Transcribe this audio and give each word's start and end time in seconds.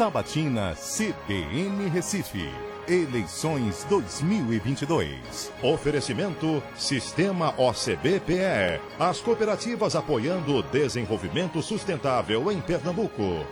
Sabatina 0.00 0.74
CBN 0.74 1.86
Recife. 1.90 2.48
Eleições 2.88 3.84
2022. 3.84 5.52
Oferecimento 5.62 6.62
Sistema 6.74 7.52
OCBPE. 7.58 8.80
As 8.98 9.20
cooperativas 9.20 9.94
apoiando 9.94 10.56
o 10.56 10.62
desenvolvimento 10.62 11.60
sustentável 11.60 12.50
em 12.50 12.62
Pernambuco. 12.62 13.44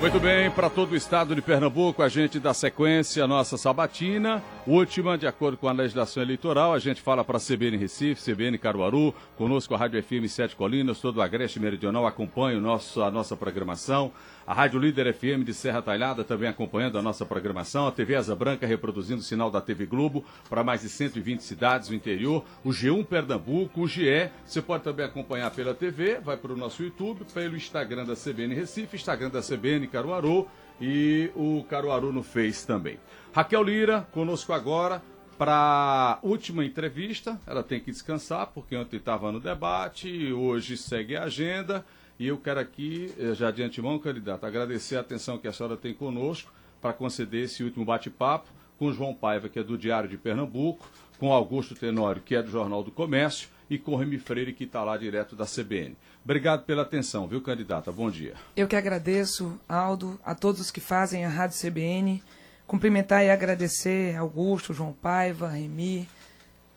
Muito 0.00 0.18
bem, 0.18 0.50
para 0.50 0.70
todo 0.70 0.92
o 0.92 0.96
estado 0.96 1.34
de 1.34 1.42
Pernambuco, 1.42 2.02
a 2.02 2.08
gente 2.08 2.40
dá 2.40 2.54
sequência 2.54 3.22
à 3.22 3.28
nossa 3.28 3.58
sabatina, 3.58 4.42
última, 4.70 5.18
de 5.18 5.26
acordo 5.26 5.56
com 5.56 5.68
a 5.68 5.72
legislação 5.72 6.22
eleitoral. 6.22 6.72
A 6.72 6.78
gente 6.78 7.02
fala 7.02 7.24
para 7.24 7.38
a 7.38 7.40
CBN 7.40 7.76
Recife, 7.76 8.22
CBN 8.22 8.56
Caruaru, 8.56 9.12
conosco 9.36 9.74
a 9.74 9.76
Rádio 9.76 10.00
FM 10.02 10.28
Sete 10.28 10.54
Colinas, 10.54 11.00
todo 11.00 11.16
o 11.16 11.22
Agreste 11.22 11.58
Meridional 11.58 12.06
acompanha 12.06 12.56
o 12.56 12.60
nosso, 12.60 13.02
a 13.02 13.10
nossa 13.10 13.36
programação. 13.36 14.12
A 14.46 14.54
Rádio 14.54 14.80
Líder 14.80 15.12
FM 15.12 15.44
de 15.44 15.52
Serra 15.52 15.82
Talhada 15.82 16.24
também 16.24 16.48
acompanhando 16.48 16.98
a 16.98 17.02
nossa 17.02 17.26
programação. 17.26 17.86
A 17.86 17.92
TV 17.92 18.14
Asa 18.14 18.34
Branca 18.34 18.66
reproduzindo 18.66 19.20
o 19.20 19.24
sinal 19.24 19.50
da 19.50 19.60
TV 19.60 19.86
Globo 19.86 20.24
para 20.48 20.62
mais 20.62 20.82
de 20.82 20.88
120 20.88 21.40
cidades 21.40 21.88
do 21.88 21.94
interior. 21.94 22.44
O 22.64 22.70
G1 22.70 23.04
Pernambuco, 23.04 23.82
o 23.82 23.88
GE. 23.88 24.30
Você 24.46 24.62
pode 24.62 24.84
também 24.84 25.04
acompanhar 25.04 25.50
pela 25.50 25.74
TV, 25.74 26.20
vai 26.20 26.36
para 26.36 26.52
o 26.52 26.56
nosso 26.56 26.82
YouTube, 26.82 27.24
pelo 27.32 27.56
Instagram 27.56 28.04
da 28.04 28.14
CBN 28.14 28.54
Recife, 28.54 28.96
Instagram 28.96 29.30
da 29.30 29.40
CBN 29.40 29.86
Caruaru 29.88 30.48
e 30.80 31.30
o 31.34 31.64
Caruaru 31.68 32.12
no 32.12 32.22
Face 32.22 32.66
também. 32.66 32.98
Raquel 33.32 33.62
Lira, 33.62 34.08
conosco 34.10 34.52
agora 34.52 35.00
para 35.38 36.18
última 36.22 36.64
entrevista. 36.64 37.40
Ela 37.46 37.62
tem 37.62 37.78
que 37.80 37.92
descansar, 37.92 38.48
porque 38.48 38.76
ontem 38.76 38.96
estava 38.96 39.30
no 39.30 39.38
debate, 39.38 40.32
hoje 40.32 40.76
segue 40.76 41.16
a 41.16 41.24
agenda. 41.24 41.84
E 42.18 42.26
eu 42.26 42.36
quero 42.36 42.58
aqui, 42.58 43.14
eh, 43.18 43.32
já 43.32 43.50
de 43.50 43.62
antemão, 43.62 43.98
candidato, 43.98 44.44
agradecer 44.44 44.96
a 44.96 45.00
atenção 45.00 45.38
que 45.38 45.48
a 45.48 45.52
senhora 45.52 45.76
tem 45.76 45.94
conosco 45.94 46.52
para 46.80 46.92
conceder 46.92 47.44
esse 47.44 47.62
último 47.62 47.84
bate-papo 47.84 48.48
com 48.78 48.92
João 48.92 49.14
Paiva, 49.14 49.48
que 49.48 49.58
é 49.58 49.62
do 49.62 49.78
Diário 49.78 50.08
de 50.08 50.18
Pernambuco, 50.18 50.86
com 51.18 51.32
Augusto 51.32 51.74
Tenório, 51.74 52.20
que 52.20 52.34
é 52.34 52.42
do 52.42 52.50
Jornal 52.50 52.82
do 52.82 52.90
Comércio, 52.90 53.48
e 53.70 53.78
com 53.78 53.94
Remy 53.94 54.18
Freire, 54.18 54.52
que 54.52 54.64
está 54.64 54.82
lá 54.82 54.96
direto 54.96 55.36
da 55.36 55.44
CBN. 55.46 55.96
Obrigado 56.24 56.64
pela 56.64 56.82
atenção, 56.82 57.28
viu, 57.28 57.40
candidata? 57.40 57.92
Bom 57.92 58.10
dia. 58.10 58.34
Eu 58.56 58.66
que 58.66 58.74
agradeço, 58.74 59.58
Aldo, 59.68 60.18
a 60.24 60.34
todos 60.34 60.60
os 60.60 60.70
que 60.70 60.80
fazem 60.80 61.24
a 61.24 61.28
Rádio 61.28 61.56
CBN. 61.58 62.22
Cumprimentar 62.70 63.24
e 63.24 63.30
agradecer 63.32 64.16
Augusto, 64.16 64.72
João 64.72 64.92
Paiva, 64.92 65.48
Remy. 65.48 66.08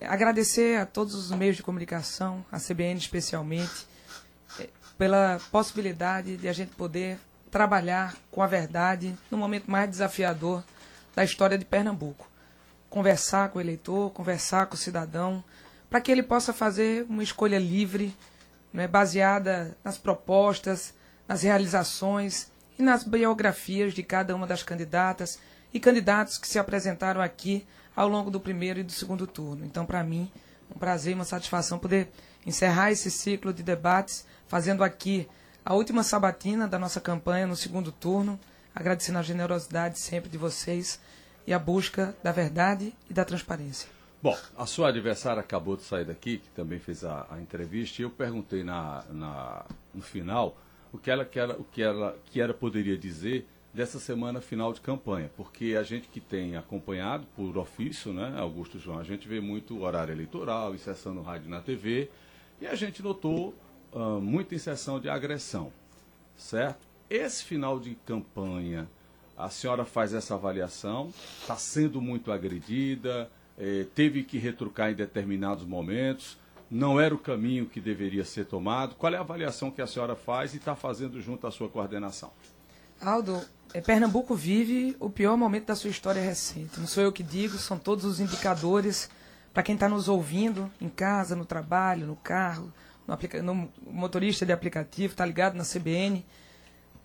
Agradecer 0.02 0.80
a 0.80 0.88
todos 0.88 1.13
os 1.13 1.30
meios 1.30 1.55
de 1.55 1.61
comunicação, 1.61 2.44
a 2.52 2.58
CBN 2.59 2.97
especialmente 2.97 3.85
pela 4.97 5.39
possibilidade 5.52 6.35
de 6.35 6.47
a 6.47 6.52
gente 6.52 6.73
poder 6.75 7.19
trabalhar 7.52 8.16
com 8.31 8.41
a 8.41 8.47
verdade 8.47 9.16
no 9.30 9.38
momento 9.38 9.69
mais 9.69 9.88
desafiador 9.88 10.63
da 11.16 11.23
história 11.23 11.59
de 11.59 11.63
Pernambuco. 11.63 12.28
Conversar 12.89 13.50
com 13.50 13.59
o 13.59 13.61
eleitor, 13.61 14.09
conversar 14.13 14.66
com 14.66 14.73
o 14.73 14.80
cidadão, 14.80 15.44
para 15.91 16.02
que 16.02 16.11
ele 16.11 16.23
possa 16.23 16.52
fazer 16.52 17.05
uma 17.07 17.22
escolha 17.22 17.59
livre, 17.59 18.17
né, 18.73 18.88
baseada 18.88 19.78
nas 19.83 20.00
propostas, 20.00 20.91
nas 21.28 21.44
realizações 21.44 22.52
e 22.80 22.81
nas 22.81 23.03
biografias 23.03 23.94
de 23.94 24.02
cada 24.02 24.35
uma 24.35 24.47
das 24.47 24.63
candidatas 24.63 25.38
e 25.73 25.79
candidatos 25.79 26.38
que 26.38 26.47
se 26.47 26.59
apresentaram 26.59 27.21
aqui 27.21 27.66
ao 27.95 28.07
longo 28.07 28.29
do 28.29 28.39
primeiro 28.39 28.79
e 28.79 28.83
do 28.83 28.91
segundo 28.91 29.25
turno. 29.25 29.66
Então, 29.66 29.85
para 29.85 30.03
mim, 30.03 30.31
um 30.73 30.77
prazer 30.77 31.11
e 31.11 31.16
uma 31.16 31.25
satisfação 31.25 31.79
poder 31.79 32.09
encerrar 32.45 32.91
esse 32.91 33.09
ciclo 33.09 33.53
de 33.53 33.63
debates 33.63 34.25
fazendo 34.47 34.83
aqui 34.83 35.27
a 35.66 35.73
última 35.73 36.03
sabatina 36.03 36.67
da 36.67 36.77
nossa 36.77 36.99
campanha 36.99 37.47
no 37.47 37.55
segundo 37.55 37.91
turno, 37.91 38.39
agradecendo 38.75 39.19
a 39.19 39.23
generosidade 39.23 39.97
sempre 39.99 40.29
de 40.29 40.38
vocês 40.38 40.99
e 41.47 41.53
a 41.53 41.59
busca 41.59 42.16
da 42.22 42.31
verdade 42.31 42.94
e 43.09 43.13
da 43.13 43.23
transparência. 43.23 43.88
Bom, 44.22 44.38
a 44.57 44.66
sua 44.66 44.89
adversária 44.89 45.41
acabou 45.41 45.75
de 45.75 45.83
sair 45.83 46.06
daqui, 46.06 46.38
que 46.38 46.50
também 46.50 46.79
fez 46.79 47.03
a, 47.03 47.28
a 47.29 47.41
entrevista, 47.41 48.01
e 48.01 48.06
eu 48.06 48.09
perguntei 48.09 48.63
na, 48.63 49.03
na, 49.09 49.66
no 49.94 50.01
final 50.01 50.57
o 50.94 50.97
que 50.97 51.12
ela, 51.12 51.25
que, 51.25 51.39
ela, 51.39 51.56
o 51.56 51.63
que, 51.63 51.81
ela, 51.81 52.17
que 52.25 52.39
ela 52.39 52.53
poderia 52.53 52.97
dizer 52.97 53.47
dessa 53.73 54.00
semana 54.00 54.39
final 54.39 54.72
de 54.72 54.79
campanha, 54.79 55.31
porque 55.35 55.75
a 55.78 55.84
gente 55.84 56.07
que 56.07 56.19
tem 56.19 56.56
acompanhado 56.56 57.25
por 57.35 57.57
ofício, 57.57 58.13
né, 58.13 58.35
Augusto 58.38 58.78
João, 58.78 59.00
a 59.00 59.03
gente 59.03 59.28
vê 59.28 59.41
muito 59.41 59.81
horário 59.81 60.13
eleitoral, 60.13 60.75
inserção 60.75 61.13
no 61.13 61.23
rádio 61.23 61.47
e 61.47 61.50
na 61.50 61.59
TV, 61.59 62.09
e 62.62 62.67
a 62.67 62.75
gente 62.75 63.01
notou 63.01 63.56
uh, 63.91 64.22
muita 64.22 64.53
inserção 64.53 65.00
de 65.00 65.09
agressão, 65.09 65.72
certo? 66.38 66.88
Esse 67.09 67.44
final 67.44 67.79
de 67.79 67.95
campanha, 68.06 68.88
a 69.35 69.50
senhora 69.50 69.85
faz 69.85 70.13
essa 70.13 70.35
avaliação, 70.35 71.12
está 71.41 71.56
sendo 71.56 72.00
muito 72.00 72.31
agredida, 72.31 73.29
eh, 73.57 73.85
teve 73.94 74.23
que 74.23 74.38
retrucar 74.38 74.91
em 74.91 74.95
determinados 74.95 75.66
momentos, 75.66 76.38
não 76.72 77.00
era 77.00 77.13
o 77.13 77.19
caminho 77.19 77.67
que 77.67 77.79
deveria 77.79 78.23
ser 78.25 78.45
tomado. 78.45 78.95
Qual 78.95 79.13
é 79.13 79.17
a 79.17 79.22
avaliação 79.22 79.69
que 79.69 79.81
a 79.81 79.88
senhora 79.88 80.16
faz 80.16 80.53
e 80.53 80.57
está 80.57 80.75
fazendo 80.75 81.22
junto 81.22 81.45
à 81.45 81.51
sua 81.51 81.69
coordenação? 81.69 82.31
Aldo, 83.03 83.41
é, 83.74 83.81
Pernambuco 83.81 84.34
vive 84.34 84.96
o 85.00 85.09
pior 85.09 85.36
momento 85.36 85.66
da 85.66 85.75
sua 85.75 85.90
história 85.90 86.22
recente. 86.22 86.80
Não 86.80 86.88
sou 86.88 87.03
eu 87.03 87.12
que 87.12 87.22
digo, 87.22 87.58
são 87.58 87.78
todos 87.78 88.06
os 88.06 88.19
indicadores 88.19 89.09
para 89.53 89.62
quem 89.62 89.75
está 89.75 89.90
nos 89.90 90.08
ouvindo 90.08 90.72
em 90.80 90.90
casa, 90.90 91.36
no 91.36 91.46
trabalho, 91.46 92.08
no 92.08 92.16
carro, 92.16 92.74
no, 93.08 93.13
aplica 93.13 93.42
no 93.44 93.69
motorista 93.86 94.46
de 94.46 94.52
aplicativo, 94.52 95.13
está 95.13 95.25
ligado 95.25 95.56
na 95.56 95.63
CBN, 95.63 96.25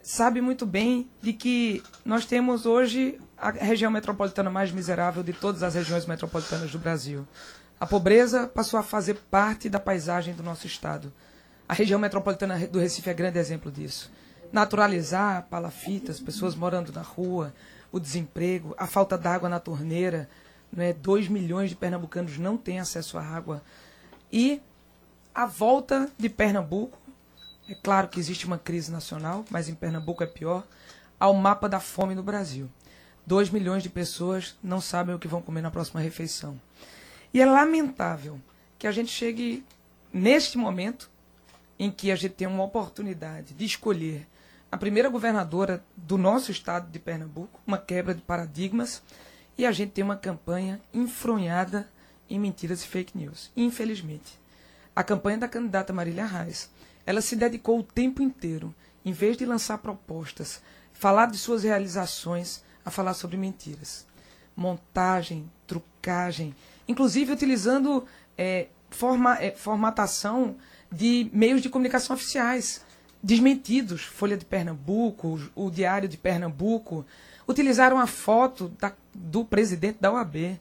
sabe 0.02 0.40
muito 0.40 0.64
bem 0.64 1.10
de 1.20 1.32
que 1.32 1.82
nós 2.04 2.24
temos 2.24 2.64
hoje 2.64 3.20
a 3.36 3.50
região 3.50 3.90
metropolitana 3.90 4.48
mais 4.48 4.70
miserável 4.70 5.22
de 5.22 5.32
todas 5.32 5.62
as 5.62 5.74
regiões 5.74 6.06
metropolitanas 6.06 6.70
do 6.70 6.78
Brasil. 6.78 7.26
A 7.80 7.86
pobreza 7.86 8.46
passou 8.46 8.78
a 8.78 8.82
fazer 8.82 9.14
parte 9.30 9.68
da 9.68 9.78
paisagem 9.78 10.34
do 10.34 10.42
nosso 10.42 10.66
estado. 10.66 11.12
A 11.68 11.74
região 11.74 11.98
metropolitana 11.98 12.66
do 12.66 12.78
Recife 12.78 13.10
é 13.10 13.14
grande 13.14 13.38
exemplo 13.38 13.70
disso. 13.70 14.10
Naturalizar 14.52 15.46
palafitas, 15.48 16.20
pessoas 16.20 16.54
morando 16.54 16.92
na 16.92 17.02
rua, 17.02 17.54
o 17.92 18.00
desemprego, 18.00 18.74
a 18.78 18.86
falta 18.86 19.16
d'água 19.16 19.48
na 19.48 19.60
torneira, 19.60 20.28
não 20.72 20.82
é? 20.82 20.92
2 20.92 21.28
milhões 21.28 21.70
de 21.70 21.76
pernambucanos 21.76 22.38
não 22.38 22.56
têm 22.56 22.80
acesso 22.80 23.18
à 23.18 23.22
água. 23.22 23.62
E 24.32 24.60
a 25.34 25.46
volta 25.46 26.10
de 26.18 26.28
Pernambuco, 26.28 26.98
é 27.68 27.74
claro 27.74 28.08
que 28.08 28.18
existe 28.18 28.46
uma 28.46 28.58
crise 28.58 28.90
nacional, 28.90 29.44
mas 29.50 29.68
em 29.68 29.74
Pernambuco 29.74 30.22
é 30.22 30.26
pior, 30.26 30.66
ao 31.18 31.34
mapa 31.34 31.68
da 31.68 31.80
fome 31.80 32.14
no 32.14 32.22
Brasil. 32.22 32.68
2 33.26 33.50
milhões 33.50 33.82
de 33.82 33.88
pessoas 33.88 34.56
não 34.62 34.80
sabem 34.80 35.14
o 35.14 35.18
que 35.18 35.28
vão 35.28 35.42
comer 35.42 35.60
na 35.60 35.70
próxima 35.70 36.00
refeição. 36.00 36.60
E 37.32 37.40
é 37.40 37.46
lamentável 37.46 38.40
que 38.78 38.86
a 38.86 38.92
gente 38.92 39.10
chegue 39.10 39.64
neste 40.12 40.56
momento 40.56 41.10
em 41.78 41.90
que 41.90 42.10
a 42.10 42.16
gente 42.16 42.34
tem 42.34 42.48
uma 42.48 42.64
oportunidade 42.64 43.54
de 43.54 43.64
escolher 43.64 44.26
a 44.70 44.76
primeira 44.76 45.08
governadora 45.08 45.84
do 45.96 46.18
nosso 46.18 46.50
estado 46.50 46.90
de 46.90 46.98
Pernambuco, 46.98 47.60
uma 47.66 47.78
quebra 47.78 48.14
de 48.14 48.22
paradigmas, 48.22 49.02
e 49.56 49.66
a 49.66 49.72
gente 49.72 49.92
tem 49.92 50.04
uma 50.04 50.16
campanha 50.16 50.80
enfronhada 50.92 51.88
em 52.28 52.38
mentiras 52.38 52.82
e 52.82 52.86
fake 52.86 53.16
news. 53.16 53.50
Infelizmente 53.56 54.38
a 54.98 55.04
campanha 55.04 55.38
da 55.38 55.46
candidata 55.46 55.92
Marília 55.92 56.26
Reis, 56.26 56.68
ela 57.06 57.20
se 57.20 57.36
dedicou 57.36 57.78
o 57.78 57.84
tempo 57.84 58.20
inteiro, 58.20 58.74
em 59.04 59.12
vez 59.12 59.36
de 59.36 59.46
lançar 59.46 59.78
propostas, 59.78 60.60
falar 60.92 61.26
de 61.26 61.38
suas 61.38 61.62
realizações, 61.62 62.64
a 62.84 62.90
falar 62.90 63.14
sobre 63.14 63.36
mentiras. 63.36 64.04
Montagem, 64.56 65.48
trucagem, 65.68 66.52
inclusive 66.88 67.32
utilizando 67.32 68.04
é, 68.36 68.66
forma, 68.90 69.38
é, 69.40 69.52
formatação 69.52 70.56
de 70.90 71.30
meios 71.32 71.62
de 71.62 71.68
comunicação 71.68 72.16
oficiais, 72.16 72.84
desmentidos, 73.22 74.02
Folha 74.02 74.36
de 74.36 74.44
Pernambuco, 74.44 75.40
o 75.54 75.70
Diário 75.70 76.08
de 76.08 76.16
Pernambuco, 76.16 77.04
utilizaram 77.46 77.98
a 77.98 78.06
foto 78.06 78.68
da, 78.80 78.92
do 79.14 79.44
presidente 79.44 79.98
da 80.00 80.12
OAB, 80.12 80.58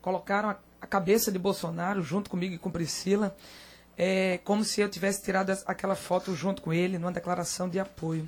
colocaram 0.00 0.50
a, 0.50 0.56
a 0.80 0.86
cabeça 0.86 1.30
de 1.30 1.38
Bolsonaro 1.38 2.02
junto 2.02 2.30
comigo 2.30 2.54
e 2.54 2.58
com 2.58 2.70
Priscila, 2.70 3.36
é 3.96 4.40
como 4.44 4.64
se 4.64 4.80
eu 4.80 4.88
tivesse 4.88 5.22
tirado 5.22 5.50
aquela 5.66 5.94
foto 5.94 6.34
junto 6.34 6.62
com 6.62 6.72
ele 6.72 6.98
numa 6.98 7.12
declaração 7.12 7.68
de 7.68 7.78
apoio. 7.78 8.26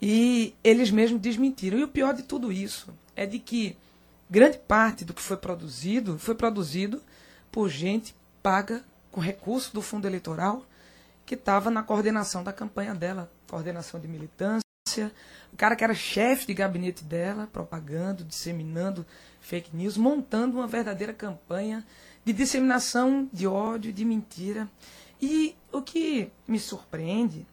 E 0.00 0.54
eles 0.62 0.90
mesmos 0.90 1.20
desmentiram. 1.20 1.78
E 1.78 1.84
o 1.84 1.88
pior 1.88 2.12
de 2.12 2.24
tudo 2.24 2.52
isso 2.52 2.92
é 3.16 3.24
de 3.24 3.38
que 3.38 3.76
grande 4.28 4.58
parte 4.58 5.04
do 5.04 5.14
que 5.14 5.22
foi 5.22 5.36
produzido 5.36 6.18
foi 6.18 6.34
produzido 6.34 7.02
por 7.50 7.68
gente 7.68 8.14
paga 8.42 8.84
com 9.10 9.20
recurso 9.20 9.72
do 9.72 9.80
fundo 9.80 10.06
eleitoral 10.06 10.64
que 11.24 11.34
estava 11.34 11.70
na 11.70 11.82
coordenação 11.82 12.42
da 12.42 12.52
campanha 12.52 12.94
dela, 12.94 13.30
coordenação 13.48 14.00
de 14.00 14.08
militância, 14.08 14.62
o 15.52 15.56
cara 15.56 15.76
que 15.76 15.84
era 15.84 15.94
chefe 15.94 16.46
de 16.46 16.54
gabinete 16.54 17.04
dela, 17.04 17.48
propagando, 17.52 18.24
disseminando 18.24 19.06
fake 19.40 19.74
news, 19.74 19.96
montando 19.96 20.58
uma 20.58 20.66
verdadeira 20.66 21.12
campanha 21.12 21.86
de 22.24 22.32
disseminação 22.32 23.28
de 23.32 23.46
ódio, 23.46 23.92
de 23.92 24.04
mentira. 24.04 24.68
E 25.20 25.54
o 25.70 25.80
que 25.82 26.30
me 26.48 26.58
surpreende 26.58 27.46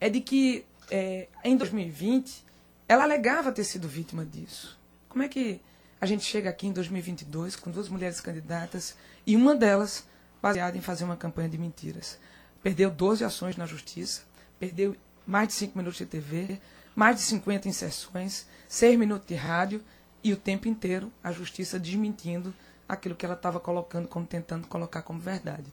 é 0.00 0.10
de 0.10 0.20
que 0.20 0.66
é, 0.90 1.28
em 1.42 1.56
2020, 1.56 2.44
ela 2.88 3.04
alegava 3.04 3.50
ter 3.50 3.64
sido 3.64 3.88
vítima 3.88 4.24
disso. 4.24 4.78
Como 5.08 5.24
é 5.24 5.28
que 5.28 5.60
a 6.00 6.06
gente 6.06 6.24
chega 6.24 6.50
aqui 6.50 6.66
em 6.66 6.72
2022 6.72 7.56
com 7.56 7.70
duas 7.70 7.88
mulheres 7.88 8.20
candidatas 8.20 8.96
e 9.26 9.36
uma 9.36 9.54
delas 9.54 10.06
baseada 10.42 10.76
em 10.76 10.82
fazer 10.82 11.04
uma 11.04 11.16
campanha 11.16 11.48
de 11.48 11.56
mentiras? 11.56 12.18
Perdeu 12.64 12.90
12 12.90 13.22
ações 13.22 13.58
na 13.58 13.66
justiça, 13.66 14.22
perdeu 14.58 14.96
mais 15.26 15.48
de 15.48 15.54
5 15.54 15.76
minutos 15.76 15.98
de 15.98 16.06
TV, 16.06 16.58
mais 16.96 17.16
de 17.16 17.22
50 17.22 17.68
inserções, 17.68 18.46
6 18.66 18.98
minutos 18.98 19.28
de 19.28 19.34
rádio 19.34 19.84
e 20.22 20.32
o 20.32 20.36
tempo 20.38 20.66
inteiro 20.66 21.12
a 21.22 21.30
justiça 21.30 21.78
desmentindo 21.78 22.54
aquilo 22.88 23.14
que 23.14 23.26
ela 23.26 23.34
estava 23.34 23.60
colocando, 23.60 24.08
como 24.08 24.24
tentando 24.24 24.66
colocar 24.66 25.02
como 25.02 25.20
verdade. 25.20 25.70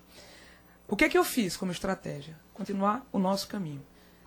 O 0.86 0.98
que 0.98 1.06
é 1.06 1.10
que 1.10 1.18
eu 1.18 1.24
fiz 1.24 1.56
como 1.56 1.72
estratégia? 1.72 2.38
Continuar 2.54 3.08
o 3.10 3.20
nosso 3.20 3.48
caminho. 3.48 3.82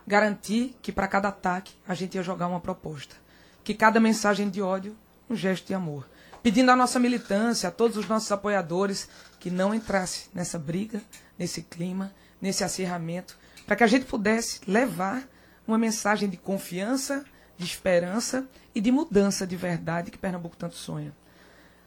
Garantir 0.06 0.75
que 0.81 0.90
para 0.90 1.06
cada 1.06 1.28
ataque 1.28 1.75
a 1.87 1.93
gente 1.94 2.14
ia 2.14 2.22
jogar 2.22 2.46
uma 2.49 2.60
proposta. 2.60 3.14
Que 3.62 3.75
cada 3.75 4.00
mensagem 4.00 4.49
de 4.49 4.62
ódio, 4.62 4.96
um 5.28 5.37
gesto 5.37 5.67
de 5.67 5.75
amor. 5.75 6.08
Pedindo 6.43 6.70
à 6.70 6.76
nossa 6.76 6.99
militância, 6.99 7.69
a 7.69 7.72
todos 7.72 7.99
os 7.99 8.08
nossos 8.08 8.32
apoiadores, 8.32 9.06
que 9.38 9.50
não 9.50 9.75
entrasse 9.75 10.31
nessa 10.32 10.58
briga, 10.58 11.02
nesse 11.38 11.60
clima, 11.60 12.10
nesse 12.44 12.62
acirramento, 12.62 13.38
para 13.67 13.75
que 13.75 13.82
a 13.82 13.87
gente 13.87 14.05
pudesse 14.05 14.61
levar 14.70 15.26
uma 15.67 15.79
mensagem 15.79 16.29
de 16.29 16.37
confiança, 16.37 17.25
de 17.56 17.64
esperança 17.64 18.46
e 18.75 18.82
de 18.82 18.93
mudança 18.93 19.46
de 19.46 19.56
verdade 19.56 20.11
que 20.11 20.19
Pernambuco 20.19 20.55
tanto 20.55 20.75
sonha. 20.75 21.17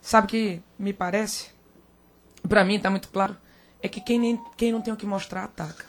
Sabe 0.02 0.26
que 0.26 0.62
me 0.80 0.94
parece? 0.94 1.52
Para 2.50 2.66
mim 2.66 2.78
está 2.78 2.90
muito 2.90 3.10
claro 3.10 3.38
é 3.84 3.88
que 3.88 4.02
quem, 4.02 4.18
nem, 4.18 4.42
quem 4.58 4.72
não 4.72 4.82
tem 4.82 4.92
o 4.92 4.98
que 4.98 5.06
mostrar 5.06 5.44
ataca. 5.44 5.86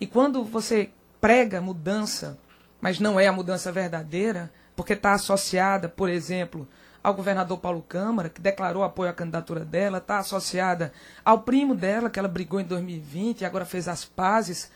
E 0.00 0.06
quando 0.06 0.44
você 0.44 0.90
prega 1.20 1.60
mudança, 1.60 2.38
mas 2.80 3.00
não 3.00 3.18
é 3.18 3.26
a 3.26 3.32
mudança 3.32 3.72
verdadeira, 3.72 4.52
porque 4.76 4.92
está 4.92 5.14
associada, 5.14 5.88
por 5.88 6.08
exemplo, 6.08 6.68
ao 7.06 7.14
governador 7.14 7.58
Paulo 7.58 7.82
Câmara, 7.82 8.28
que 8.28 8.40
declarou 8.40 8.82
apoio 8.82 9.08
à 9.08 9.12
candidatura 9.12 9.64
dela, 9.64 9.98
está 9.98 10.18
associada 10.18 10.92
ao 11.24 11.42
primo 11.42 11.72
dela, 11.72 12.10
que 12.10 12.18
ela 12.18 12.26
brigou 12.26 12.58
em 12.58 12.64
2020 12.64 13.42
e 13.42 13.44
agora 13.44 13.64
fez 13.64 13.86
as 13.86 14.04
pazes. 14.04 14.72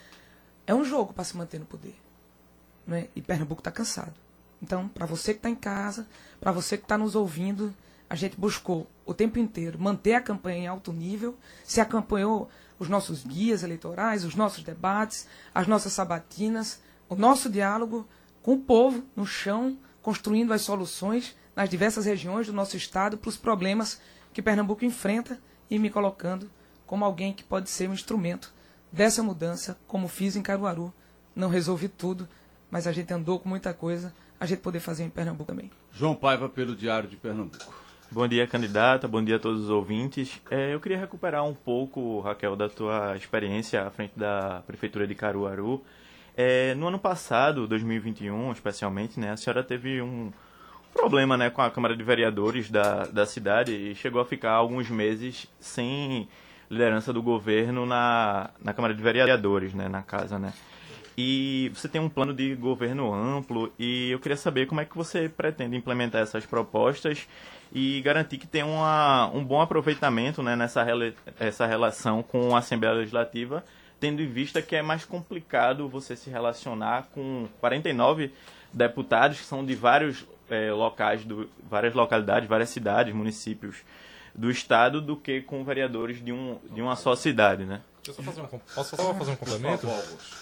É 0.65 0.73
um 0.73 0.85
jogo 0.85 1.13
para 1.13 1.25
se 1.25 1.37
manter 1.37 1.59
no 1.59 1.67
poder. 1.67 1.97
Né? 2.87 3.09
E 3.17 3.21
Pernambuco 3.21 3.61
está 3.61 3.73
cansado. 3.73 4.15
Então, 4.63 4.87
para 4.87 5.07
você 5.07 5.33
que 5.33 5.41
está 5.41 5.51
em 5.51 5.57
casa, 5.57 6.07
para 6.39 6.53
você 6.53 6.77
que 6.77 6.85
está 6.85 6.97
nos 6.97 7.17
ouvindo, 7.17 7.75
a 8.09 8.15
gente 8.15 8.39
buscou 8.39 8.87
o 9.05 9.13
tempo 9.13 9.41
inteiro 9.41 9.77
manter 9.77 10.15
a 10.15 10.21
campanha 10.21 10.59
em 10.59 10.67
alto 10.69 10.93
nível, 10.93 11.37
se 11.65 11.81
acompanhou 11.81 12.49
os 12.79 12.89
nossos 12.89 13.25
guias 13.25 13.65
eleitorais, 13.65 14.25
os 14.25 14.37
nossos 14.37 14.63
debates, 14.63 15.27
as 15.53 15.67
nossas 15.67 15.93
sabatinas, 15.95 16.81
o 17.09 17.17
nosso 17.17 17.51
diálogo 17.51 18.07
com 18.41 18.53
o 18.53 18.61
povo 18.61 19.03
no 19.17 19.27
chão, 19.27 19.77
construindo 20.01 20.53
as 20.53 20.63
soluções 20.63 21.35
nas 21.61 21.69
diversas 21.69 22.07
regiões 22.07 22.47
do 22.47 22.55
nosso 22.55 22.75
estado 22.75 23.19
para 23.19 23.29
os 23.29 23.37
problemas 23.37 24.01
que 24.33 24.41
Pernambuco 24.41 24.83
enfrenta 24.83 25.39
e 25.69 25.79
me 25.79 25.91
colocando 25.91 26.51
como 26.87 27.05
alguém 27.05 27.35
que 27.35 27.45
pode 27.45 27.69
ser 27.69 27.87
um 27.87 27.93
instrumento 27.93 28.51
dessa 28.91 29.23
mudança, 29.23 29.79
como 29.87 30.09
fiz 30.09 30.37
em 30.37 30.43
Caruaru. 30.43 30.91
Não 31.37 31.51
resolvi 31.51 31.87
tudo, 31.87 32.27
mas 32.71 32.87
a 32.87 32.93
gente 32.93 33.13
andou 33.13 33.39
com 33.39 33.47
muita 33.47 33.75
coisa, 33.75 34.11
a 34.41 34.47
gente 34.47 34.61
poder 34.61 34.81
fazer 34.81 35.05
em 35.05 35.11
Pernambuco 35.11 35.53
também. 35.53 35.71
João 35.93 36.15
Paiva 36.15 36.49
pelo 36.49 36.75
Diário 36.75 37.11
de 37.11 37.17
Pernambuco. 37.17 37.75
Bom 38.11 38.27
dia, 38.27 38.47
candidata. 38.47 39.07
Bom 39.07 39.23
dia 39.23 39.37
a 39.37 39.39
todos 39.39 39.65
os 39.65 39.69
ouvintes. 39.69 40.41
É, 40.51 40.73
eu 40.73 40.81
queria 40.81 40.99
recuperar 40.99 41.45
um 41.45 41.55
pouco, 41.55 42.21
Raquel, 42.21 42.57
da 42.57 42.71
tua 42.71 43.15
experiência 43.19 43.87
à 43.87 43.91
frente 43.91 44.19
da 44.19 44.63
Prefeitura 44.67 45.07
de 45.07 45.15
Caruaru. 45.15 45.85
É, 46.35 46.75
no 46.75 46.89
ano 46.89 46.99
passado, 46.99 47.69
2021, 47.69 48.51
especialmente, 48.51 49.21
né, 49.21 49.33
a 49.33 49.37
senhora 49.37 49.63
teve 49.63 50.01
um 50.01 50.33
problema 50.93 51.37
né, 51.37 51.51
com 51.51 51.63
a 51.63 51.71
Câmara 51.71 51.97
de 51.97 52.03
Vereadores 52.03 52.71
da, 52.71 53.05
da 53.07 53.27
cidade 53.27 53.73
e 53.73 53.95
chegou 53.95 54.21
a 54.21 54.25
ficar 54.25 54.53
alguns 54.53 54.89
meses 54.89 55.47
sem 55.59 56.29
liderança 56.71 57.13
do 57.13 57.23
governo 57.23 57.85
na, 57.85 58.51
na 58.63 58.73
Câmara 58.73 58.95
de 58.95 59.03
Vereadores, 59.03 59.75
né, 59.75 59.89
na 59.89 60.03
casa, 60.03 60.39
né? 60.39 60.53
E 61.19 61.71
você 61.75 61.89
tem 61.89 62.01
um 62.01 62.09
plano 62.09 62.33
de 62.33 62.55
governo 62.55 63.13
amplo 63.13 63.71
e 63.79 64.11
eu 64.11 64.19
queria 64.19 64.37
saber 64.37 64.67
como 64.67 64.81
é 64.81 64.85
que 64.85 64.97
você 64.97 65.29
pretende 65.29 65.77
implementar 65.77 66.23
essas 66.23 66.47
propostas 66.47 67.29
e 67.73 68.01
garantir 68.01 68.39
que 68.39 68.47
tem 68.47 68.63
uma, 68.63 69.27
um 69.35 69.45
bom 69.45 69.61
aproveitamento 69.61 70.43
né, 70.43 70.57
nessa 70.57 70.87
essa 71.39 71.67
relação 71.67 72.23
com 72.23 72.55
a 72.55 72.61
Assembleia 72.61 72.95
Legislativa, 72.95 73.65
tendo 73.99 74.23
em 74.23 74.29
vista 74.29 74.63
que 74.63 74.75
é 74.75 74.83
mais 74.83 75.05
complicado 75.05 75.89
você 75.89 76.17
se 76.17 76.31
relacionar 76.31 77.09
com 77.13 77.49
49 77.61 78.33
deputados 78.73 79.41
que 79.41 79.45
são 79.45 79.65
de 79.65 79.75
vários 79.75 80.25
é, 80.51 80.73
locais, 80.73 81.25
do, 81.25 81.49
várias 81.69 81.95
localidades, 81.95 82.49
várias 82.49 82.71
cidades, 82.71 83.15
municípios 83.15 83.85
do 84.35 84.51
estado 84.51 85.01
do 85.01 85.17
que 85.17 85.41
com 85.41 85.65
vereadores 85.65 86.25
de, 86.25 86.33
um, 86.33 86.59
de 86.73 86.81
uma 86.81 86.97
só 86.97 87.15
cidade, 87.15 87.65
né? 87.65 87.83
Deixa 88.03 88.19
eu 88.19 88.25
só 88.25 88.33
fazer 88.33 88.41
um, 88.41 88.59
posso 88.75 88.97
só 88.97 89.15
fazer 89.15 89.31
um 89.33 89.37
complemento? 89.37 89.87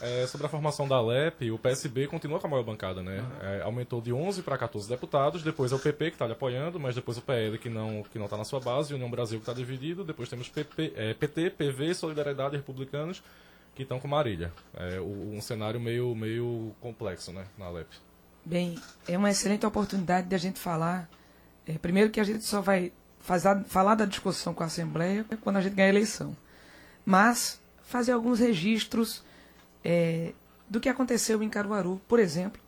É, 0.00 0.26
sobre 0.28 0.46
a 0.46 0.50
formação 0.50 0.86
da 0.86 1.00
LEP, 1.00 1.50
o 1.50 1.58
PSB 1.58 2.06
continua 2.06 2.38
com 2.38 2.46
a 2.46 2.50
maior 2.50 2.62
bancada, 2.62 3.02
né? 3.02 3.24
É, 3.42 3.62
aumentou 3.62 4.00
de 4.00 4.12
11 4.12 4.42
para 4.42 4.56
14 4.56 4.88
deputados, 4.88 5.42
depois 5.42 5.72
é 5.72 5.74
o 5.74 5.78
PP 5.78 6.10
que 6.10 6.14
está 6.14 6.26
lhe 6.26 6.32
apoiando, 6.32 6.78
mas 6.78 6.94
depois 6.94 7.18
o 7.18 7.22
PL 7.22 7.58
que 7.58 7.68
não 7.68 8.04
que 8.04 8.18
não 8.18 8.26
está 8.26 8.36
na 8.36 8.44
sua 8.44 8.60
base, 8.60 8.94
União 8.94 9.10
Brasil 9.10 9.38
que 9.38 9.42
está 9.42 9.52
dividido, 9.52 10.04
depois 10.04 10.28
temos 10.28 10.48
PP, 10.48 10.92
é, 10.94 11.14
PT, 11.14 11.50
PV, 11.50 11.94
Solidariedade 11.94 12.54
e 12.54 12.58
Republicanos 12.58 13.22
que 13.74 13.82
estão 13.82 13.98
com 13.98 14.06
Marília. 14.06 14.52
É 14.74 15.00
um 15.00 15.40
cenário 15.40 15.80
meio, 15.80 16.14
meio 16.14 16.74
complexo, 16.80 17.32
né, 17.32 17.46
na 17.56 17.68
LEP. 17.68 17.88
Bem, 18.48 18.80
é 19.06 19.16
uma 19.16 19.30
excelente 19.30 19.66
oportunidade 19.66 20.26
de 20.26 20.34
a 20.34 20.38
gente 20.38 20.58
falar. 20.58 21.08
É, 21.66 21.76
primeiro 21.76 22.10
que 22.10 22.18
a 22.18 22.24
gente 22.24 22.44
só 22.44 22.60
vai 22.60 22.92
fazer, 23.20 23.62
falar 23.64 23.94
da 23.94 24.06
discussão 24.06 24.54
com 24.54 24.62
a 24.62 24.66
Assembleia 24.66 25.24
quando 25.42 25.56
a 25.56 25.60
gente 25.60 25.74
ganhar 25.74 25.88
a 25.88 25.90
eleição 25.90 26.34
mas 27.08 27.58
fazer 27.84 28.12
alguns 28.12 28.38
registros 28.38 29.24
é, 29.82 30.34
do 30.68 30.78
que 30.78 30.90
aconteceu 30.90 31.42
em 31.42 31.48
Caruaru, 31.48 31.98
por 32.06 32.18
exemplo, 32.18 32.60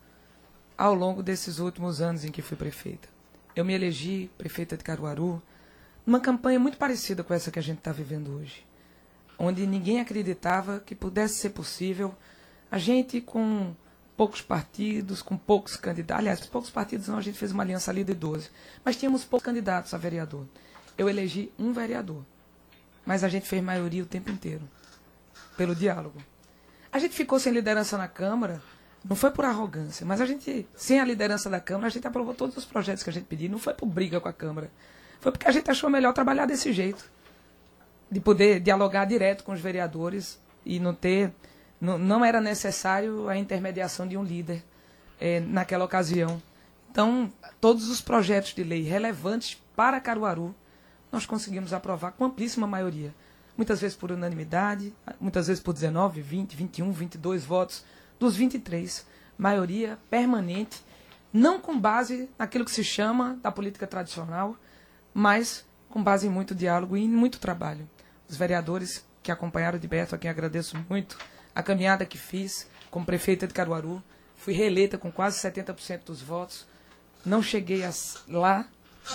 ao 0.79 0.95
longo 0.95 1.23
desses 1.23 1.59
últimos 1.59 2.01
anos 2.01 2.25
em 2.25 2.31
que 2.31 2.41
fui 2.41 2.57
prefeita. 2.57 3.07
Eu 3.55 3.67
me 3.67 3.75
elegi 3.75 4.31
prefeita 4.39 4.79
de 4.79 4.83
Caruaru 4.83 5.43
numa 6.07 6.21
campanha 6.21 6.59
muito 6.59 6.79
parecida 6.79 7.23
com 7.23 7.35
essa 7.35 7.51
que 7.51 7.59
a 7.59 7.63
gente 7.63 7.81
está 7.81 7.93
vivendo 7.93 8.35
hoje, 8.35 8.67
onde 9.39 9.67
ninguém 9.67 10.01
acreditava 10.01 10.81
que 10.81 10.95
pudesse 10.95 11.35
ser 11.35 11.51
possível 11.51 12.15
a 12.71 12.79
gente 12.79 13.21
com 13.21 13.75
poucos 14.21 14.43
partidos, 14.43 15.23
com 15.23 15.35
poucos 15.35 15.77
candidatos. 15.77 16.21
Aliás, 16.21 16.45
poucos 16.45 16.69
partidos 16.69 17.09
não, 17.09 17.17
a 17.17 17.23
gente 17.23 17.39
fez 17.39 17.53
uma 17.53 17.63
aliança 17.63 17.91
ali 17.91 18.05
de 18.05 18.13
12. 18.13 18.51
Mas 18.85 18.97
tínhamos 18.97 19.25
poucos 19.25 19.47
candidatos 19.47 19.95
a 19.95 19.97
vereador. 19.97 20.45
Eu 20.99 21.09
elegi 21.09 21.51
um 21.59 21.73
vereador. 21.73 22.23
Mas 23.07 23.25
a 23.25 23.31
gente 23.31 23.49
fez 23.49 23.65
maioria 23.65 24.03
o 24.03 24.07
tempo 24.07 24.31
inteiro. 24.31 24.61
Pelo 25.57 25.75
diálogo. 25.75 26.23
A 26.93 26.99
gente 26.99 27.15
ficou 27.15 27.41
sem 27.41 27.51
liderança 27.51 27.97
na 27.97 28.07
Câmara, 28.07 28.61
não 29.03 29.17
foi 29.17 29.31
por 29.31 29.47
arrogância, 29.47 30.05
mas 30.05 30.21
a 30.21 30.27
gente, 30.27 30.69
sem 30.77 31.01
a 31.01 31.05
liderança 31.07 31.49
da 31.49 31.59
Câmara, 31.59 31.87
a 31.87 31.91
gente 31.91 32.07
aprovou 32.07 32.35
todos 32.35 32.55
os 32.59 32.67
projetos 32.67 33.03
que 33.03 33.09
a 33.09 33.13
gente 33.15 33.25
pediu. 33.25 33.49
Não 33.49 33.59
foi 33.59 33.73
por 33.73 33.87
briga 33.87 34.21
com 34.21 34.29
a 34.29 34.35
Câmara. 34.35 34.71
Foi 35.19 35.33
porque 35.33 35.49
a 35.49 35.51
gente 35.51 35.71
achou 35.71 35.89
melhor 35.89 36.13
trabalhar 36.13 36.45
desse 36.45 36.75
jeito. 36.75 37.11
De 38.11 38.21
poder 38.21 38.61
dialogar 38.61 39.07
direto 39.07 39.45
com 39.45 39.53
os 39.53 39.61
vereadores 39.63 40.39
e 40.63 40.79
não 40.79 40.93
ter. 40.93 41.33
Não, 41.81 41.99
não 41.99 42.25
era 42.25 42.41
necessário 42.41 43.29
a 43.29 43.37
intermediação 43.37 44.07
de 44.07 44.17
um 44.17 44.23
líder 44.23 44.63
é, 45.21 45.41
naquela 45.41 45.85
ocasião. 45.85 46.43
Então, 46.91 47.33
todos 47.61 47.89
os 47.89 48.01
projetos 48.01 48.53
de 48.53 48.65
lei 48.65 48.83
relevantes 48.83 49.61
para 49.77 50.01
Caruaru 50.01 50.55
nós 51.11 51.27
conseguimos 51.27 51.73
aprovar 51.73 52.13
com 52.13 52.25
amplíssima 52.25 52.67
maioria. 52.67 53.15
Muitas 53.57 53.81
vezes 53.81 53.97
por 53.97 54.13
unanimidade, 54.13 54.95
muitas 55.21 55.49
vezes 55.49 55.63
por 55.63 55.75
19, 55.75 56.21
20, 56.21 56.57
21, 56.57 56.93
22 56.93 57.45
votos 57.45 57.85
dos 58.19 58.37
23. 58.37 59.07
Maioria 59.37 59.99
permanente, 60.09 60.85
não 61.33 61.61
com 61.61 61.79
base 61.79 62.29
naquilo 62.39 62.65
que 62.65 62.71
se 62.71 62.85
chama 62.85 63.39
da 63.43 63.51
política 63.51 63.87
tradicional, 63.87 64.57
mas 65.13 65.65
com 65.89 66.03
base 66.03 66.27
em 66.27 66.31
muito 66.31 66.55
diálogo 66.55 66.97
e 66.97 67.05
em 67.05 67.09
muito 67.09 67.41
trabalho. 67.41 67.89
Os 68.29 68.37
vereadores 68.37 69.05
que 69.23 69.33
acompanharam 69.33 69.79
de 69.79 69.89
perto, 69.89 70.15
a 70.15 70.19
quem 70.19 70.31
agradeço 70.31 70.77
muito, 70.89 71.19
a 71.55 71.63
caminhada 71.63 72.07
que 72.07 72.19
fiz 72.19 72.69
como 72.91 73.07
prefeita 73.07 73.47
de 73.47 73.55
Caruaru, 73.55 74.03
fui 74.37 74.53
reeleita 74.53 74.99
com 74.99 75.13
quase 75.13 75.39
70% 75.39 76.05
dos 76.07 76.21
votos. 76.21 76.67
Não 77.25 77.43
cheguei 77.43 77.85
a, 77.85 77.91
lá, 78.29 78.67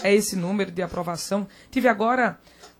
é 0.03 0.13
esse 0.13 0.35
número 0.35 0.71
de 0.71 0.81
aprovação. 0.81 1.47
Tive 1.71 1.87
agora 1.87 2.39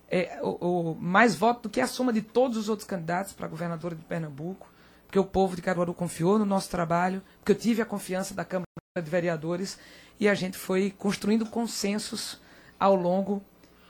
é, 0.10 0.40
o, 0.42 0.92
o, 0.92 0.96
mais 0.96 1.36
voto 1.36 1.64
do 1.64 1.70
que 1.70 1.82
a 1.82 1.88
soma 1.88 2.14
de 2.14 2.22
todos 2.22 2.58
os 2.58 2.70
outros 2.70 2.88
candidatos 2.88 3.34
para 3.34 3.48
governadora 3.48 3.96
de 3.96 4.04
Pernambuco, 4.04 4.68
porque 5.06 5.20
o 5.20 5.26
povo 5.26 5.56
de 5.56 5.62
Caruaru 5.62 5.94
confiou 5.94 6.38
no 6.38 6.46
nosso 6.46 6.70
trabalho, 6.70 7.22
porque 7.40 7.52
eu 7.52 7.58
tive 7.58 7.82
a 7.82 7.86
confiança 7.86 8.34
da 8.34 8.46
Câmara 8.46 8.66
de 8.96 9.10
Vereadores 9.10 9.78
e 10.20 10.30
a 10.30 10.34
gente 10.34 10.58
foi 10.58 10.92
construindo 10.92 11.46
consensos 11.46 12.40
ao 12.80 12.96
longo, 12.96 13.44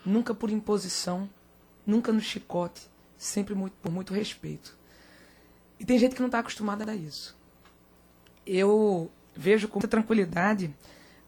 nunca 0.05 0.33
por 0.33 0.49
imposição, 0.49 1.29
nunca 1.85 2.11
no 2.11 2.21
chicote, 2.21 2.89
sempre 3.17 3.53
muito, 3.53 3.73
por 3.81 3.91
muito 3.91 4.13
respeito. 4.13 4.75
E 5.79 5.85
tem 5.85 5.97
gente 5.97 6.15
que 6.15 6.21
não 6.21 6.27
está 6.27 6.39
acostumada 6.39 6.89
a 6.89 6.95
isso. 6.95 7.35
eu 8.45 9.11
vejo 9.35 9.67
com 9.67 9.79
muita 9.79 9.87
tranquilidade 9.87 10.73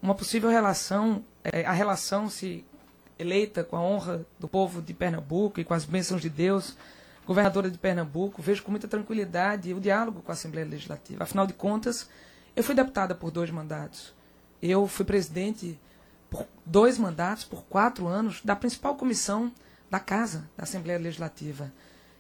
uma 0.01 0.16
possível 0.16 0.50
relação, 0.50 1.24
é, 1.44 1.66
a 1.66 1.74
relação 1.74 2.30
se 2.30 2.63
eleita 3.20 3.63
com 3.63 3.75
a 3.75 3.82
honra 3.82 4.25
do 4.39 4.48
povo 4.48 4.82
de 4.82 4.94
Pernambuco 4.94 5.60
e 5.60 5.66
com 5.66 5.74
as 5.74 5.84
bênçãos 5.84 6.22
de 6.22 6.30
Deus, 6.30 6.77
governadora 7.25 7.70
de 7.70 7.77
Pernambuco, 7.77 8.42
vejo 8.42 8.63
com 8.63 8.72
muita 8.72 8.88
tranquilidade 8.88 9.74
o 9.74 9.80
diálogo 9.80 10.22
com 10.22 10.32
a 10.32 10.34
Assembleia 10.34 10.68
Legislativa. 10.68 11.24
Afinal 11.24 11.48
de 11.48 11.54
contas, 11.54 12.10
eu 12.56 12.63
fui 12.63 12.75
deputada 12.75 13.13
por 13.16 13.32
dois 13.32 13.50
mandatos. 13.50 14.13
Eu 14.62 14.88
fui 14.88 15.04
presidente 15.04 15.80
por 16.30 16.48
dois 16.66 16.98
mandatos, 16.98 17.44
por 17.44 17.63
quatro 17.63 18.08
anos, 18.08 18.42
da 18.44 18.56
principal 18.56 18.96
comissão 18.96 19.51
da 19.89 20.00
Casa, 20.00 20.50
da 20.56 20.63
Assembleia 20.63 21.00
Legislativa. 21.00 21.72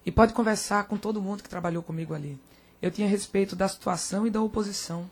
E 0.07 0.11
pode 0.11 0.31
conversar 0.31 0.85
com 0.85 0.95
todo 0.95 1.21
mundo 1.21 1.43
que 1.43 1.49
trabalhou 1.49 1.83
comigo 1.83 2.13
ali. 2.13 2.39
Eu 2.81 2.89
tinha 2.89 3.09
respeito 3.09 3.57
da 3.57 3.67
situação 3.67 4.25
e 4.25 4.29
da 4.29 4.41
oposição. 4.41 5.11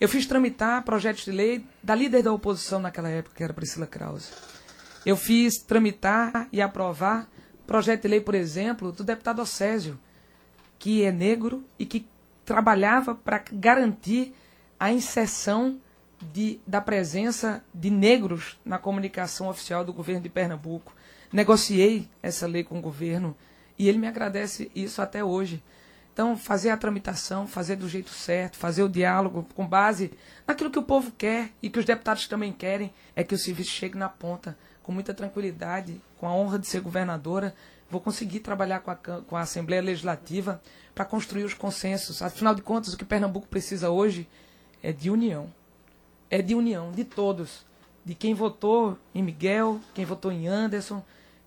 Eu 0.00 0.08
fiz 0.08 0.26
tramitar 0.26 0.82
projetos 0.82 1.24
de 1.24 1.30
lei 1.30 1.64
da 1.80 1.94
líder 1.94 2.24
da 2.24 2.32
oposição 2.32 2.80
naquela 2.80 3.08
época, 3.08 3.36
que 3.36 3.44
era 3.44 3.54
Priscila 3.54 3.86
Krause. 3.86 4.32
Eu 5.06 5.16
fiz 5.16 5.58
tramitar 5.58 6.48
e 6.50 6.60
aprovar 6.60 7.28
projeto 7.68 8.02
de 8.02 8.08
lei, 8.08 8.20
por 8.20 8.34
exemplo, 8.34 8.90
do 8.90 9.04
deputado 9.04 9.40
Océsio, 9.40 9.96
que 10.76 11.04
é 11.04 11.12
negro 11.12 11.62
e 11.78 11.86
que 11.86 12.04
trabalhava 12.44 13.14
para 13.14 13.44
garantir 13.52 14.34
a 14.76 14.90
inserção 14.90 15.78
de, 16.32 16.58
da 16.66 16.80
presença 16.80 17.62
de 17.72 17.90
negros 17.90 18.58
na 18.64 18.76
comunicação 18.76 19.48
oficial 19.48 19.84
do 19.84 19.92
governo 19.92 20.22
de 20.22 20.28
Pernambuco. 20.28 20.92
Negociei 21.32 22.08
essa 22.20 22.48
lei 22.48 22.64
com 22.64 22.80
o 22.80 22.82
governo 22.82 23.36
e 23.78 23.88
ele 23.88 23.98
me 23.98 24.06
agradece 24.06 24.70
isso 24.74 25.00
até 25.00 25.24
hoje. 25.24 25.62
Então, 26.12 26.36
fazer 26.36 26.68
a 26.68 26.76
tramitação, 26.76 27.46
fazer 27.46 27.76
do 27.76 27.88
jeito 27.88 28.10
certo, 28.10 28.58
fazer 28.58 28.82
o 28.82 28.88
diálogo 28.88 29.46
com 29.54 29.66
base 29.66 30.12
naquilo 30.46 30.70
que 30.70 30.78
o 30.78 30.82
povo 30.82 31.10
quer 31.10 31.50
e 31.62 31.70
que 31.70 31.78
os 31.78 31.86
deputados 31.86 32.28
também 32.28 32.52
querem, 32.52 32.92
é 33.16 33.24
que 33.24 33.34
o 33.34 33.38
serviço 33.38 33.70
chegue 33.70 33.96
na 33.96 34.10
ponta, 34.10 34.56
com 34.82 34.92
muita 34.92 35.14
tranquilidade, 35.14 35.98
com 36.18 36.26
a 36.26 36.34
honra 36.34 36.58
de 36.58 36.66
ser 36.66 36.80
governadora. 36.80 37.54
Vou 37.88 38.00
conseguir 38.00 38.40
trabalhar 38.40 38.80
com 38.80 38.90
a, 38.90 38.96
com 38.96 39.36
a 39.36 39.40
Assembleia 39.40 39.80
Legislativa 39.80 40.60
para 40.94 41.06
construir 41.06 41.44
os 41.44 41.54
consensos. 41.54 42.20
Afinal 42.20 42.54
de 42.54 42.60
contas, 42.60 42.92
o 42.92 42.98
que 42.98 43.04
Pernambuco 43.06 43.46
precisa 43.46 43.90
hoje 43.90 44.28
é 44.82 44.92
de 44.92 45.08
união. 45.08 45.50
É 46.28 46.42
de 46.42 46.54
união, 46.54 46.92
de 46.92 47.04
todos. 47.04 47.64
De 48.04 48.14
quem 48.14 48.34
votou 48.34 48.98
em 49.14 49.22
Miguel, 49.22 49.80
quem 49.94 50.04
votou 50.04 50.30
em 50.30 50.46
Anderson, 50.46 51.02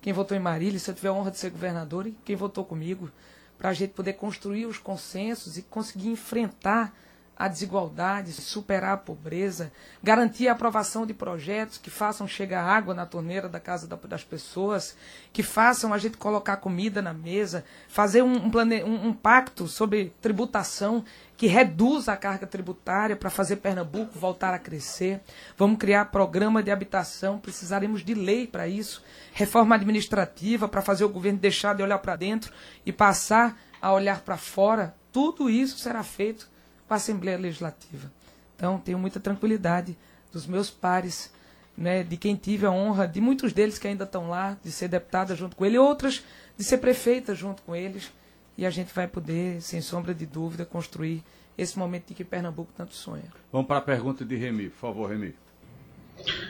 quem 0.06 0.12
votou 0.12 0.36
em 0.36 0.40
Marília, 0.40 0.78
se 0.78 0.88
eu 0.88 0.94
tiver 0.94 1.08
a 1.08 1.12
honra 1.12 1.32
de 1.32 1.38
ser 1.38 1.50
governador, 1.50 2.06
e 2.06 2.16
quem 2.24 2.36
votou 2.36 2.64
comigo 2.64 3.10
para 3.58 3.70
a 3.70 3.72
gente 3.72 3.90
poder 3.90 4.12
construir 4.12 4.64
os 4.64 4.78
consensos 4.78 5.58
e 5.58 5.62
conseguir 5.62 6.10
enfrentar 6.10 6.96
a 7.36 7.48
desigualdade, 7.48 8.32
superar 8.32 8.94
a 8.94 8.96
pobreza, 8.96 9.70
garantir 10.02 10.48
a 10.48 10.52
aprovação 10.52 11.04
de 11.04 11.12
projetos 11.12 11.76
que 11.76 11.90
façam 11.90 12.26
chegar 12.26 12.64
água 12.64 12.94
na 12.94 13.04
torneira 13.04 13.46
da 13.46 13.60
casa 13.60 13.86
das 13.86 14.24
pessoas, 14.24 14.96
que 15.34 15.42
façam 15.42 15.92
a 15.92 15.98
gente 15.98 16.16
colocar 16.16 16.56
comida 16.56 17.02
na 17.02 17.12
mesa, 17.12 17.62
fazer 17.88 18.22
um, 18.22 18.46
um, 18.46 18.50
plane... 18.50 18.82
um, 18.82 19.08
um 19.08 19.12
pacto 19.12 19.68
sobre 19.68 20.14
tributação 20.22 21.04
que 21.36 21.46
reduza 21.46 22.12
a 22.12 22.16
carga 22.16 22.46
tributária 22.46 23.14
para 23.14 23.28
fazer 23.28 23.56
Pernambuco 23.56 24.18
voltar 24.18 24.54
a 24.54 24.58
crescer. 24.58 25.20
Vamos 25.58 25.76
criar 25.76 26.06
programa 26.06 26.62
de 26.62 26.70
habitação, 26.70 27.38
precisaremos 27.38 28.02
de 28.02 28.14
lei 28.14 28.46
para 28.46 28.66
isso, 28.66 29.04
reforma 29.34 29.74
administrativa 29.74 30.66
para 30.66 30.80
fazer 30.80 31.04
o 31.04 31.10
governo 31.10 31.38
deixar 31.38 31.74
de 31.74 31.82
olhar 31.82 31.98
para 31.98 32.16
dentro 32.16 32.50
e 32.86 32.92
passar 32.92 33.60
a 33.82 33.92
olhar 33.92 34.22
para 34.22 34.38
fora. 34.38 34.94
Tudo 35.12 35.50
isso 35.50 35.78
será 35.78 36.02
feito 36.02 36.55
com 36.86 36.94
a 36.94 36.96
Assembleia 36.96 37.38
Legislativa. 37.38 38.10
Então, 38.54 38.78
tenho 38.78 38.98
muita 38.98 39.20
tranquilidade 39.20 39.96
dos 40.32 40.46
meus 40.46 40.70
pares, 40.70 41.30
né, 41.76 42.02
de 42.02 42.16
quem 42.16 42.36
tive 42.36 42.66
a 42.66 42.70
honra, 42.70 43.06
de 43.06 43.20
muitos 43.20 43.52
deles 43.52 43.78
que 43.78 43.86
ainda 43.86 44.04
estão 44.04 44.28
lá, 44.28 44.56
de 44.62 44.70
ser 44.70 44.88
deputada 44.88 45.34
junto 45.34 45.56
com 45.56 45.64
ele, 45.66 45.78
outras 45.78 46.24
de 46.56 46.64
ser 46.64 46.78
prefeita 46.78 47.34
junto 47.34 47.62
com 47.62 47.76
eles. 47.76 48.10
E 48.56 48.64
a 48.64 48.70
gente 48.70 48.92
vai 48.94 49.06
poder, 49.06 49.60
sem 49.60 49.82
sombra 49.82 50.14
de 50.14 50.24
dúvida, 50.24 50.64
construir 50.64 51.22
esse 51.58 51.78
momento 51.78 52.08
de 52.08 52.14
que 52.14 52.24
Pernambuco 52.24 52.72
tanto 52.76 52.94
sonha. 52.94 53.24
Vamos 53.52 53.66
para 53.66 53.78
a 53.78 53.82
pergunta 53.82 54.24
de 54.24 54.36
Remy, 54.36 54.70
por 54.70 54.78
favor, 54.78 55.10
Remy. 55.10 55.34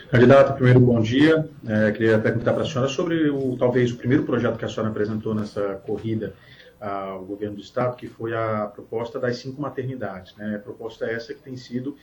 Candidato, 0.09 0.53
primeiro 0.53 0.79
bom 0.79 1.01
dia. 1.01 1.49
É, 1.65 1.91
queria 1.91 2.17
perguntar 2.17 2.53
para 2.53 2.63
a 2.63 2.65
senhora 2.65 2.87
sobre 2.87 3.29
o 3.29 3.57
talvez 3.57 3.91
o 3.91 3.97
primeiro 3.97 4.23
projeto 4.23 4.57
que 4.57 4.63
a 4.63 4.69
senhora 4.69 4.89
apresentou 4.89 5.35
nessa 5.35 5.75
corrida 5.85 6.33
ao 6.79 7.25
governo 7.25 7.55
do 7.55 7.61
estado, 7.61 7.95
que 7.95 8.07
foi 8.07 8.35
a 8.35 8.67
proposta 8.67 9.19
das 9.19 9.37
cinco 9.37 9.61
maternidades. 9.61 10.35
Né? 10.35 10.55
A 10.55 10.59
proposta 10.59 11.05
é 11.05 11.13
essa 11.13 11.33
que 11.33 11.41
tem 11.41 11.57
sido 11.57 11.97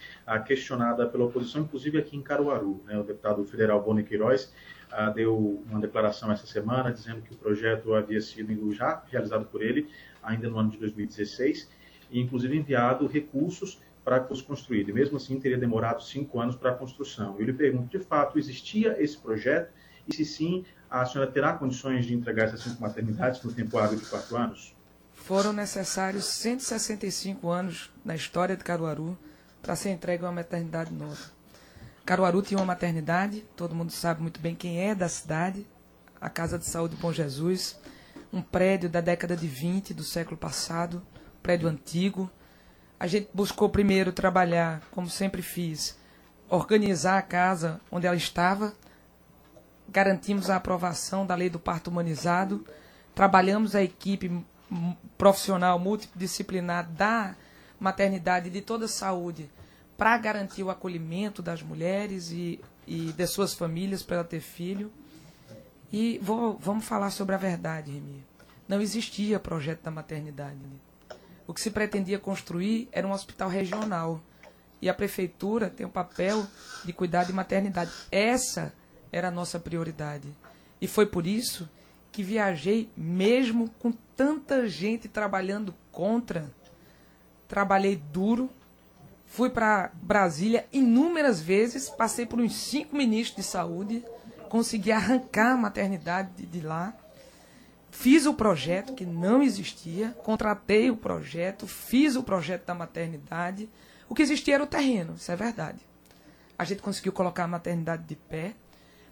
questionada 0.47 1.07
pela 1.07 1.25
oposição, 1.25 1.62
inclusive 1.62 1.99
aqui 1.99 2.16
em 2.16 2.23
Caruaru. 2.23 2.83
Né? 2.87 2.99
O 2.99 3.02
deputado 3.02 3.45
federal 3.45 3.83
Boni 3.83 4.02
Queiroz 4.02 4.52
a, 4.90 5.11
deu 5.11 5.62
uma 5.69 5.81
declaração 5.81 6.31
essa 6.31 6.47
semana 6.47 6.93
dizendo 6.93 7.23
que 7.23 7.33
o 7.33 7.37
projeto 7.37 7.95
havia 7.95 8.21
sido 8.21 8.73
já 8.73 9.02
realizado 9.11 9.47
por 9.47 9.62
ele 9.62 9.88
ainda 10.23 10.49
no 10.49 10.59
ano 10.59 10.71
de 10.71 10.78
2016 10.78 11.71
e 12.11 12.21
inclusive 12.21 12.57
enviado 12.57 13.07
recursos 13.07 13.81
para 14.04 14.21
construído. 14.21 14.90
E 14.90 14.93
mesmo 14.93 15.16
assim 15.16 15.40
teria 15.40 15.57
demorado 15.57 16.02
cinco 16.02 16.38
anos 16.38 16.54
para 16.54 16.71
a 16.71 16.75
construção. 16.75 17.37
Eu 17.38 17.47
lhe 17.47 17.52
pergunto, 17.52 17.97
de 17.97 18.04
fato, 18.04 18.38
existia 18.38 19.02
esse 19.02 19.16
projeto? 19.16 19.73
E 20.07 20.14
se 20.14 20.25
sim, 20.25 20.64
a 21.01 21.07
senhora 21.07 21.31
terá 21.31 21.55
condições 21.55 22.07
de 22.07 22.15
entregar 22.15 22.45
essas 22.45 22.63
cinco 22.63 22.81
maternidades 22.81 23.43
no 23.43 23.53
tempo 23.53 23.77
hábil 23.79 23.99
de 23.99 24.07
quatro 24.07 24.37
anos? 24.37 24.73
Foram 25.13 25.53
necessários 25.53 26.25
165 26.27 27.51
anos 27.51 27.91
na 28.05 28.15
história 28.15 28.57
de 28.57 28.63
Caruaru 28.63 29.19
para 29.61 29.75
ser 29.75 29.91
entregue 29.91 30.23
uma 30.23 30.31
maternidade 30.31 30.93
nova. 30.93 31.33
Caruaru 32.07 32.43
tinha 32.43 32.59
uma 32.61 32.67
maternidade, 32.67 33.45
todo 33.57 33.75
mundo 33.75 33.91
sabe 33.91 34.23
muito 34.23 34.39
bem 34.39 34.55
quem 34.55 34.89
é 34.89 34.95
da 34.95 35.09
cidade, 35.09 35.67
a 36.21 36.29
Casa 36.31 36.59
de 36.59 36.67
Saúde 36.67 36.95
Bom 36.97 37.13
Jesus, 37.13 37.77
um 38.33 38.41
prédio 38.41 38.89
da 38.89 39.01
década 39.01 39.37
de 39.37 39.49
20 39.49 39.95
do 39.95 40.05
século 40.05 40.37
passado, 40.37 41.03
prédio 41.43 41.69
antigo. 41.69 42.31
A 43.01 43.09
gente 43.09 43.29
buscou 43.35 43.69
primeiro 43.69 44.13
trabalhar, 44.13 44.81
como 44.93 45.09
sempre 45.09 45.43
fiz, 45.43 45.99
organizar 46.49 47.19
a 47.19 47.23
casa 47.23 47.81
onde 47.91 48.07
ela 48.07 48.17
estava, 48.17 48.75
garantimos 49.88 50.50
a 50.50 50.57
aprovação 50.57 51.26
da 51.26 51.35
lei 51.35 51.50
do 51.50 51.59
parto 51.59 51.88
humanizado, 51.88 52.67
trabalhamos 53.14 53.75
a 53.75 53.83
equipe 53.83 54.45
profissional 55.17 55.79
multidisciplinar 55.79 56.88
da 56.91 57.35
maternidade 57.79 58.49
e 58.49 58.50
de 58.50 58.61
toda 58.61 58.87
a 58.87 58.88
saúde 58.88 59.50
para 59.97 60.17
garantir 60.19 60.62
o 60.62 60.71
acolhimento 60.71 61.43
das 61.43 61.62
mulheres 61.62 62.31
e, 62.31 62.61
e 62.87 63.12
de 63.12 63.26
suas 63.26 63.55
famílias 63.55 64.03
para 64.03 64.17
ela 64.17 64.25
ter 64.25 64.41
filho. 64.41 64.93
E 65.93 66.19
vou, 66.21 66.59
vamos 66.59 66.85
falar 66.85 67.11
sobre 67.11 67.35
a 67.35 67.38
verdade, 67.38 67.93
Remy. 67.93 68.25
Não 68.67 68.81
existia 68.81 69.38
projeto 69.38 69.83
da 69.83 69.91
maternidade. 69.91 70.59
O 71.47 71.53
que 71.53 71.61
se 71.61 71.71
pretendia 71.71 72.19
construir 72.19 72.88
era 72.91 73.07
um 73.07 73.12
hospital 73.12 73.49
regional. 73.49 74.21
E 74.81 74.88
a 74.88 74.95
prefeitura 74.95 75.71
tem 75.71 75.87
o 75.87 75.91
papel 75.91 76.45
de 76.85 76.93
cuidar 76.93 77.25
de 77.25 77.33
maternidade. 77.33 77.93
Essa 78.11 78.73
era 79.14 79.28
a 79.28 79.30
nossa 79.30 79.61
prioridade. 79.61 80.28
E 80.80 80.88
foi 80.88 81.06
por 81.06 81.25
isso 81.25 81.71
que 82.11 82.21
viajei, 82.21 82.90
mesmo 82.97 83.71
com 83.78 83.92
tanta 84.16 84.68
gente 84.68 85.06
trabalhando 85.06 85.73
contra. 85.92 86.50
Trabalhei 87.47 87.94
duro, 87.94 88.50
fui 89.25 89.50
para 89.50 89.92
Brasília 89.94 90.66
inúmeras 90.73 91.40
vezes, 91.40 91.88
passei 91.88 92.26
por 92.26 92.40
uns 92.40 92.56
cinco 92.56 92.97
ministros 92.97 93.37
de 93.37 93.44
saúde, 93.44 94.04
consegui 94.49 94.90
arrancar 94.90 95.52
a 95.52 95.56
maternidade 95.56 96.44
de, 96.47 96.61
lá. 96.61 96.92
Fiz 97.92 98.26
o 98.26 98.35
projeto 98.35 98.94
que 98.94 99.06
não 99.06 99.44
existia, 99.44 100.11
contratei 100.25 100.90
o 100.90 100.97
projeto, 100.97 101.68
fiz 101.68 102.16
o 102.16 102.23
projeto 102.25 102.66
da 102.66 102.75
maternidade. 102.75 103.71
O 104.09 104.14
que 104.14 104.23
existia 104.23 104.56
era 104.56 104.64
o 104.64 104.66
terreno, 104.66 105.14
isso 105.14 105.30
é 105.30 105.37
verdade. 105.37 105.78
A 106.59 106.64
gente 106.64 106.83
conseguiu 106.83 107.12
colocar 107.12 107.44
a 107.44 107.49
maternidade 107.49 108.02
de 108.02 108.16
pé, 108.16 108.54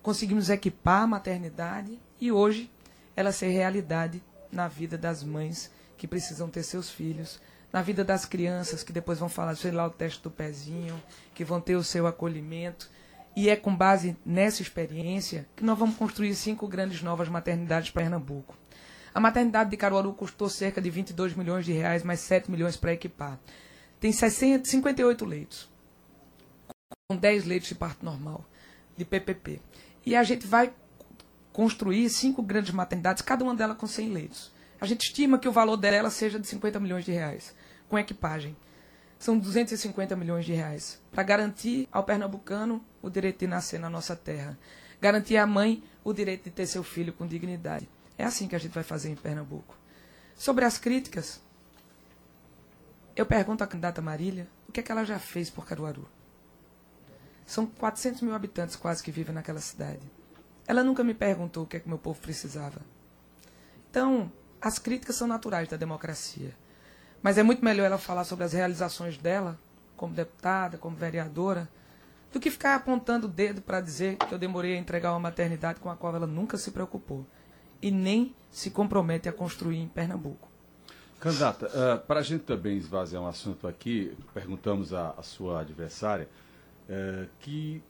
conseguimos 0.02 0.50
equipar 0.50 1.02
a 1.02 1.06
maternidade 1.06 1.98
e 2.20 2.32
hoje 2.32 2.70
ela 3.16 3.32
ser 3.32 3.48
realidade 3.48 4.22
na 4.50 4.68
vida 4.68 4.98
das 4.98 5.22
mães 5.22 5.70
que 5.96 6.06
precisam 6.08 6.48
ter 6.48 6.62
seus 6.62 6.90
filhos, 6.90 7.40
na 7.72 7.80
vida 7.80 8.04
das 8.04 8.24
crianças 8.24 8.82
que 8.82 8.92
depois 8.92 9.18
vão 9.18 9.28
falar, 9.28 9.54
sei 9.56 9.70
lá, 9.70 9.86
o 9.86 9.90
teste 9.90 10.22
do 10.22 10.30
pezinho, 10.30 11.00
que 11.34 11.44
vão 11.44 11.60
ter 11.60 11.76
o 11.76 11.84
seu 11.84 12.06
acolhimento. 12.06 12.90
E 13.34 13.48
é 13.48 13.56
com 13.56 13.74
base 13.74 14.16
nessa 14.26 14.60
experiência 14.60 15.48
que 15.56 15.64
nós 15.64 15.78
vamos 15.78 15.96
construir 15.96 16.34
cinco 16.34 16.68
grandes 16.68 17.02
novas 17.02 17.28
maternidades 17.28 17.90
para 17.90 18.02
Pernambuco. 18.02 18.54
A 19.14 19.20
maternidade 19.20 19.70
de 19.70 19.76
Caruaru 19.76 20.12
custou 20.12 20.48
cerca 20.48 20.80
de 20.80 20.90
22 20.90 21.34
milhões 21.34 21.64
de 21.64 21.72
reais, 21.72 22.02
mais 22.02 22.20
7 22.20 22.50
milhões 22.50 22.76
para 22.76 22.92
equipar. 22.92 23.38
Tem 24.00 24.12
60, 24.12 24.68
58 24.68 25.24
leitos, 25.24 25.70
com 27.08 27.16
10 27.16 27.44
leitos 27.44 27.68
de 27.68 27.74
parto 27.74 28.04
normal, 28.04 28.44
de 28.96 29.04
PPP. 29.04 29.60
E 30.04 30.16
a 30.16 30.22
gente 30.22 30.46
vai 30.46 30.72
construir 31.52 32.08
cinco 32.08 32.42
grandes 32.42 32.72
maternidades, 32.72 33.22
cada 33.22 33.44
uma 33.44 33.54
delas 33.54 33.76
com 33.76 33.86
100 33.86 34.08
leitos. 34.12 34.52
A 34.80 34.86
gente 34.86 35.02
estima 35.02 35.38
que 35.38 35.48
o 35.48 35.52
valor 35.52 35.76
dela 35.76 36.10
seja 36.10 36.40
de 36.40 36.46
50 36.46 36.80
milhões 36.80 37.04
de 37.04 37.12
reais, 37.12 37.54
com 37.88 37.98
equipagem. 37.98 38.56
são 39.18 39.38
250 39.38 40.16
milhões 40.16 40.44
de 40.44 40.52
reais 40.52 41.00
para 41.12 41.22
garantir 41.22 41.88
ao 41.92 42.02
pernambucano 42.02 42.84
o 43.00 43.08
direito 43.08 43.38
de 43.40 43.46
nascer 43.46 43.78
na 43.78 43.88
nossa 43.88 44.16
terra, 44.16 44.58
garantir 45.00 45.36
à 45.36 45.46
mãe 45.46 45.84
o 46.02 46.12
direito 46.12 46.44
de 46.44 46.50
ter 46.50 46.66
seu 46.66 46.82
filho 46.82 47.12
com 47.12 47.26
dignidade. 47.26 47.88
É 48.18 48.24
assim 48.24 48.48
que 48.48 48.56
a 48.56 48.58
gente 48.58 48.72
vai 48.72 48.82
fazer 48.82 49.10
em 49.10 49.14
Pernambuco. 49.14 49.76
Sobre 50.34 50.64
as 50.64 50.78
críticas, 50.78 51.40
eu 53.14 53.24
pergunto 53.24 53.62
à 53.62 53.66
candidata 53.66 54.02
Marília 54.02 54.48
o 54.68 54.72
que 54.72 54.80
é 54.80 54.82
que 54.82 54.90
ela 54.90 55.04
já 55.04 55.18
fez 55.18 55.50
por 55.50 55.64
Caruaru. 55.66 56.08
São 57.52 57.66
400 57.66 58.22
mil 58.22 58.34
habitantes 58.34 58.76
quase 58.76 59.02
que 59.02 59.10
vivem 59.10 59.34
naquela 59.34 59.60
cidade. 59.60 60.00
Ela 60.66 60.82
nunca 60.82 61.04
me 61.04 61.12
perguntou 61.12 61.64
o 61.64 61.66
que 61.66 61.76
é 61.76 61.80
que 61.80 61.86
meu 61.86 61.98
povo 61.98 62.18
precisava. 62.18 62.80
Então, 63.90 64.32
as 64.58 64.78
críticas 64.78 65.16
são 65.16 65.28
naturais 65.28 65.68
da 65.68 65.76
democracia. 65.76 66.56
Mas 67.22 67.36
é 67.36 67.42
muito 67.42 67.62
melhor 67.62 67.84
ela 67.84 67.98
falar 67.98 68.24
sobre 68.24 68.46
as 68.46 68.54
realizações 68.54 69.18
dela, 69.18 69.60
como 69.98 70.14
deputada, 70.14 70.78
como 70.78 70.96
vereadora, 70.96 71.68
do 72.32 72.40
que 72.40 72.50
ficar 72.50 72.74
apontando 72.74 73.26
o 73.26 73.30
dedo 73.30 73.60
para 73.60 73.82
dizer 73.82 74.16
que 74.16 74.32
eu 74.32 74.38
demorei 74.38 74.74
a 74.74 74.80
entregar 74.80 75.12
uma 75.12 75.20
maternidade 75.20 75.78
com 75.78 75.90
a 75.90 75.96
qual 75.96 76.16
ela 76.16 76.26
nunca 76.26 76.56
se 76.56 76.70
preocupou 76.70 77.26
e 77.82 77.90
nem 77.90 78.34
se 78.50 78.70
compromete 78.70 79.28
a 79.28 79.32
construir 79.32 79.76
em 79.76 79.88
Pernambuco. 79.88 80.48
Candidata, 81.20 81.66
uh, 81.66 82.06
para 82.06 82.20
a 82.20 82.22
gente 82.22 82.44
também 82.44 82.78
esvaziar 82.78 83.22
um 83.22 83.26
assunto 83.26 83.68
aqui, 83.68 84.16
perguntamos 84.32 84.94
à 84.94 85.22
sua 85.22 85.60
adversária 85.60 86.26
uh, 86.88 87.28
que 87.40 87.82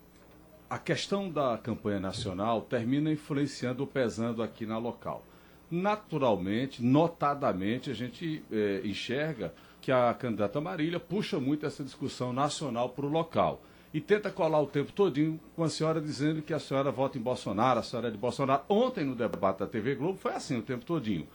a 0.69 0.79
questão 0.79 1.31
da 1.31 1.59
campanha 1.59 2.01
nacional 2.01 2.63
termina 2.63 3.13
influenciando 3.13 3.83
ou 3.83 3.87
pesando 3.87 4.43
aqui 4.43 4.65
na 4.65 4.79
local 4.79 5.25
naturalmente, 5.73 6.85
notadamente, 6.85 7.91
a 7.91 7.95
gente 7.95 8.45
é, 8.53 8.83
enxerga 8.85 9.55
que 9.81 9.91
a 9.91 10.13
candidata 10.13 10.61
Marília 10.61 11.01
puxa 11.01 11.41
muito 11.41 11.65
essa 11.65 11.83
discussão 11.83 12.31
nacional 12.31 12.91
para 12.91 13.07
o 13.07 13.09
local. 13.09 13.63
E 13.93 14.01
tenta 14.01 14.31
colar 14.31 14.61
o 14.61 14.67
tempo 14.67 14.93
todinho 14.93 15.41
com 15.57 15.65
a 15.65 15.71
senhora 15.71 16.01
dizendo 16.01 16.43
que 16.43 16.53
a 16.53 16.59
senhora 16.59 16.91
vota 16.91 17.17
em 17.17 17.23
Bolsonaro, 17.23 17.81
a 17.81 17.83
senhora 17.83 18.09
é 18.09 18.11
de 18.11 18.19
Bolsonaro. 18.19 18.63
Ontem, 18.69 19.03
no 19.05 19.15
debate 19.15 19.61
da 19.61 19.67
TV 19.67 19.95
Globo, 19.95 20.19
foi 20.19 20.33
assim 20.33 20.59
o 20.59 20.63
tempo 20.63 20.85
todinho. 20.85 21.27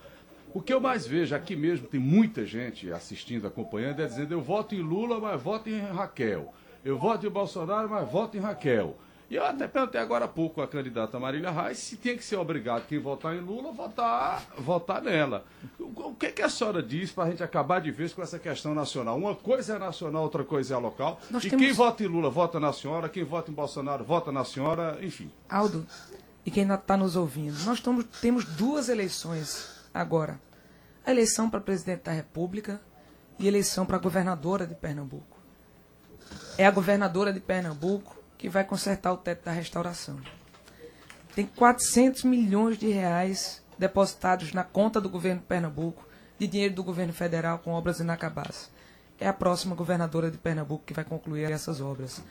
O 0.54 0.62
que 0.62 0.72
eu 0.72 0.80
mais 0.80 1.06
vejo 1.06 1.36
aqui 1.36 1.56
mesmo, 1.56 1.88
tem 1.88 2.00
muita 2.00 2.46
gente 2.46 2.92
assistindo, 2.92 3.48
acompanhando, 3.48 4.02
é 4.02 4.06
dizendo 4.06 4.34
eu 4.34 4.42
voto 4.42 4.76
em 4.76 4.82
Lula, 4.82 5.20
mas 5.20 5.42
voto 5.42 5.68
em 5.68 5.80
Raquel. 5.80 6.54
Eu 6.88 6.98
voto 6.98 7.28
em 7.28 7.30
Bolsonaro, 7.30 7.90
mas 7.90 8.10
voto 8.10 8.38
em 8.38 8.40
Raquel. 8.40 8.96
E 9.30 9.36
eu 9.36 9.44
até 9.44 9.68
perguntei 9.68 10.00
agora 10.00 10.24
há 10.24 10.28
pouco 10.30 10.62
à 10.62 10.68
candidata 10.70 11.20
Marília 11.20 11.52
Reis 11.52 11.80
se 11.80 11.98
tinha 11.98 12.16
que 12.16 12.24
ser 12.24 12.38
obrigado 12.38 12.88
quem 12.88 12.98
votar 12.98 13.36
em 13.36 13.42
Lula 13.42 13.74
votar, 13.74 14.42
votar 14.58 15.02
nela. 15.02 15.44
O, 15.78 16.14
que, 16.14 16.32
que 16.32 16.42
a 16.42 16.48
senhora 16.48 16.82
diz 16.82 17.12
para 17.12 17.26
a 17.26 17.30
gente 17.30 17.44
acabar 17.44 17.82
de 17.82 17.92
vez 17.92 18.14
com 18.14 18.22
essa 18.22 18.40
questão 18.40 18.74
nacional? 18.74 19.18
Uma 19.18 19.36
coisa 19.36 19.76
é 19.76 19.78
nacional, 19.78 20.24
outra 20.24 20.46
coisa 20.46 20.76
é 20.76 20.78
local. 20.78 21.20
Nós 21.30 21.44
e 21.44 21.50
temos... 21.50 21.66
quem 21.66 21.74
vota 21.74 22.04
em 22.06 22.08
Lula 22.08 22.30
vota 22.30 22.58
na 22.58 22.72
senhora, 22.72 23.10
quem 23.10 23.26
vota 23.26 23.52
em 23.52 23.54
Bolsonaro 23.54 24.06
vota 24.06 24.32
na 24.32 24.46
senhora, 24.46 24.98
enfim. 25.02 25.30
Aldo, 25.50 25.86
e 26.46 26.50
quem 26.50 26.72
está 26.72 26.96
nos 26.96 27.18
ouvindo, 27.18 27.66
nós 27.66 27.80
estamos, 27.80 28.06
temos 28.22 28.46
duas 28.46 28.88
eleições 28.88 29.84
agora. 29.94 30.40
A 31.06 31.12
eleição 31.12 31.50
para 31.50 31.60
presidente 31.60 32.04
da 32.04 32.14
República 32.14 32.80
e 33.38 33.44
a 33.44 33.50
eleição 33.50 33.86
para 33.86 33.98
governadora 33.98 34.66
de 34.66 34.74
Pernambuco. 34.74 35.37
É 36.58 36.66
a 36.66 36.72
governadora 36.72 37.32
de 37.32 37.40
Pernambuco 37.40 38.18
que 38.38 38.50
vai 38.50 38.64
consertar 38.64 39.14
o 39.14 39.18
teto 39.18 39.46
da 39.46 39.52
restauração. 39.52 40.20
Tem 41.36 41.46
400 41.46 42.24
milhões 42.24 42.78
de 42.78 42.90
reais 42.90 43.62
depositados 43.78 44.54
na 44.54 44.64
conta 44.64 45.00
do 45.00 45.10
governo 45.10 45.42
de 45.42 45.48
Pernambuco, 45.48 46.08
de 46.40 46.48
dinheiro 46.48 46.74
do 46.74 46.84
governo 46.84 47.14
federal 47.14 47.60
com 47.60 47.72
obras 47.72 48.00
inacabadas. 48.00 48.72
É 49.20 49.28
a 49.28 49.34
próxima 49.34 49.76
governadora 49.76 50.30
de 50.30 50.38
Pernambuco 50.38 50.84
que 50.86 50.94
vai 50.94 51.04
concluir 51.04 51.52
essas 51.52 51.82
obras. 51.82 52.22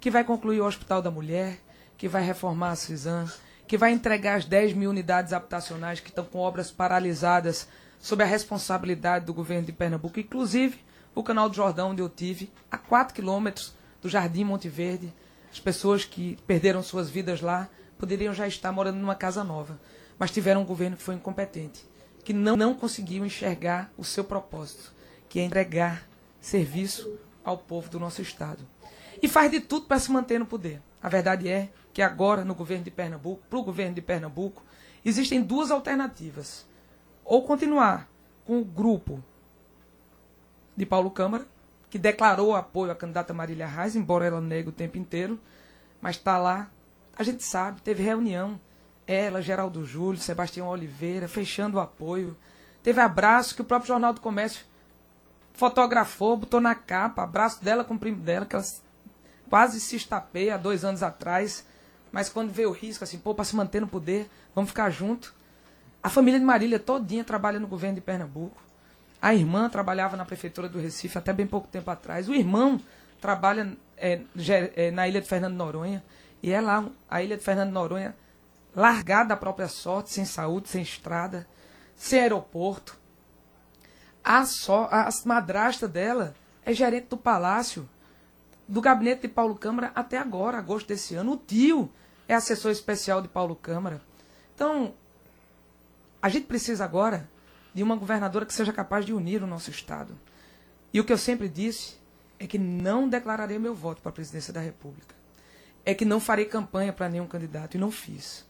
Que 0.00 0.10
vai 0.10 0.24
concluir 0.24 0.60
o 0.60 0.66
Hospital 0.66 1.02
da 1.02 1.10
Mulher, 1.10 1.58
que 1.96 2.08
vai 2.08 2.22
reformar 2.22 2.70
a 2.70 2.76
CISAM, 2.76 3.30
que 3.66 3.76
vai 3.76 3.92
entregar 3.92 4.36
as 4.36 4.44
10 4.44 4.74
mil 4.74 4.90
unidades 4.90 5.32
habitacionais 5.32 6.00
que 6.00 6.08
estão 6.08 6.24
com 6.24 6.38
obras 6.38 6.70
paralisadas 6.70 7.68
sob 7.98 8.22
a 8.22 8.26
responsabilidade 8.26 9.24
do 9.24 9.34
governo 9.34 9.66
de 9.66 9.72
Pernambuco, 9.72 10.20
inclusive 10.20 10.78
o 11.16 11.22
Canal 11.22 11.48
do 11.48 11.56
Jordão, 11.56 11.92
onde 11.92 12.02
eu 12.02 12.10
tive, 12.10 12.52
a 12.70 12.76
4 12.76 13.14
quilômetros 13.14 13.74
do 14.02 14.08
Jardim 14.08 14.44
Monte 14.44 14.68
Verde, 14.68 15.12
as 15.50 15.58
pessoas 15.58 16.04
que 16.04 16.36
perderam 16.46 16.82
suas 16.82 17.08
vidas 17.08 17.40
lá 17.40 17.70
poderiam 17.98 18.34
já 18.34 18.46
estar 18.46 18.70
morando 18.70 18.98
numa 18.98 19.14
casa 19.14 19.42
nova, 19.42 19.80
mas 20.18 20.30
tiveram 20.30 20.60
um 20.60 20.66
governo 20.66 20.94
que 20.94 21.02
foi 21.02 21.14
incompetente, 21.14 21.86
que 22.22 22.34
não, 22.34 22.54
não 22.54 22.74
conseguiu 22.74 23.24
enxergar 23.24 23.90
o 23.96 24.04
seu 24.04 24.24
propósito, 24.24 24.92
que 25.26 25.40
é 25.40 25.44
entregar 25.44 26.06
serviço 26.38 27.18
ao 27.42 27.56
povo 27.56 27.88
do 27.88 27.98
nosso 27.98 28.20
Estado. 28.20 28.68
E 29.22 29.26
faz 29.26 29.50
de 29.50 29.60
tudo 29.60 29.86
para 29.86 29.98
se 29.98 30.12
manter 30.12 30.38
no 30.38 30.44
poder. 30.44 30.82
A 31.02 31.08
verdade 31.08 31.48
é 31.48 31.70
que 31.94 32.02
agora, 32.02 32.44
no 32.44 32.54
governo 32.54 32.84
de 32.84 32.90
Pernambuco, 32.90 33.42
para 33.48 33.58
o 33.58 33.62
governo 33.62 33.94
de 33.94 34.02
Pernambuco, 34.02 34.62
existem 35.02 35.42
duas 35.42 35.70
alternativas. 35.70 36.66
Ou 37.24 37.42
continuar 37.42 38.06
com 38.44 38.60
o 38.60 38.64
grupo 38.64 39.24
de 40.76 40.84
Paulo 40.84 41.10
Câmara, 41.10 41.46
que 41.88 41.98
declarou 41.98 42.54
apoio 42.54 42.92
à 42.92 42.94
candidata 42.94 43.32
Marília 43.32 43.66
Reis, 43.66 43.96
embora 43.96 44.26
ela 44.26 44.40
negue 44.40 44.68
o 44.68 44.72
tempo 44.72 44.98
inteiro, 44.98 45.38
mas 46.00 46.16
está 46.16 46.36
lá. 46.36 46.68
A 47.16 47.22
gente 47.22 47.42
sabe, 47.42 47.80
teve 47.80 48.02
reunião, 48.02 48.60
ela, 49.06 49.40
Geraldo 49.40 49.86
Júlio, 49.86 50.20
Sebastião 50.20 50.68
Oliveira, 50.68 51.28
fechando 51.28 51.78
o 51.78 51.80
apoio. 51.80 52.36
Teve 52.82 53.00
abraço 53.00 53.54
que 53.54 53.62
o 53.62 53.64
próprio 53.64 53.88
Jornal 53.88 54.12
do 54.12 54.20
Comércio 54.20 54.64
fotografou, 55.54 56.36
botou 56.36 56.60
na 56.60 56.74
capa, 56.74 57.22
abraço 57.22 57.64
dela 57.64 57.82
com 57.82 57.94
o 57.94 57.98
primo 57.98 58.20
dela, 58.20 58.44
que 58.44 58.54
ela 58.54 58.64
quase 59.48 59.80
se 59.80 59.96
estapeia 59.96 60.54
há 60.54 60.58
dois 60.58 60.84
anos 60.84 61.02
atrás, 61.02 61.66
mas 62.12 62.28
quando 62.28 62.52
vê 62.52 62.66
o 62.66 62.72
risco, 62.72 63.04
assim, 63.04 63.18
pô, 63.18 63.34
para 63.34 63.44
se 63.44 63.56
manter 63.56 63.80
no 63.80 63.88
poder, 63.88 64.28
vamos 64.54 64.70
ficar 64.70 64.90
junto. 64.90 65.34
A 66.02 66.10
família 66.10 66.38
de 66.38 66.44
Marília 66.46 66.78
todinha 66.78 67.24
trabalha 67.24 67.58
no 67.58 67.66
governo 67.66 67.96
de 67.96 68.00
Pernambuco. 68.00 68.65
A 69.26 69.34
irmã 69.34 69.68
trabalhava 69.68 70.16
na 70.16 70.24
prefeitura 70.24 70.68
do 70.68 70.78
Recife 70.78 71.18
até 71.18 71.32
bem 71.32 71.48
pouco 71.48 71.66
tempo 71.66 71.90
atrás. 71.90 72.28
O 72.28 72.32
irmão 72.32 72.80
trabalha 73.20 73.76
é, 73.96 74.20
é, 74.76 74.92
na 74.92 75.08
ilha 75.08 75.20
de 75.20 75.26
Fernando 75.26 75.56
Noronha. 75.56 76.00
E 76.40 76.52
é 76.52 76.60
lá, 76.60 76.88
a 77.10 77.20
ilha 77.20 77.36
de 77.36 77.42
Fernando 77.42 77.72
Noronha, 77.72 78.14
largada 78.72 79.34
à 79.34 79.36
própria 79.36 79.66
sorte, 79.66 80.12
sem 80.12 80.24
saúde, 80.24 80.68
sem 80.68 80.80
estrada, 80.80 81.44
sem 81.96 82.20
aeroporto. 82.20 82.96
A, 84.22 84.46
só, 84.46 84.88
a 84.92 85.08
madrasta 85.24 85.88
dela 85.88 86.32
é 86.64 86.72
gerente 86.72 87.08
do 87.08 87.16
palácio, 87.16 87.88
do 88.68 88.80
gabinete 88.80 89.22
de 89.22 89.28
Paulo 89.28 89.56
Câmara 89.56 89.90
até 89.92 90.18
agora, 90.18 90.58
agosto 90.58 90.86
desse 90.86 91.16
ano. 91.16 91.32
O 91.32 91.36
tio 91.36 91.90
é 92.28 92.34
assessor 92.34 92.70
especial 92.70 93.20
de 93.20 93.26
Paulo 93.26 93.56
Câmara. 93.56 94.00
Então, 94.54 94.94
a 96.22 96.28
gente 96.28 96.46
precisa 96.46 96.84
agora 96.84 97.28
de 97.76 97.82
uma 97.82 97.94
governadora 97.94 98.46
que 98.46 98.54
seja 98.54 98.72
capaz 98.72 99.04
de 99.04 99.12
unir 99.12 99.42
o 99.42 99.46
nosso 99.46 99.68
Estado. 99.68 100.18
E 100.94 100.98
o 100.98 101.04
que 101.04 101.12
eu 101.12 101.18
sempre 101.18 101.46
disse 101.46 101.98
é 102.38 102.46
que 102.46 102.56
não 102.56 103.06
declararei 103.06 103.58
meu 103.58 103.74
voto 103.74 104.00
para 104.00 104.08
a 104.08 104.14
presidência 104.14 104.50
da 104.50 104.60
República. 104.62 105.14
É 105.84 105.92
que 105.92 106.06
não 106.06 106.18
farei 106.18 106.46
campanha 106.46 106.90
para 106.90 107.06
nenhum 107.06 107.26
candidato 107.26 107.74
e 107.74 107.78
não 107.78 107.90
fiz. 107.90 108.46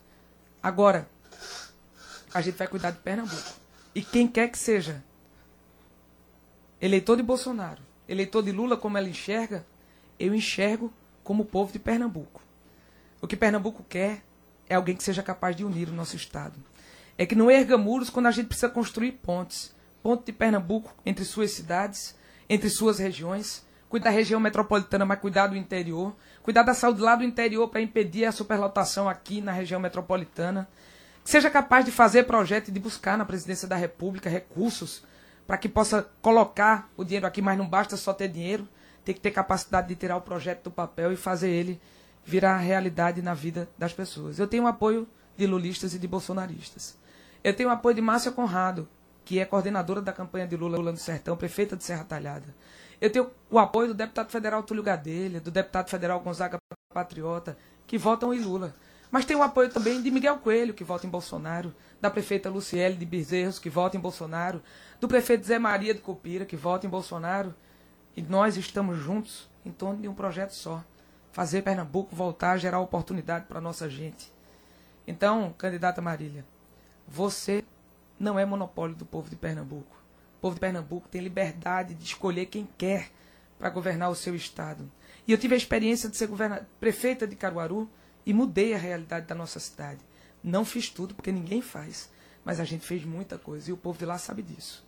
Agora, 0.63 1.11
a 2.33 2.41
gente 2.41 2.55
vai 2.55 2.69
cuidar 2.69 2.93
de 2.93 2.99
Pernambuco. 2.99 3.53
E 3.97 4.01
quem 4.01 4.29
quer 4.29 4.49
que 4.49 4.57
seja 4.57 5.03
eleitor 6.81 7.17
de 7.17 7.25
Bolsonaro, 7.25 7.83
eleitor 8.09 8.45
de 8.45 8.53
Lula, 8.53 8.77
como 8.77 8.97
ela 8.97 9.09
enxerga, 9.09 9.67
eu 10.21 10.37
enxergo 10.37 10.93
como 11.25 11.43
o 11.43 11.47
povo 11.47 11.73
de 11.73 11.81
Pernambuco. 11.81 12.41
O 13.21 13.27
que 13.27 13.37
Pernambuco 13.37 13.85
quer 13.89 14.23
é 14.69 14.77
alguém 14.77 14.95
que 14.95 15.03
seja 15.03 15.21
capaz 15.21 15.57
de 15.57 15.65
unir 15.65 15.89
o 15.89 15.93
nosso 15.93 16.15
Estado 16.15 16.55
é 17.19 17.25
que 17.25 17.35
não 17.35 17.51
erga 17.51 17.79
muros 17.79 18.11
quando 18.11 18.27
a 18.27 18.31
gente 18.31 18.47
precisa 18.47 18.69
construir 18.69 19.13
pontes. 19.13 19.75
Ponte 20.03 20.27
de 20.27 20.33
Pernambuco 20.33 20.95
entre 21.05 21.25
suas 21.25 21.51
cidades, 21.51 22.15
entre 22.49 22.69
suas 22.69 22.99
regiões. 22.99 23.65
Cuidar 23.89 24.11
da 24.11 24.17
região 24.17 24.41
metropolitana, 24.41 25.05
mas 25.05 25.21
cuidar 25.21 25.47
do 25.47 25.57
interior. 25.57 26.15
Cuidar 26.43 26.63
da 26.63 26.75
saúde 26.75 27.01
lá 27.01 27.17
do 27.17 27.25
interior 27.25 27.69
para 27.69 27.81
impedir 27.81 28.25
a 28.25 28.33
superlotação 28.33 29.09
aqui 29.09 29.41
na 29.41 29.53
região 29.53 29.81
metropolitana. 29.81 30.69
Que 31.25 31.31
seja 31.31 31.51
capaz 31.51 31.85
de 31.85 31.91
fazer 31.91 32.25
projeto 32.25 32.69
e 32.69 32.73
de 32.73 32.79
buscar 32.79 33.17
na 33.17 33.25
presidência 33.25 33.67
da 33.67 33.77
República 33.77 34.29
recursos 34.29 35.03
para 35.47 35.57
que 35.57 35.69
possa 35.69 36.09
colocar 36.21 36.91
o 36.97 37.05
dinheiro 37.05 37.27
aqui, 37.27 37.41
mas 37.41 37.57
não 37.57 37.69
basta 37.69 37.97
só 37.97 38.13
ter 38.13 38.29
dinheiro, 38.29 38.69
tem 39.05 39.15
que 39.15 39.21
ter 39.21 39.31
capacidade 39.31 39.89
de 39.89 39.95
tirar 39.95 40.17
o 40.17 40.21
projeto 40.21 40.65
do 40.65 40.71
papel 40.71 41.13
e 41.13 41.17
fazer 41.17 41.51
ele 41.51 41.81
virar 42.25 42.57
realidade 42.59 43.23
na 43.23 43.33
vida 43.33 43.69
das 43.79 43.93
pessoas. 43.93 44.39
Eu 44.39 44.49
tenho 44.49 44.65
o 44.65 44.67
apoio 44.67 45.07
de 45.37 45.47
lulistas 45.47 45.95
e 45.95 45.99
de 45.99 46.09
bolsonaristas. 46.09 46.97
Eu 47.43 47.55
tenho 47.55 47.69
o 47.69 47.73
apoio 47.73 47.95
de 47.95 48.01
Márcia 48.01 48.33
Conrado, 48.33 48.89
que 49.25 49.39
é 49.39 49.45
coordenadora 49.45 50.01
da 50.01 50.13
campanha 50.13 50.47
de 50.47 50.57
Lula, 50.57 50.77
Lula 50.79 50.93
no 50.93 50.99
Sertão, 50.99 51.37
prefeita 51.37 51.77
de 51.77 51.85
Serra 51.85 52.05
Talhada. 52.05 52.55
Eu 53.01 53.11
tenho 53.11 53.31
o 53.51 53.59
apoio 53.59 53.89
do 53.89 53.95
deputado 53.95 54.31
federal 54.31 54.63
Túlio 54.63 54.83
Gadelha, 54.83 55.41
do 55.41 55.51
deputado 55.51 55.91
federal 55.91 56.21
Gonzaga 56.21 56.59
Patriota, 56.93 57.59
que 57.87 57.99
votam 57.99 58.33
em 58.33 58.41
Lula. 58.41 58.75
Mas 59.11 59.25
tem 59.25 59.37
o 59.37 59.43
apoio 59.43 59.69
também 59.69 60.03
de 60.03 60.11
Miguel 60.11 60.39
Coelho, 60.39 60.75
que 60.75 60.85
vota 60.85 61.07
em 61.07 61.11
Bolsonaro, 61.11 61.75
da 62.01 62.11
prefeita 62.11 62.51
Luciele 62.51 62.97
de 62.97 63.05
Bezerros, 63.05 63.59
que 63.59 63.71
vota 63.71 63.97
em 63.97 64.01
Bolsonaro, 64.01 64.63
do 65.01 65.07
prefeito 65.07 65.47
Zé 65.47 65.59
Maria 65.59 65.95
de 65.95 66.01
Copira, 66.01 66.45
que 66.45 66.57
vota 66.57 66.87
em 66.87 66.91
Bolsonaro. 66.91 67.55
E 68.17 68.23
nós 68.23 68.57
estamos 68.57 68.99
juntos 68.99 69.49
em 69.65 69.71
torno 69.71 70.01
de 70.01 70.09
um 70.09 70.15
projeto 70.15 70.53
só. 70.53 70.83
Fazer 71.33 71.63
Pernambuco 71.63 72.17
voltar 72.17 72.53
a 72.53 72.57
gerar 72.57 72.81
oportunidade 72.81 73.45
para 73.47 73.59
a 73.59 73.61
nossa 73.61 73.91
gente. 73.91 74.33
Então, 75.07 75.55
candidata 75.57 76.01
Marília, 76.01 76.45
você 77.07 77.65
não 78.19 78.39
é 78.39 78.45
monopólio 78.45 78.97
do 78.97 79.05
povo 79.05 79.31
de 79.31 79.37
Pernambuco. 79.37 79.97
O 80.39 80.41
povo 80.41 80.55
de 80.55 80.61
Pernambuco 80.61 81.09
tem 81.09 81.21
liberdade 81.21 81.95
de 81.95 82.05
escolher 82.05 82.47
quem 82.47 82.69
quer 82.77 83.11
para 83.59 83.71
governar 83.71 84.11
o 84.11 84.15
seu 84.15 84.35
estado. 84.35 84.91
E 85.27 85.33
eu 85.33 85.39
tive 85.39 85.55
a 85.55 85.59
experiência 85.59 86.09
de 86.09 86.17
ser 86.17 86.29
prefeita 86.79 87.27
de 87.27 87.37
Caruaru 87.37 87.89
e 88.25 88.33
mudei 88.33 88.75
a 88.75 88.79
realidade 88.79 89.27
da 89.27 89.35
nossa 89.35 89.59
cidade. 89.59 90.01
Não 90.43 90.65
fiz 90.65 90.91
tudo, 90.91 91.15
porque 91.15 91.33
ninguém 91.33 91.61
faz, 91.61 92.11
mas 92.45 92.61
a 92.61 92.65
gente 92.65 92.87
fez 92.87 93.05
muita 93.05 93.39
coisa 93.39 93.71
e 93.71 93.73
o 93.73 93.77
povo 93.77 93.99
de 93.99 94.05
lá 94.05 94.19
sabe 94.19 94.43
disso. 94.43 94.85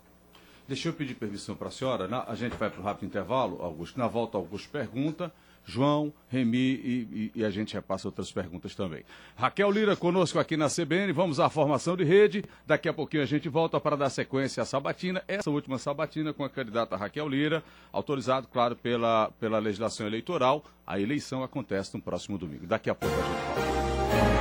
Deixa 0.67 0.89
eu 0.89 0.93
pedir 0.93 1.15
permissão 1.15 1.57
para 1.57 1.69
a 1.69 1.71
senhora. 1.71 2.25
a 2.27 2.35
gente 2.35 2.55
vai 2.57 2.69
para 2.69 2.81
o 2.81 2.85
rápido 2.85 3.07
intervalo, 3.07 3.63
Augusto. 3.63 3.99
Na 3.99 4.07
volta, 4.07 4.37
Augusto 4.37 4.69
pergunta. 4.69 5.33
João, 5.69 6.11
Remi 6.31 6.57
e, 6.57 7.31
e, 7.35 7.41
e, 7.41 7.45
a 7.45 7.51
gente 7.51 7.75
repassa 7.75 8.09
outras 8.09 8.33
perguntas 8.33 8.75
também. 8.75 9.05
Raquel 9.37 9.71
Lira 9.71 9.95
conosco 9.95 10.39
aqui 10.39 10.57
na 10.57 10.67
CBN, 10.69 11.13
vamos 11.13 11.39
à 11.39 11.51
formação 11.51 11.95
de 11.95 12.05
rede. 12.05 12.43
Daqui 12.67 12.89
a 12.89 12.93
pouquinho 12.93 13.23
a 13.23 13.27
gente 13.27 13.51
volta 13.51 13.79
para 13.79 13.95
dar 13.95 14.09
sequência 14.09 14.63
à 14.63 14.67
sabatina, 14.67 15.23
essa 15.29 15.51
última 15.51 15.79
sabatina 15.79 16.33
com 16.33 16.43
a 16.43 16.49
candidata 16.49 16.97
Raquel 16.97 17.29
Lira, 17.29 17.63
autorizado, 17.93 18.49
claro, 18.49 18.75
pela, 18.77 19.31
pela 19.39 19.59
legislação 19.59 20.07
eleitoral. 20.07 20.65
A 20.87 20.99
eleição 20.99 21.43
acontece 21.43 21.95
no 21.95 22.03
próximo 22.03 22.39
domingo. 22.39 22.67
Daqui 22.67 22.89
a 22.89 22.95
pouco 22.95 23.15
a 23.15 23.19
gente 23.19 23.37
volta. 23.55 24.39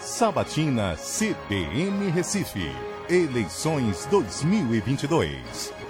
Sabatina 0.00 0.96
CBN 0.96 2.10
Recife. 2.10 2.70
Eleições 3.08 4.04
2022. 4.10 5.81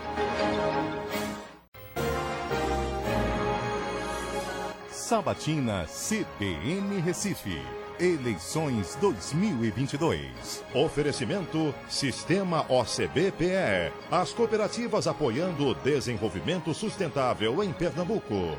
Sabatina 5.12 5.84
CBN 5.86 7.04
Recife. 7.04 7.81
Eleições 8.00 8.96
2022. 9.00 10.64
Oferecimento 10.74 11.74
Sistema 11.88 12.64
OCBPE. 12.68 13.92
As 14.10 14.32
cooperativas 14.32 15.06
apoiando 15.06 15.68
o 15.68 15.74
desenvolvimento 15.74 16.72
sustentável 16.74 17.62
em 17.62 17.72
Pernambuco. 17.72 18.58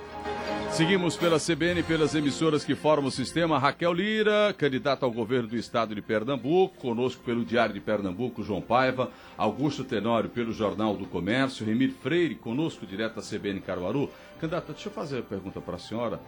Seguimos 0.72 1.16
pela 1.16 1.40
CBN 1.40 1.82
e 1.82 1.84
pelas 1.84 2.16
emissoras 2.16 2.64
que 2.66 2.74
formam 2.74 3.10
o 3.10 3.12
sistema. 3.12 3.60
Raquel 3.60 3.94
Lira, 3.94 4.56
candidata 4.58 5.06
ao 5.06 5.12
governo 5.12 5.50
do 5.50 5.56
estado 5.56 5.94
de 5.94 6.02
Pernambuco. 6.02 6.78
Conosco 6.80 7.24
pelo 7.24 7.46
Diário 7.46 7.76
de 7.76 7.80
Pernambuco, 7.80 8.42
João 8.42 8.62
Paiva. 8.62 9.12
Augusto 9.38 9.84
Tenório 9.84 10.32
pelo 10.32 10.52
Jornal 10.52 10.96
do 10.96 11.06
Comércio. 11.06 11.66
Remir 11.66 11.92
Freire, 12.02 12.34
conosco 12.34 12.88
direto 12.88 13.16
da 13.16 13.22
CBN 13.22 13.62
Caruaru. 13.62 14.10
Candidata, 14.40 14.74
deixa 14.74 14.90
eu 14.90 14.94
fazer 14.94 15.18
uma 15.18 15.24
pergunta 15.24 15.62
para 15.62 15.76
a 15.76 15.80
senhora. 15.80 16.20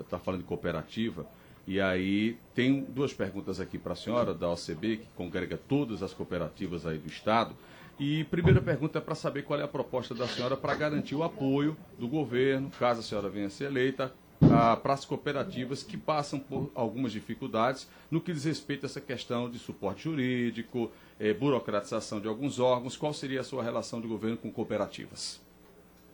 Está 0.00 0.18
falando 0.18 0.40
de 0.40 0.46
cooperativa. 0.46 1.24
E 1.66 1.80
aí 1.80 2.38
tem 2.54 2.82
duas 2.82 3.12
perguntas 3.12 3.58
aqui 3.58 3.78
para 3.78 3.94
a 3.94 3.96
senhora 3.96 4.34
da 4.34 4.50
OCB, 4.50 4.98
que 4.98 5.06
congrega 5.16 5.56
todas 5.56 6.02
as 6.02 6.12
cooperativas 6.12 6.86
aí 6.86 6.98
do 6.98 7.08
estado. 7.08 7.56
E 7.98 8.24
primeira 8.24 8.60
pergunta 8.60 8.98
é 8.98 9.00
para 9.00 9.14
saber 9.14 9.42
qual 9.42 9.58
é 9.58 9.62
a 9.62 9.68
proposta 9.68 10.14
da 10.14 10.26
senhora 10.26 10.56
para 10.56 10.74
garantir 10.74 11.14
o 11.14 11.22
apoio 11.22 11.76
do 11.98 12.08
governo, 12.08 12.70
caso 12.78 13.00
a 13.00 13.02
senhora 13.02 13.28
venha 13.28 13.46
a 13.46 13.50
ser 13.50 13.66
eleita, 13.66 14.12
para 14.40 14.92
as 14.92 15.04
cooperativas 15.04 15.82
que 15.82 15.96
passam 15.96 16.38
por 16.38 16.70
algumas 16.74 17.12
dificuldades 17.12 17.88
no 18.10 18.20
que 18.20 18.32
diz 18.32 18.44
respeito 18.44 18.84
a 18.84 18.86
essa 18.86 19.00
questão 19.00 19.48
de 19.48 19.58
suporte 19.58 20.04
jurídico, 20.04 20.90
eh, 21.18 21.32
burocratização 21.32 22.20
de 22.20 22.28
alguns 22.28 22.58
órgãos. 22.58 22.96
Qual 22.96 23.14
seria 23.14 23.40
a 23.40 23.44
sua 23.44 23.62
relação 23.62 24.00
de 24.00 24.08
governo 24.08 24.36
com 24.36 24.50
cooperativas? 24.50 25.40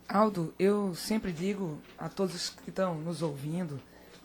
Aldo, 0.07 0.53
eu 0.59 0.93
sempre 0.93 1.31
digo 1.31 1.77
a 1.97 2.09
todos 2.09 2.49
que 2.49 2.69
estão 2.69 2.95
nos 2.95 3.21
ouvindo 3.21 3.79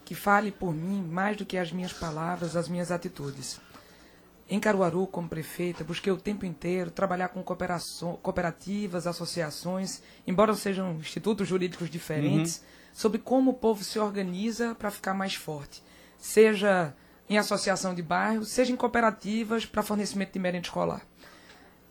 que 0.06 0.14
fale 0.14 0.52
por 0.52 0.72
mim 0.72 1.02
mais 1.02 1.36
do 1.36 1.44
que 1.44 1.58
as 1.58 1.72
minhas 1.72 1.92
palavras, 1.92 2.54
as 2.54 2.68
minhas 2.68 2.92
atitudes. 2.92 3.60
Em 4.48 4.60
Caruaru, 4.60 5.08
como 5.08 5.28
prefeita, 5.28 5.82
busquei 5.82 6.12
o 6.12 6.16
tempo 6.16 6.46
inteiro 6.46 6.92
trabalhar 6.92 7.28
com 7.30 7.42
cooperativas, 7.42 9.08
associações, 9.08 10.00
embora 10.24 10.54
sejam 10.54 10.94
institutos 10.94 11.48
jurídicos 11.48 11.90
diferentes, 11.90 12.58
uhum. 12.58 12.64
sobre 12.92 13.18
como 13.18 13.50
o 13.50 13.54
povo 13.54 13.82
se 13.82 13.98
organiza 13.98 14.76
para 14.76 14.92
ficar 14.92 15.12
mais 15.12 15.34
forte. 15.34 15.82
Seja 16.16 16.94
em 17.28 17.36
associação 17.36 17.92
de 17.92 18.00
bairro, 18.00 18.44
seja 18.44 18.72
em 18.72 18.76
cooperativas 18.76 19.66
para 19.66 19.82
fornecimento 19.82 20.34
de 20.34 20.38
merenda 20.38 20.66
escolar. 20.66 21.02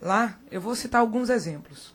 Lá, 0.02 0.40
eu 0.50 0.62
vou 0.62 0.74
citar 0.74 1.02
alguns 1.02 1.30
exemplos. 1.30 1.94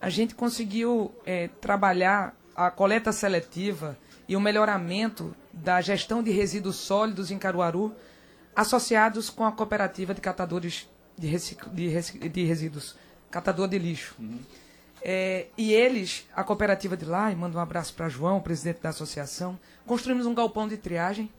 A 0.00 0.10
gente 0.10 0.34
conseguiu 0.34 1.14
é, 1.24 1.46
trabalhar 1.46 2.34
a 2.56 2.72
coleta 2.72 3.12
seletiva 3.12 3.96
e 4.28 4.34
o 4.34 4.40
melhoramento 4.40 5.34
da 5.52 5.80
gestão 5.80 6.22
de 6.22 6.30
resíduos 6.30 6.76
sólidos 6.76 7.30
em 7.30 7.38
Caruaru 7.38 7.94
associados 8.54 9.30
com 9.30 9.44
a 9.44 9.52
cooperativa 9.52 10.14
de 10.14 10.20
catadores 10.20 10.88
de, 11.16 11.28
de, 11.72 12.28
de 12.28 12.44
resíduos, 12.44 12.96
catador 13.30 13.68
de 13.68 13.78
lixo. 13.78 14.14
Uhum. 14.18 14.40
É, 15.02 15.46
e 15.56 15.72
eles, 15.72 16.26
a 16.34 16.44
cooperativa 16.44 16.96
de 16.96 17.04
lá, 17.04 17.30
e 17.30 17.36
mando 17.36 17.56
um 17.56 17.60
abraço 17.60 17.94
para 17.94 18.08
João, 18.08 18.40
presidente 18.40 18.80
da 18.80 18.90
associação, 18.90 19.58
construímos 19.86 20.26
um 20.26 20.34
galpão 20.34 20.68
de 20.68 20.76
triagem. 20.76 21.30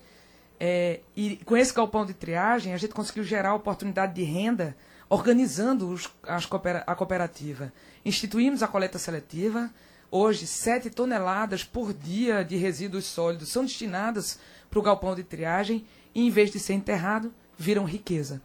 É, 0.60 1.00
e 1.15 1.38
com 1.45 1.58
esse 1.58 1.74
galpão 1.74 2.06
de 2.06 2.13
triagem, 2.13 2.74
a 2.74 2.78
gente 2.78 2.93
conseguiu 2.93 3.24
gerar 3.24 3.54
oportunidade 3.54 4.13
de 4.13 4.24
renda 4.24 4.76
organizando 5.10 5.89
os, 5.89 6.10
as 6.24 6.47
a 6.88 6.95
cooperativa. 6.95 7.74
Instituímos 8.06 8.63
a 8.63 8.67
coleta 8.67 8.97
seletiva. 8.97 9.69
Hoje, 10.13 10.45
7 10.45 10.89
toneladas 10.89 11.63
por 11.63 11.93
dia 11.93 12.43
de 12.43 12.58
resíduos 12.58 13.06
sólidos 13.06 13.47
são 13.47 13.63
destinadas 13.63 14.38
para 14.69 14.78
o 14.78 14.82
galpão 14.82 15.15
de 15.15 15.24
triagem 15.24 15.86
e, 16.13 16.28
em 16.28 16.30
vez 16.30 16.52
de 16.52 16.60
ser 16.60 16.74
enterrado, 16.74 17.34
viram 17.58 17.86
riqueza. 17.86 18.41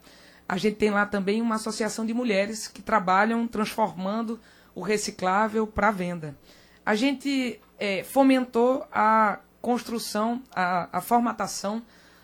A 0.48 0.56
gente 0.56 0.76
tem 0.76 0.90
lá 0.90 1.04
também 1.04 1.42
uma 1.42 1.56
associação 1.56 2.06
de 2.06 2.14
mulheres 2.14 2.68
que 2.68 2.80
trabalham 2.80 3.48
transformando 3.48 4.38
o 4.76 4.80
reciclável 4.80 5.66
para 5.66 5.90
venda. 5.90 6.38
A 6.84 6.94
gente 6.94 7.60
é, 7.80 8.04
fomentou 8.04 8.86
a 8.92 9.40
construção, 9.60 10.44
a, 10.54 10.98
a, 10.98 11.00
formatação 11.00 11.82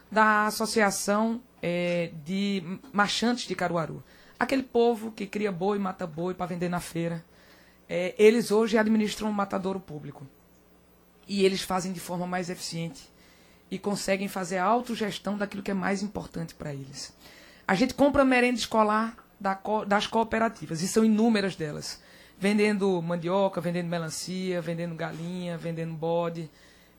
da 0.08 0.46
Associação 0.46 1.42
é, 1.60 2.12
de 2.24 2.62
Marchantes 2.92 3.48
de 3.48 3.56
Caruaru. 3.56 4.04
Aquele 4.38 4.62
povo 4.62 5.10
que 5.10 5.26
cria 5.26 5.50
boi, 5.50 5.80
mata 5.80 6.06
boi 6.06 6.32
para 6.32 6.46
vender 6.46 6.68
na 6.68 6.78
feira. 6.78 7.24
É, 7.94 8.14
eles 8.16 8.50
hoje 8.50 8.78
administram 8.78 9.28
um 9.28 9.32
matadouro 9.32 9.78
público. 9.78 10.26
E 11.28 11.44
eles 11.44 11.60
fazem 11.60 11.92
de 11.92 12.00
forma 12.00 12.26
mais 12.26 12.48
eficiente 12.48 13.02
e 13.70 13.78
conseguem 13.78 14.28
fazer 14.28 14.56
a 14.56 14.64
autogestão 14.64 15.36
daquilo 15.36 15.62
que 15.62 15.70
é 15.70 15.74
mais 15.74 16.02
importante 16.02 16.54
para 16.54 16.72
eles. 16.72 17.14
A 17.68 17.74
gente 17.74 17.92
compra 17.92 18.24
merenda 18.24 18.58
escolar 18.58 19.14
das 19.86 20.06
cooperativas, 20.06 20.80
e 20.80 20.88
são 20.88 21.04
inúmeras 21.04 21.54
delas. 21.54 22.00
Vendendo 22.38 23.02
mandioca, 23.02 23.60
vendendo 23.60 23.88
melancia, 23.88 24.62
vendendo 24.62 24.94
galinha, 24.94 25.58
vendendo 25.58 25.92
bode, 25.92 26.50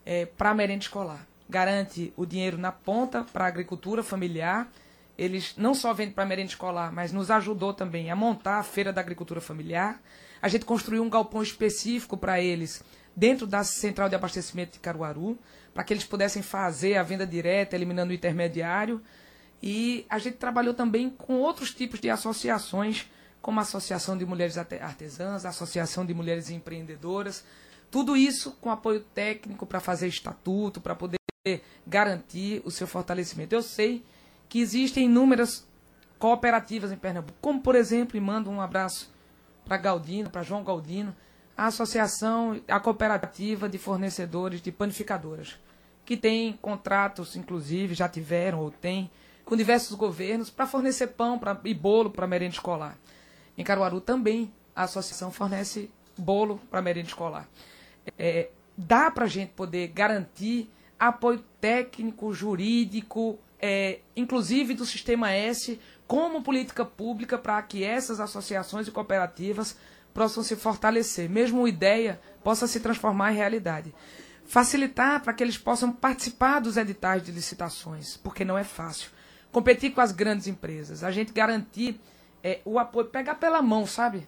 é, 0.06 0.28
para 0.28 0.54
merenda 0.54 0.84
escolar. 0.84 1.26
Garante 1.50 2.14
o 2.16 2.24
dinheiro 2.24 2.56
na 2.56 2.72
ponta 2.72 3.24
para 3.34 3.46
a 3.46 3.48
agricultura 3.48 4.04
familiar. 4.04 4.72
Eles 5.18 5.54
não 5.58 5.76
só 5.76 5.94
vendem 5.94 6.14
para 6.14 6.26
merenda 6.26 6.50
escolar, 6.50 6.92
mas 6.92 7.12
nos 7.12 7.30
ajudou 7.30 7.74
também 7.74 8.10
a 8.10 8.16
montar 8.16 8.60
a 8.60 8.64
feira 8.64 8.92
da 8.92 9.02
agricultura 9.02 9.40
familiar. 9.40 10.02
A 10.42 10.48
gente 10.48 10.66
construiu 10.66 11.04
um 11.04 11.10
galpão 11.10 11.42
específico 11.44 12.18
para 12.18 12.42
eles 12.42 12.84
dentro 13.16 13.46
da 13.46 13.64
central 13.64 14.10
de 14.10 14.16
abastecimento 14.16 14.74
de 14.74 14.80
Caruaru 14.80 15.38
para 15.74 15.84
que 15.84 15.94
eles 15.94 16.04
pudessem 16.04 16.42
fazer 16.42 16.98
a 16.98 17.04
venda 17.04 17.26
direta, 17.26 17.76
eliminando 17.76 18.12
o 18.12 18.16
intermediário. 18.16 19.02
E 19.62 20.06
a 20.10 20.20
gente 20.20 20.38
trabalhou 20.38 20.74
também 20.74 21.10
com 21.10 21.40
outros 21.40 21.74
tipos 21.74 22.00
de 22.00 22.10
associações, 22.10 23.10
como 23.42 23.60
a 23.60 23.64
Associação 23.64 24.18
de 24.18 24.26
Mulheres 24.26 24.58
Artesãs, 24.58 25.46
a 25.46 25.50
Associação 25.50 26.06
de 26.06 26.14
Mulheres 26.14 26.50
Empreendedoras. 26.50 27.44
Tudo 27.90 28.16
isso 28.16 28.52
com 28.62 28.70
apoio 28.70 29.00
técnico 29.00 29.66
para 29.66 29.80
fazer 29.80 30.08
estatuto, 30.08 30.80
para 30.80 30.96
poder 30.96 31.18
garantir 31.88 32.62
o 32.66 32.72
seu 32.72 32.88
fortalecimento. 32.88 33.56
Eu 33.56 33.62
sei 33.64 34.04
que 34.54 34.60
existem 34.60 35.06
inúmeras 35.06 35.68
cooperativas 36.20 36.92
em 36.92 36.96
Pernambuco, 36.96 37.36
como 37.42 37.60
por 37.60 37.74
exemplo, 37.74 38.16
e 38.16 38.22
mando 38.22 38.52
um 38.52 38.62
abraço 38.62 39.12
para 39.66 39.78
Galdino, 39.78 40.30
para 40.30 40.44
João 40.44 40.64
Galdino, 40.64 41.16
a 41.58 41.66
associação, 41.66 42.62
a 42.68 42.80
cooperativa 42.80 43.68
de 43.68 43.80
fornecedores 43.80 44.62
de 44.62 44.72
panificadoras, 44.72 45.60
que 46.06 46.16
tem 46.16 46.54
contratos, 46.62 47.36
inclusive, 47.36 47.96
já 47.96 48.08
tiveram 48.08 48.60
ou 48.60 48.70
tem, 48.70 49.10
com 49.44 49.58
diversos 49.58 49.98
governos 49.98 50.52
para 50.52 50.68
fornecer 50.68 51.08
pão 51.08 51.40
pra, 51.40 51.60
e 51.64 51.74
bolo 51.74 52.12
para 52.12 52.28
merenda 52.28 52.54
escolar. 52.54 52.96
Em 53.58 53.64
Caruaru 53.64 54.00
também 54.00 54.54
a 54.76 54.84
associação 54.84 55.32
fornece 55.32 55.90
bolo 56.16 56.62
para 56.70 56.80
merenda 56.80 57.08
escolar. 57.08 57.50
É, 58.20 58.52
dá 58.78 59.10
para 59.10 59.26
a 59.26 59.28
gente 59.28 59.50
poder 59.54 59.88
garantir 59.88 60.70
apoio 61.00 61.44
técnico, 61.60 62.32
jurídico, 62.32 63.40
é, 63.66 64.02
inclusive 64.14 64.74
do 64.74 64.86
Sistema 64.86 65.32
S, 65.32 65.80
como 66.06 66.44
política 66.44 66.84
pública 66.84 67.38
para 67.38 67.62
que 67.62 67.82
essas 67.82 68.20
associações 68.20 68.90
e 68.90 68.92
cooperativas 68.92 69.78
possam 70.14 70.44
se 70.44 70.58
fortalecer, 70.58 71.30
mesmo 71.30 71.60
uma 71.60 71.70
ideia 71.70 72.20
possa 72.44 72.68
se 72.68 72.82
transformar 72.82 73.32
em 73.32 73.38
realidade. 73.38 73.96
Facilitar 74.44 75.24
para 75.24 75.32
que 75.32 75.42
eles 75.42 75.58
possam 75.58 75.94
participar 75.94 76.60
dos 76.60 76.76
editais 76.76 77.24
de 77.24 77.32
licitações, 77.32 78.18
porque 78.18 78.44
não 78.44 78.58
é 78.58 78.66
fácil. 78.66 79.10
Competir 79.50 79.94
com 79.94 80.02
as 80.02 80.12
grandes 80.12 80.46
empresas, 80.46 81.02
a 81.02 81.10
gente 81.10 81.32
garantir 81.32 82.02
é, 82.44 82.60
o 82.66 82.78
apoio, 82.78 83.06
pegar 83.08 83.36
pela 83.36 83.62
mão, 83.62 83.88
sabe? 83.88 84.28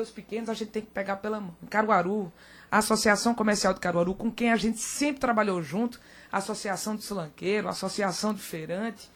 Os 0.00 0.12
pequenos 0.12 0.48
a 0.48 0.54
gente 0.54 0.70
tem 0.70 0.82
que 0.82 0.92
pegar 0.92 1.16
pela 1.16 1.40
mão. 1.40 1.56
Em 1.60 1.66
Caruaru, 1.66 2.32
a 2.70 2.78
Associação 2.78 3.34
Comercial 3.34 3.72
de 3.72 3.80
Caruaru, 3.80 4.14
com 4.14 4.30
quem 4.30 4.52
a 4.52 4.56
gente 4.56 4.78
sempre 4.78 5.20
trabalhou 5.20 5.62
junto, 5.62 6.00
a 6.30 6.38
Associação 6.38 6.94
de 6.94 7.02
Sulanqueiro, 7.02 7.66
a 7.66 7.70
Associação 7.70 8.34
de 8.34 8.40
Feirante, 8.40 9.10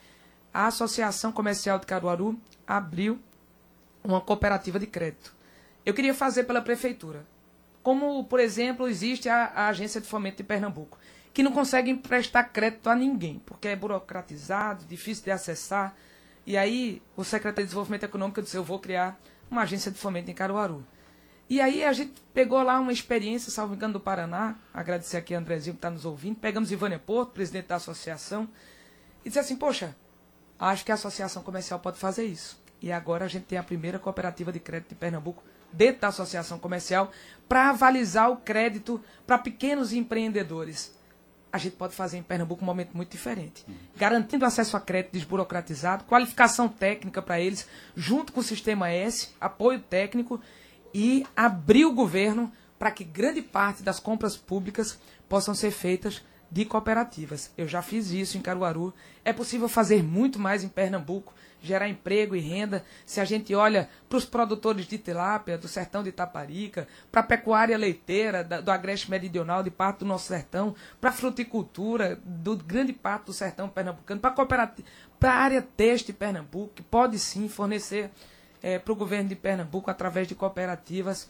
a 0.52 0.66
Associação 0.66 1.32
Comercial 1.32 1.78
de 1.78 1.86
Caruaru 1.86 2.38
abriu 2.66 3.18
uma 4.02 4.20
cooperativa 4.20 4.78
de 4.78 4.86
crédito. 4.86 5.34
Eu 5.84 5.94
queria 5.94 6.14
fazer 6.14 6.44
pela 6.44 6.62
prefeitura. 6.62 7.26
Como, 7.82 8.24
por 8.24 8.38
exemplo, 8.38 8.88
existe 8.88 9.28
a, 9.28 9.46
a 9.46 9.68
Agência 9.68 10.00
de 10.00 10.06
Fomento 10.06 10.38
de 10.38 10.44
Pernambuco, 10.44 10.98
que 11.34 11.42
não 11.42 11.52
consegue 11.52 11.90
emprestar 11.90 12.52
crédito 12.52 12.88
a 12.88 12.94
ninguém, 12.94 13.42
porque 13.44 13.68
é 13.68 13.76
burocratizado, 13.76 14.84
difícil 14.84 15.24
de 15.24 15.30
acessar. 15.30 15.94
E 16.46 16.56
aí, 16.56 17.02
o 17.16 17.24
secretário 17.24 17.64
de 17.64 17.68
Desenvolvimento 17.68 18.04
Econômico 18.04 18.40
disse: 18.40 18.56
Eu 18.56 18.64
vou 18.64 18.78
criar 18.78 19.18
uma 19.50 19.62
agência 19.62 19.90
de 19.90 19.98
fomento 19.98 20.30
em 20.30 20.34
Caruaru. 20.34 20.86
E 21.52 21.60
aí 21.60 21.84
a 21.84 21.92
gente 21.92 22.14
pegou 22.32 22.62
lá 22.62 22.80
uma 22.80 22.94
experiência, 22.94 23.52
salvo 23.52 23.74
engano, 23.74 23.92
do 23.92 24.00
Paraná, 24.00 24.56
agradecer 24.72 25.18
aqui 25.18 25.34
a 25.34 25.38
Andrezinho 25.38 25.74
que 25.74 25.80
está 25.80 25.90
nos 25.90 26.06
ouvindo, 26.06 26.36
pegamos 26.36 26.72
Ivânia 26.72 26.98
Porto, 26.98 27.32
presidente 27.32 27.66
da 27.66 27.74
associação, 27.74 28.48
e 29.22 29.28
disse 29.28 29.38
assim, 29.38 29.54
poxa, 29.54 29.94
acho 30.58 30.82
que 30.82 30.90
a 30.90 30.94
associação 30.94 31.42
comercial 31.42 31.78
pode 31.78 31.98
fazer 31.98 32.24
isso. 32.24 32.58
E 32.80 32.90
agora 32.90 33.26
a 33.26 33.28
gente 33.28 33.44
tem 33.44 33.58
a 33.58 33.62
primeira 33.62 33.98
cooperativa 33.98 34.50
de 34.50 34.58
crédito 34.58 34.88
de 34.88 34.94
Pernambuco 34.94 35.44
dentro 35.70 36.00
da 36.00 36.08
associação 36.08 36.58
comercial 36.58 37.12
para 37.46 37.68
avalizar 37.68 38.30
o 38.30 38.38
crédito 38.38 38.98
para 39.26 39.36
pequenos 39.36 39.92
empreendedores. 39.92 40.96
A 41.52 41.58
gente 41.58 41.76
pode 41.76 41.94
fazer 41.94 42.16
em 42.16 42.22
Pernambuco 42.22 42.62
um 42.62 42.66
momento 42.66 42.96
muito 42.96 43.10
diferente, 43.10 43.66
garantindo 43.94 44.46
acesso 44.46 44.74
a 44.74 44.80
crédito 44.80 45.12
desburocratizado, 45.12 46.04
qualificação 46.04 46.66
técnica 46.66 47.20
para 47.20 47.38
eles, 47.38 47.68
junto 47.94 48.32
com 48.32 48.40
o 48.40 48.42
sistema 48.42 48.88
S, 48.88 49.28
apoio 49.38 49.80
técnico 49.80 50.40
e 50.94 51.26
abrir 51.36 51.84
o 51.84 51.92
governo 51.92 52.52
para 52.78 52.90
que 52.90 53.04
grande 53.04 53.40
parte 53.40 53.82
das 53.82 54.00
compras 54.00 54.36
públicas 54.36 54.98
possam 55.28 55.54
ser 55.54 55.70
feitas 55.70 56.22
de 56.52 56.66
cooperativas. 56.66 57.50
Eu 57.56 57.66
já 57.66 57.80
fiz 57.80 58.10
isso 58.10 58.36
em 58.36 58.42
Caruaru. 58.42 58.92
É 59.24 59.32
possível 59.32 59.70
fazer 59.70 60.02
muito 60.02 60.38
mais 60.38 60.62
em 60.62 60.68
Pernambuco, 60.68 61.32
gerar 61.62 61.88
emprego 61.88 62.36
e 62.36 62.40
renda. 62.40 62.84
Se 63.06 63.20
a 63.20 63.24
gente 63.24 63.54
olha 63.54 63.88
para 64.06 64.18
os 64.18 64.26
produtores 64.26 64.84
de 64.84 64.98
tilápia 64.98 65.56
do 65.56 65.66
sertão 65.66 66.02
de 66.02 66.10
Itaparica, 66.10 66.86
para 67.10 67.22
a 67.22 67.24
pecuária 67.24 67.78
leiteira 67.78 68.44
da, 68.44 68.60
do 68.60 68.70
agreste 68.70 69.10
meridional 69.10 69.62
de 69.62 69.70
parte 69.70 70.00
do 70.00 70.04
nosso 70.04 70.26
sertão, 70.28 70.74
para 71.00 71.08
a 71.08 71.14
fruticultura 71.14 72.20
do 72.22 72.54
grande 72.56 72.92
parte 72.92 73.26
do 73.26 73.32
sertão 73.32 73.66
pernambucano, 73.68 74.20
para 74.20 75.32
a 75.32 75.34
área 75.34 75.62
têxtil 75.62 76.12
de 76.12 76.18
Pernambuco, 76.18 76.74
que 76.74 76.82
pode 76.82 77.18
sim 77.18 77.48
fornecer 77.48 78.10
é, 78.62 78.78
para 78.78 78.92
o 78.92 78.96
governo 78.96 79.28
de 79.28 79.34
Pernambuco 79.34 79.90
através 79.90 80.28
de 80.28 80.34
cooperativas, 80.34 81.28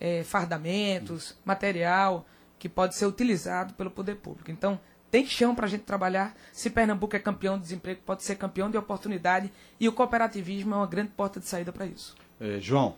é, 0.00 0.22
fardamentos, 0.22 1.36
material 1.44 2.26
que 2.58 2.68
pode 2.68 2.94
ser 2.94 3.06
utilizado 3.06 3.74
pelo 3.74 3.90
poder 3.90 4.16
público. 4.16 4.50
Então, 4.50 4.78
tem 5.10 5.26
chão 5.26 5.54
para 5.54 5.66
a 5.66 5.68
gente 5.68 5.82
trabalhar. 5.82 6.34
Se 6.52 6.68
Pernambuco 6.68 7.14
é 7.14 7.18
campeão 7.18 7.56
de 7.56 7.62
desemprego, 7.62 8.00
pode 8.04 8.22
ser 8.22 8.36
campeão 8.36 8.70
de 8.70 8.76
oportunidade 8.76 9.52
e 9.78 9.88
o 9.88 9.92
cooperativismo 9.92 10.74
é 10.74 10.76
uma 10.78 10.86
grande 10.86 11.10
porta 11.10 11.38
de 11.38 11.46
saída 11.46 11.72
para 11.72 11.86
isso. 11.86 12.16
É, 12.40 12.58
João. 12.60 12.96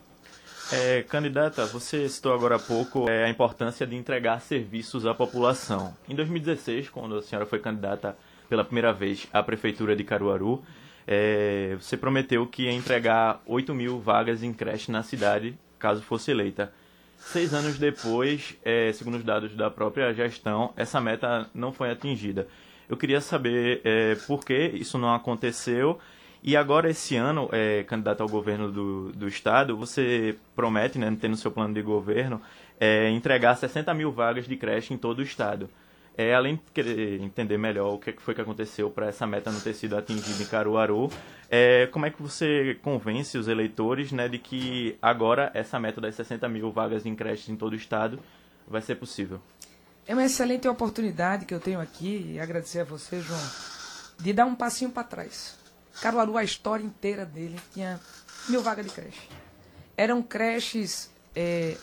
É, 0.73 1.03
candidata, 1.03 1.65
você 1.67 2.09
citou 2.09 2.33
agora 2.35 2.57
há 2.57 2.59
pouco 2.59 3.09
é, 3.09 3.25
a 3.25 3.29
importância 3.29 3.87
de 3.87 3.95
entregar 3.95 4.41
serviços 4.41 5.07
à 5.07 5.15
população. 5.15 5.97
Em 6.09 6.15
2016, 6.15 6.89
quando 6.89 7.17
a 7.17 7.23
senhora 7.23 7.47
foi 7.47 7.61
candidata 7.61 8.17
pela 8.49 8.65
primeira 8.65 8.93
vez 8.93 9.29
à 9.33 9.43
Prefeitura 9.43 9.95
de 9.95 10.03
Caruaru, 10.03 10.65
é, 11.07 11.77
você 11.81 11.97
prometeu 11.97 12.47
que 12.47 12.65
ia 12.65 12.73
entregar 12.73 13.41
8 13.47 13.75
mil 13.75 14.01
vagas 14.01 14.43
em 14.43 14.53
creche 14.53 14.91
na 14.91 15.03
cidade, 15.03 15.57
caso 15.79 16.03
fosse 16.03 16.31
eleita. 16.31 16.73
Seis 17.19 17.55
anos 17.55 17.79
depois, 17.79 18.57
é, 18.65 18.93
segundo 18.93 19.17
os 19.17 19.25
dados 19.25 19.55
da 19.55 19.71
própria 19.71 20.13
gestão, 20.13 20.73
essa 20.77 21.01
meta 21.01 21.49
não 21.55 21.73
foi 21.73 21.91
atingida. 21.91 22.47
Eu 22.89 22.97
queria 22.97 23.21
saber 23.21 23.81
é, 23.85 24.15
por 24.27 24.45
que 24.45 24.55
isso 24.75 24.99
não 24.99 25.15
aconteceu. 25.15 25.99
E 26.43 26.57
agora, 26.57 26.91
esse 26.91 27.17
ano, 27.17 27.49
é, 27.51 27.83
candidato 27.85 28.23
ao 28.23 28.29
governo 28.29 28.71
do, 28.71 29.13
do 29.13 29.27
estado, 29.27 29.77
você 29.77 30.37
promete, 30.55 30.99
né, 30.99 31.17
ter 31.21 31.29
no 31.29 31.37
seu 31.37 31.51
plano 31.51 31.75
de 31.75 31.83
governo, 31.83 32.41
é, 32.79 33.11
entregar 33.11 33.57
60 33.57 33.93
mil 33.95 34.13
vagas 34.13 34.47
de 34.47 34.57
creche 34.57 34.95
em 34.95 34.99
todo 34.99 35.19
o 35.19 35.23
estado. 35.23 35.69
É, 36.19 36.35
além 36.35 36.57
de 36.57 36.63
querer 36.73 37.21
entender 37.21 37.59
melhor 37.59 37.93
o 37.93 37.99
que 37.99 38.13
foi 38.13 38.35
que 38.35 38.41
aconteceu 38.41 38.91
para 38.91 39.07
essa 39.09 39.27
meta 39.27 39.53
não 39.53 39.61
ter 39.61 39.75
sido 39.75 39.99
atingida 39.99 40.43
em 40.43 40.47
Caruaru, 40.47 41.11
é, 41.51 41.87
como 41.89 42.07
é 42.07 42.11
que 42.11 42.23
você 42.23 42.79
convence 42.83 43.37
os 43.37 43.49
eleitores 43.49 44.13
né, 44.13 44.27
de 44.27 44.39
que 44.39 44.97
agora 45.03 45.51
essa 45.53 45.79
meta 45.79 46.01
das 46.01 46.15
60 46.15 46.49
mil 46.49 46.73
vagas 46.73 47.05
em 47.05 47.15
creches 47.15 47.51
em 47.51 47.57
todo 47.57 47.75
o 47.75 47.77
estado 47.77 48.19
vai 48.67 48.81
ser 48.81 48.95
possível? 48.95 49.43
É 50.07 50.15
uma 50.15 50.25
excelente 50.25 50.67
oportunidade 50.67 51.45
que 51.45 51.53
eu 51.53 51.61
tenho 51.61 51.81
aqui, 51.81 52.33
e 52.33 52.41
agradecer 52.41 52.81
a 52.81 52.85
você, 52.85 53.21
João, 53.21 53.51
de 54.19 54.33
dar 54.33 54.47
um 54.47 54.55
passinho 54.55 54.91
para 54.91 55.05
trás. 55.05 55.59
Caruaru, 56.01 56.39
a 56.39 56.45
história 56.45 56.85
inteira 56.85 57.27
dele, 57.27 57.61
tinha 57.75 58.01
mil 58.49 58.63
vagas 58.63 58.87
de 58.87 58.93
creche. 58.93 59.29
Eram 59.97 60.23
creches 60.23 61.11
é, 61.35 61.77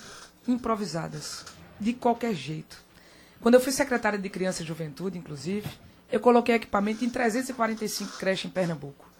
improvisadas, 0.47 1.45
de 1.79 1.93
qualquer 1.93 2.33
jeito 2.33 2.82
quando 3.43 3.55
eu 3.55 3.59
fui 3.59 3.73
secretária 3.73 4.17
de 4.17 4.29
Criança 4.29 4.63
e 4.63 4.65
Juventude, 4.65 5.17
inclusive, 5.17 5.69
eu 6.09 6.21
coloquei 6.21 6.55
equipamento 6.55 7.03
em 7.03 7.09
345 7.09 8.17
creches 8.17 8.45
em 8.45 8.49
Pernambuco. 8.49 9.11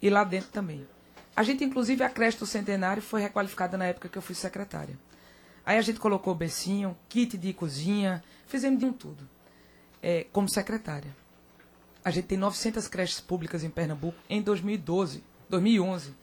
E 0.00 0.08
lá 0.08 0.22
dentro 0.22 0.48
também. 0.50 0.86
A 1.34 1.42
gente, 1.42 1.64
inclusive, 1.64 2.04
a 2.04 2.08
creche 2.08 2.38
do 2.38 2.46
Centenário 2.46 3.02
foi 3.02 3.20
requalificada 3.20 3.76
na 3.76 3.86
época 3.86 4.08
que 4.08 4.16
eu 4.16 4.22
fui 4.22 4.36
secretária. 4.36 4.96
Aí 5.66 5.76
a 5.76 5.82
gente 5.82 5.98
colocou 5.98 6.36
becinho, 6.36 6.96
kit 7.08 7.36
de 7.36 7.52
cozinha, 7.52 8.22
fizemos 8.46 8.78
de 8.78 8.86
um 8.86 8.92
tudo. 8.92 9.28
É, 10.00 10.24
como 10.30 10.48
secretária. 10.48 11.10
A 12.04 12.12
gente 12.12 12.26
tem 12.26 12.38
900 12.38 12.86
creches 12.86 13.18
públicas 13.18 13.64
em 13.64 13.70
Pernambuco 13.70 14.16
em 14.30 14.40
2012, 14.40 15.24
2011. 15.48 16.14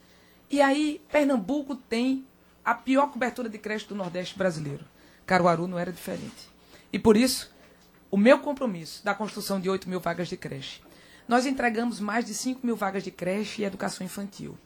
E 0.50 0.62
aí, 0.62 1.02
Pernambuco 1.12 1.76
tem 1.76 2.26
a 2.64 2.74
pior 2.74 3.08
cobertura 3.08 3.50
de 3.50 3.58
creche 3.58 3.90
do 3.90 3.96
Nordeste 3.96 4.38
brasileiro. 4.38 4.86
Caruaru 5.26 5.68
não 5.68 5.78
era 5.78 5.92
diferente. 5.92 6.51
E 6.92 7.00
por 7.00 7.16
isso, 7.16 7.54
o 8.10 8.18
meu 8.18 8.40
compromisso 8.40 9.04
da 9.04 9.14
construção 9.14 9.60
de 9.60 9.70
8 9.70 9.90
mil 9.90 10.00
vagas 10.00 10.28
de 10.28 10.36
creche. 10.36 10.82
Nós 11.28 11.46
entregamos 11.46 12.00
mais 12.00 12.26
de 12.26 12.34
5 12.34 12.66
mil 12.66 12.76
vagas 12.76 13.04
de 13.04 13.12
creche 13.12 13.62
e 13.62 13.66
educação 13.66 14.06
infantil. 14.06 14.58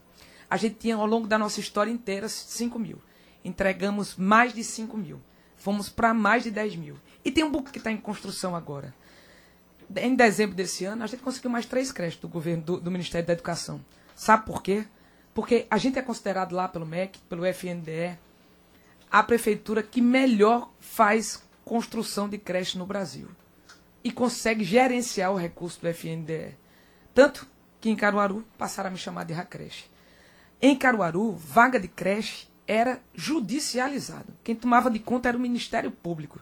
A 0.50 0.58
gente 0.58 0.76
tinha, 0.76 0.96
ao 0.96 1.06
longo 1.06 1.28
da 1.28 1.38
nossa 1.38 1.60
história 1.60 1.92
inteira, 1.92 2.28
5 2.28 2.80
mil. 2.80 3.00
Entregamos 3.44 4.16
mais 4.16 4.54
de 4.54 4.64
5 4.64 4.98
mil. 4.98 5.22
Fomos 5.56 5.90
para 5.90 6.14
mais 6.14 6.44
de 6.44 6.52
10 6.52 6.76
mil. 6.76 6.96
E 7.24 7.32
tem 7.32 7.44
um 7.44 7.52
book 7.52 7.72
que 7.72 7.78
está 7.78 7.92
em 7.92 7.98
construção 7.98 8.56
agora. 8.56 8.94
Em 9.96 10.16
dezembro 10.16 10.56
desse 10.56 10.86
ano, 10.86 11.04
a 11.04 11.08
gente 11.08 11.22
conseguiu 11.22 11.52
mais 11.52 11.66
três 11.66 11.92
creches 11.92 12.20
do 12.20 12.28
governo, 12.28 12.64
do, 12.64 12.80
do 12.80 12.92
Ministério 12.92 13.28
da 13.28 13.34
Educação. 13.34 13.84
Sabe 14.16 14.46
por 14.46 14.64
quê? 14.64 14.86
Porque 15.34 15.68
a 15.70 15.78
gente 15.78 16.00
é 16.00 16.02
considerado 16.02 16.54
lá 16.54 16.68
pelo 16.68 16.86
MEC, 16.86 17.20
pelo 17.30 17.46
FNDE, 17.46 18.18
a 19.12 19.22
prefeitura 19.22 19.84
que 19.84 20.02
melhor 20.02 20.72
faz 20.80 21.44
construção 21.66 22.30
de 22.30 22.38
creche 22.38 22.78
no 22.78 22.86
Brasil. 22.86 23.28
E 24.04 24.12
consegue 24.12 24.64
gerenciar 24.64 25.34
o 25.34 25.38
recurso 25.38 25.82
do 25.82 25.88
FNDE. 25.88 26.56
Tanto 27.14 27.48
que 27.82 27.90
em 27.90 27.96
Caruaru 27.96 28.46
passaram 28.58 28.90
a 28.90 28.92
me 28.92 28.98
chamar 28.98 29.26
de 29.26 29.34
Racreche. 29.34 29.90
Em 30.62 30.78
Caruaru, 30.78 31.32
vaga 31.32 31.80
de 31.80 31.88
creche 31.88 32.48
era 32.68 33.02
judicializado. 33.14 34.34
Quem 34.44 34.56
tomava 34.56 34.90
de 34.90 35.00
conta 35.00 35.28
era 35.28 35.38
o 35.38 35.42
Ministério 35.42 35.92
Público. 35.92 36.40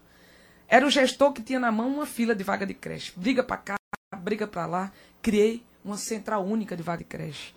Era 0.67 0.85
o 0.85 0.89
gestor 0.89 1.31
que 1.31 1.41
tinha 1.41 1.59
na 1.59 1.71
mão 1.71 1.87
uma 1.87 2.05
fila 2.05 2.35
de 2.35 2.43
vaga 2.43 2.65
de 2.65 2.73
creche. 2.73 3.13
Briga 3.15 3.43
para 3.43 3.57
cá, 3.57 3.75
briga 4.17 4.45
para 4.45 4.65
lá. 4.65 4.91
Criei 5.21 5.63
uma 5.83 5.97
central 5.97 6.45
única 6.45 6.75
de 6.75 6.83
vaga 6.83 6.99
de 6.99 7.05
creche. 7.05 7.53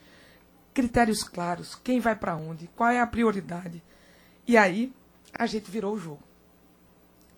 Critérios 0.75 1.25
claros, 1.25 1.75
quem 1.83 2.01
vai 2.01 2.15
para 2.15 2.37
onde, 2.37 2.69
qual 2.77 2.91
é 2.91 3.01
a 3.01 3.07
prioridade. 3.07 3.83
E 4.47 4.57
aí 4.57 4.93
a 5.33 5.47
gente 5.47 5.71
virou 5.71 5.95
o 5.95 5.99
jogo. 5.99 6.26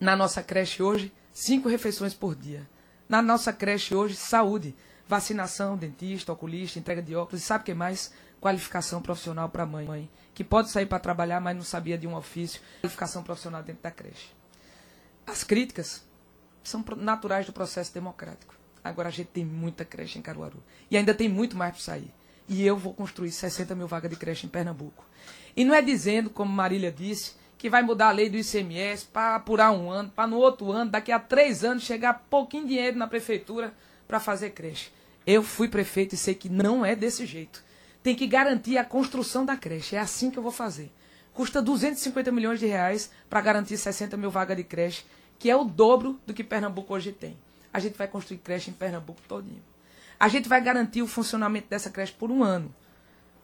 Na 0.00 0.14
nossa 0.14 0.42
creche 0.42 0.82
hoje, 0.82 1.12
cinco 1.32 1.68
refeições 1.68 2.14
por 2.14 2.36
dia. 2.36 2.68
Na 3.08 3.20
nossa 3.20 3.52
creche 3.52 3.94
hoje, 3.94 4.14
saúde, 4.14 4.76
vacinação, 5.08 5.76
dentista, 5.76 6.32
oculista, 6.32 6.78
entrega 6.78 7.02
de 7.02 7.16
óculos 7.16 7.42
e 7.42 7.44
sabe 7.44 7.62
o 7.62 7.64
que 7.64 7.74
mais? 7.74 8.12
Qualificação 8.40 9.02
profissional 9.02 9.48
para 9.48 9.64
a 9.64 9.66
mãe, 9.66 10.08
que 10.34 10.44
pode 10.44 10.70
sair 10.70 10.86
para 10.86 11.00
trabalhar, 11.00 11.40
mas 11.40 11.56
não 11.56 11.64
sabia 11.64 11.98
de 11.98 12.06
um 12.06 12.14
ofício. 12.14 12.60
Qualificação 12.80 13.24
profissional 13.24 13.62
dentro 13.62 13.82
da 13.82 13.90
creche. 13.90 14.28
As 15.26 15.42
críticas 15.42 16.06
são 16.62 16.84
naturais 16.96 17.46
do 17.46 17.52
processo 17.52 17.92
democrático. 17.92 18.54
Agora 18.84 19.08
a 19.08 19.12
gente 19.12 19.28
tem 19.28 19.44
muita 19.44 19.84
creche 19.84 20.18
em 20.18 20.22
Caruaru. 20.22 20.62
E 20.88 20.96
ainda 20.96 21.12
tem 21.12 21.28
muito 21.28 21.56
mais 21.56 21.72
para 21.72 21.82
sair. 21.82 22.14
E 22.48 22.64
eu 22.64 22.76
vou 22.76 22.94
construir 22.94 23.32
60 23.32 23.74
mil 23.74 23.88
vagas 23.88 24.10
de 24.10 24.16
creche 24.16 24.46
em 24.46 24.48
Pernambuco. 24.48 25.04
E 25.56 25.64
não 25.64 25.74
é 25.74 25.82
dizendo, 25.82 26.30
como 26.30 26.52
Marília 26.52 26.92
disse, 26.92 27.34
que 27.58 27.68
vai 27.68 27.82
mudar 27.82 28.08
a 28.08 28.12
lei 28.12 28.30
do 28.30 28.36
ICMS 28.38 29.06
para 29.12 29.34
apurar 29.34 29.72
um 29.72 29.90
ano, 29.90 30.10
para 30.14 30.28
no 30.28 30.36
outro 30.36 30.70
ano, 30.70 30.92
daqui 30.92 31.10
a 31.10 31.18
três 31.18 31.64
anos, 31.64 31.82
chegar 31.82 32.26
pouquinho 32.30 32.68
dinheiro 32.68 32.96
na 32.96 33.08
prefeitura 33.08 33.74
para 34.06 34.20
fazer 34.20 34.50
creche. 34.50 34.92
Eu 35.26 35.42
fui 35.42 35.68
prefeito 35.68 36.14
e 36.14 36.18
sei 36.18 36.34
que 36.34 36.48
não 36.48 36.86
é 36.86 36.94
desse 36.94 37.26
jeito. 37.26 37.62
Tem 38.00 38.14
que 38.14 38.28
garantir 38.28 38.78
a 38.78 38.84
construção 38.84 39.44
da 39.44 39.56
creche. 39.56 39.96
É 39.96 39.98
assim 39.98 40.30
que 40.30 40.38
eu 40.38 40.42
vou 40.42 40.52
fazer. 40.52 40.90
Custa 41.34 41.60
250 41.60 42.30
milhões 42.30 42.60
de 42.60 42.66
reais 42.66 43.10
para 43.28 43.40
garantir 43.40 43.76
60 43.76 44.16
mil 44.16 44.30
vagas 44.30 44.56
de 44.56 44.64
creche, 44.64 45.04
que 45.38 45.50
é 45.50 45.56
o 45.56 45.64
dobro 45.64 46.18
do 46.24 46.32
que 46.32 46.44
Pernambuco 46.44 46.94
hoje 46.94 47.12
tem. 47.12 47.36
A 47.72 47.80
gente 47.80 47.98
vai 47.98 48.06
construir 48.08 48.38
creche 48.38 48.70
em 48.70 48.74
Pernambuco 48.74 49.20
todinho. 49.28 49.62
A 50.18 50.28
gente 50.28 50.48
vai 50.48 50.60
garantir 50.60 51.02
o 51.02 51.06
funcionamento 51.08 51.68
dessa 51.68 51.90
creche 51.90 52.12
por 52.12 52.30
um 52.30 52.42
ano. 52.42 52.74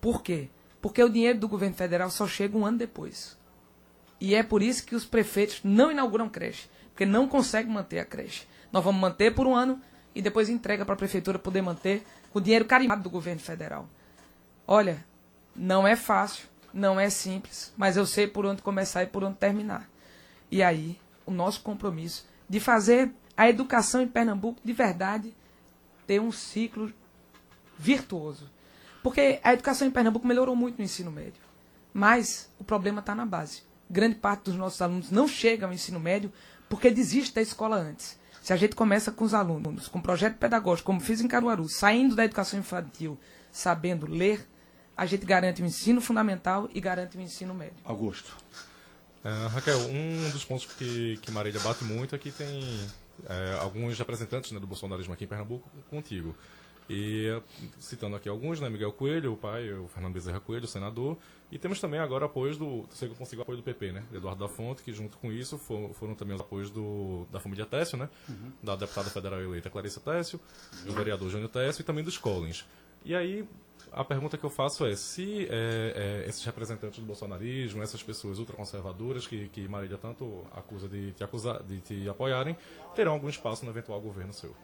Por 0.00 0.22
quê? 0.22 0.48
Porque 0.80 1.02
o 1.02 1.08
dinheiro 1.08 1.38
do 1.38 1.48
governo 1.48 1.74
federal 1.74 2.10
só 2.10 2.26
chega 2.26 2.56
um 2.56 2.64
ano 2.64 2.78
depois. 2.78 3.36
E 4.24 4.34
é 4.34 4.42
por 4.42 4.62
isso 4.62 4.86
que 4.86 4.96
os 4.96 5.04
prefeitos 5.04 5.60
não 5.62 5.92
inauguram 5.92 6.30
creche, 6.30 6.66
porque 6.88 7.04
não 7.04 7.28
conseguem 7.28 7.70
manter 7.70 7.98
a 7.98 8.06
creche. 8.06 8.46
Nós 8.72 8.82
vamos 8.82 8.98
manter 8.98 9.34
por 9.34 9.46
um 9.46 9.54
ano 9.54 9.78
e 10.14 10.22
depois 10.22 10.48
entrega 10.48 10.82
para 10.82 10.94
a 10.94 10.96
prefeitura 10.96 11.38
poder 11.38 11.60
manter 11.60 12.02
com 12.32 12.38
o 12.38 12.42
dinheiro 12.42 12.64
carimbado 12.64 13.02
do 13.02 13.10
governo 13.10 13.42
federal. 13.42 13.86
Olha, 14.66 15.04
não 15.54 15.86
é 15.86 15.94
fácil, 15.94 16.48
não 16.72 16.98
é 16.98 17.10
simples, 17.10 17.70
mas 17.76 17.98
eu 17.98 18.06
sei 18.06 18.26
por 18.26 18.46
onde 18.46 18.62
começar 18.62 19.02
e 19.02 19.06
por 19.06 19.22
onde 19.22 19.36
terminar. 19.36 19.86
E 20.50 20.62
aí, 20.62 20.98
o 21.26 21.30
nosso 21.30 21.60
compromisso 21.60 22.26
de 22.48 22.60
fazer 22.60 23.12
a 23.36 23.46
educação 23.46 24.00
em 24.00 24.08
Pernambuco 24.08 24.58
de 24.64 24.72
verdade 24.72 25.34
ter 26.06 26.18
um 26.18 26.32
ciclo 26.32 26.90
virtuoso. 27.78 28.50
Porque 29.02 29.38
a 29.44 29.52
educação 29.52 29.86
em 29.86 29.90
Pernambuco 29.90 30.26
melhorou 30.26 30.56
muito 30.56 30.78
no 30.78 30.84
ensino 30.84 31.10
médio. 31.10 31.42
Mas 31.92 32.50
o 32.58 32.64
problema 32.64 33.00
está 33.00 33.14
na 33.14 33.26
base. 33.26 33.73
Grande 33.88 34.16
parte 34.16 34.44
dos 34.44 34.56
nossos 34.56 34.80
alunos 34.80 35.10
não 35.10 35.28
chega 35.28 35.66
ao 35.66 35.72
ensino 35.72 36.00
médio 36.00 36.32
porque 36.68 36.90
desiste 36.90 37.34
da 37.34 37.42
escola 37.42 37.76
antes. 37.76 38.18
Se 38.42 38.52
a 38.52 38.56
gente 38.56 38.74
começa 38.74 39.10
com 39.10 39.24
os 39.24 39.32
alunos, 39.32 39.88
com 39.88 39.98
um 39.98 40.02
projeto 40.02 40.36
pedagógico, 40.36 40.86
como 40.86 41.00
fiz 41.00 41.20
em 41.20 41.28
Caruaru, 41.28 41.68
saindo 41.68 42.14
da 42.14 42.24
educação 42.24 42.58
infantil, 42.58 43.18
sabendo 43.50 44.06
ler, 44.06 44.46
a 44.96 45.06
gente 45.06 45.24
garante 45.24 45.62
o 45.62 45.64
ensino 45.64 46.00
fundamental 46.00 46.68
e 46.74 46.80
garante 46.80 47.16
o 47.16 47.20
ensino 47.20 47.54
médio. 47.54 47.76
Augusto. 47.84 48.36
Uh, 49.24 49.48
Raquel, 49.48 49.78
um 49.78 50.30
dos 50.30 50.44
pontos 50.44 50.66
que, 50.66 51.18
que 51.22 51.30
Marília 51.30 51.60
bate 51.60 51.84
muito 51.84 52.14
é 52.14 52.18
que 52.18 52.30
tem 52.30 52.62
é, 53.26 53.58
alguns 53.60 53.98
representantes 53.98 54.52
né, 54.52 54.60
do 54.60 54.66
bolsonarismo 54.66 55.14
aqui 55.14 55.24
em 55.24 55.26
Pernambuco 55.28 55.70
contigo. 55.88 56.36
E 56.88 57.40
citando 57.78 58.16
aqui 58.16 58.28
alguns, 58.28 58.60
né, 58.60 58.68
Miguel 58.68 58.92
Coelho, 58.92 59.32
o 59.32 59.36
pai, 59.36 59.72
o 59.72 59.88
Fernando 59.88 60.12
Bezerra 60.12 60.40
Coelho, 60.40 60.64
o 60.64 60.68
senador, 60.68 61.16
e 61.50 61.58
temos 61.58 61.80
também 61.80 61.98
agora 61.98 62.26
apoios 62.26 62.58
do, 62.58 62.84
sei 62.90 63.08
que 63.08 63.14
eu 63.14 63.18
consigo 63.18 63.42
apoio 63.42 63.56
do 63.56 63.64
PP, 63.64 63.92
né, 63.92 64.04
Eduardo 64.12 64.46
da 64.46 64.48
Fonte, 64.48 64.82
que 64.82 64.92
junto 64.92 65.16
com 65.16 65.32
isso 65.32 65.56
foram, 65.56 65.94
foram 65.94 66.14
também 66.14 66.34
os 66.34 66.40
apoios 66.40 66.70
do, 66.70 67.26
da 67.32 67.40
família 67.40 67.64
Técio, 67.64 67.96
né, 67.96 68.08
uhum. 68.28 68.52
da 68.62 68.76
deputada 68.76 69.08
federal 69.08 69.40
eleita 69.40 69.70
Clarissa 69.70 70.00
Técio, 70.00 70.38
do 70.84 70.92
vereador 70.92 71.30
Jânio 71.30 71.48
Técio 71.48 71.80
e 71.80 71.84
também 71.84 72.04
dos 72.04 72.18
Collins. 72.18 72.66
E 73.04 73.14
aí, 73.14 73.46
a 73.92 74.04
pergunta 74.04 74.36
que 74.36 74.44
eu 74.44 74.50
faço 74.50 74.84
é 74.84 74.96
se 74.96 75.46
é, 75.50 76.22
é, 76.24 76.28
esses 76.28 76.44
representantes 76.44 76.98
do 76.98 77.04
bolsonarismo, 77.04 77.82
essas 77.82 78.02
pessoas 78.02 78.38
ultraconservadoras 78.38 79.26
que, 79.26 79.48
que 79.50 79.68
Marília 79.68 79.96
tanto 79.96 80.44
acusa 80.52 80.88
de 80.88 81.12
te, 81.12 81.22
acusar, 81.22 81.62
de 81.62 81.80
te 81.80 82.08
apoiarem, 82.08 82.56
terão 82.94 83.12
algum 83.12 83.28
espaço 83.28 83.64
no 83.64 83.70
eventual 83.70 84.00
governo 84.00 84.32
seu? 84.32 84.54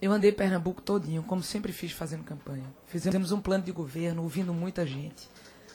Eu 0.00 0.12
andei 0.12 0.30
Pernambuco 0.30 0.80
todinho, 0.80 1.24
como 1.24 1.42
sempre 1.42 1.72
fiz 1.72 1.90
fazendo 1.90 2.22
campanha. 2.22 2.64
Fizemos 2.86 3.32
um 3.32 3.40
plano 3.40 3.64
de 3.64 3.72
governo, 3.72 4.22
ouvindo 4.22 4.54
muita 4.54 4.86
gente. 4.86 5.28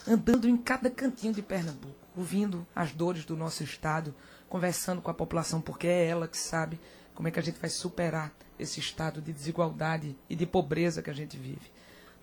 Andando 0.07 0.47
em 0.47 0.55
cada 0.55 0.89
cantinho 0.89 1.33
de 1.33 1.41
Pernambuco, 1.41 1.93
ouvindo 2.15 2.65
as 2.73 2.93
dores 2.93 3.25
do 3.25 3.35
nosso 3.35 3.63
estado, 3.65 4.15
conversando 4.47 5.01
com 5.01 5.11
a 5.11 5.13
população, 5.13 5.59
porque 5.59 5.87
é 5.87 6.05
ela 6.07 6.25
que 6.25 6.37
sabe 6.37 6.79
como 7.13 7.27
é 7.27 7.31
que 7.31 7.39
a 7.39 7.43
gente 7.43 7.59
vai 7.59 7.69
superar 7.69 8.31
esse 8.57 8.79
estado 8.79 9.21
de 9.21 9.33
desigualdade 9.33 10.15
e 10.29 10.37
de 10.37 10.45
pobreza 10.45 11.01
que 11.01 11.09
a 11.09 11.13
gente 11.13 11.35
vive. 11.37 11.71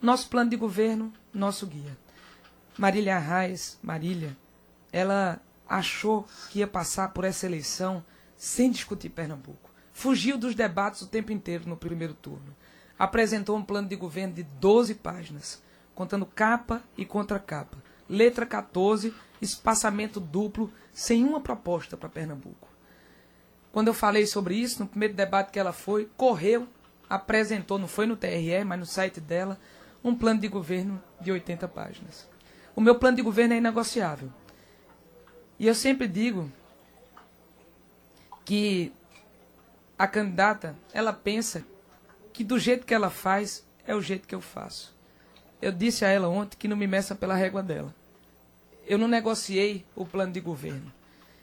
Nosso 0.01 0.31
plano 0.31 0.49
de 0.49 0.57
governo, 0.57 1.13
nosso 1.35 1.67
guia. 1.67 1.99
Marília 2.79 3.17
Arraes, 3.17 3.79
Marília, 3.83 4.35
ela 4.91 5.39
achou 5.69 6.27
que 6.49 6.61
ia 6.61 6.67
passar 6.67 7.13
por 7.13 7.25
essa 7.25 7.45
eleição 7.45 8.03
sem 8.39 8.71
discutir 8.71 9.11
Pernambuco. 9.11 9.70
Fugiu 10.01 10.39
dos 10.39 10.55
debates 10.55 11.03
o 11.03 11.07
tempo 11.07 11.31
inteiro 11.31 11.69
no 11.69 11.77
primeiro 11.77 12.15
turno. 12.15 12.57
Apresentou 12.99 13.55
um 13.55 13.63
plano 13.63 13.87
de 13.87 13.95
governo 13.95 14.33
de 14.33 14.43
12 14.43 14.95
páginas, 14.95 15.63
contando 15.95 16.25
capa 16.25 16.83
e 16.97 17.05
contracapa. 17.05 17.77
Letra 18.09 18.47
14, 18.47 19.13
espaçamento 19.43 20.19
duplo, 20.19 20.73
sem 20.91 21.23
uma 21.23 21.39
proposta 21.39 21.99
para 21.99 22.09
Pernambuco. 22.09 22.67
Quando 23.71 23.89
eu 23.89 23.93
falei 23.93 24.25
sobre 24.27 24.55
isso, 24.55 24.81
no 24.81 24.89
primeiro 24.89 25.13
debate 25.13 25.51
que 25.51 25.59
ela 25.59 25.71
foi, 25.71 26.09
correu, 26.17 26.67
apresentou, 27.07 27.79
não 27.79 27.87
foi 27.87 28.07
no 28.07 28.17
TRE, 28.17 28.65
mas 28.65 28.79
no 28.79 28.87
site 28.87 29.21
dela, 29.21 29.61
um 30.03 30.15
plano 30.15 30.41
de 30.41 30.49
governo 30.49 30.99
de 31.21 31.31
80 31.31 31.69
páginas. 31.69 32.27
O 32.75 32.81
meu 32.81 32.95
plano 32.95 33.19
de 33.19 33.23
governo 33.23 33.53
é 33.53 33.59
inegociável. 33.59 34.33
E 35.59 35.67
eu 35.67 35.75
sempre 35.75 36.09
digo 36.09 36.51
que 38.47 38.95
a 40.01 40.09
candidata, 40.09 40.75
ela 40.95 41.13
pensa 41.13 41.63
que 42.33 42.43
do 42.43 42.59
jeito 42.59 42.87
que 42.87 42.95
ela 42.95 43.11
faz, 43.11 43.67
é 43.87 43.95
o 43.95 44.01
jeito 44.01 44.27
que 44.27 44.35
eu 44.35 44.41
faço. 44.41 44.97
Eu 45.61 45.71
disse 45.71 46.07
a 46.07 46.09
ela 46.09 46.27
ontem 46.27 46.57
que 46.57 46.67
não 46.67 46.75
me 46.75 46.87
meça 46.87 47.15
pela 47.15 47.35
régua 47.35 47.63
dela. 47.63 47.95
Eu 48.87 48.97
não 48.97 49.07
negociei 49.07 49.85
o 49.95 50.07
plano 50.07 50.33
de 50.33 50.41
governo. 50.41 50.91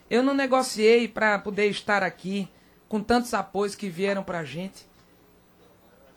Eu 0.09 0.23
não 0.23 0.33
negociei 0.33 1.07
para 1.07 1.37
poder 1.37 1.67
estar 1.67 2.01
aqui 2.01 2.49
com 2.89 2.99
tantos 2.99 3.31
apoios 3.35 3.75
que 3.75 3.89
vieram 3.89 4.23
para 4.23 4.39
a 4.39 4.43
gente. 4.43 4.87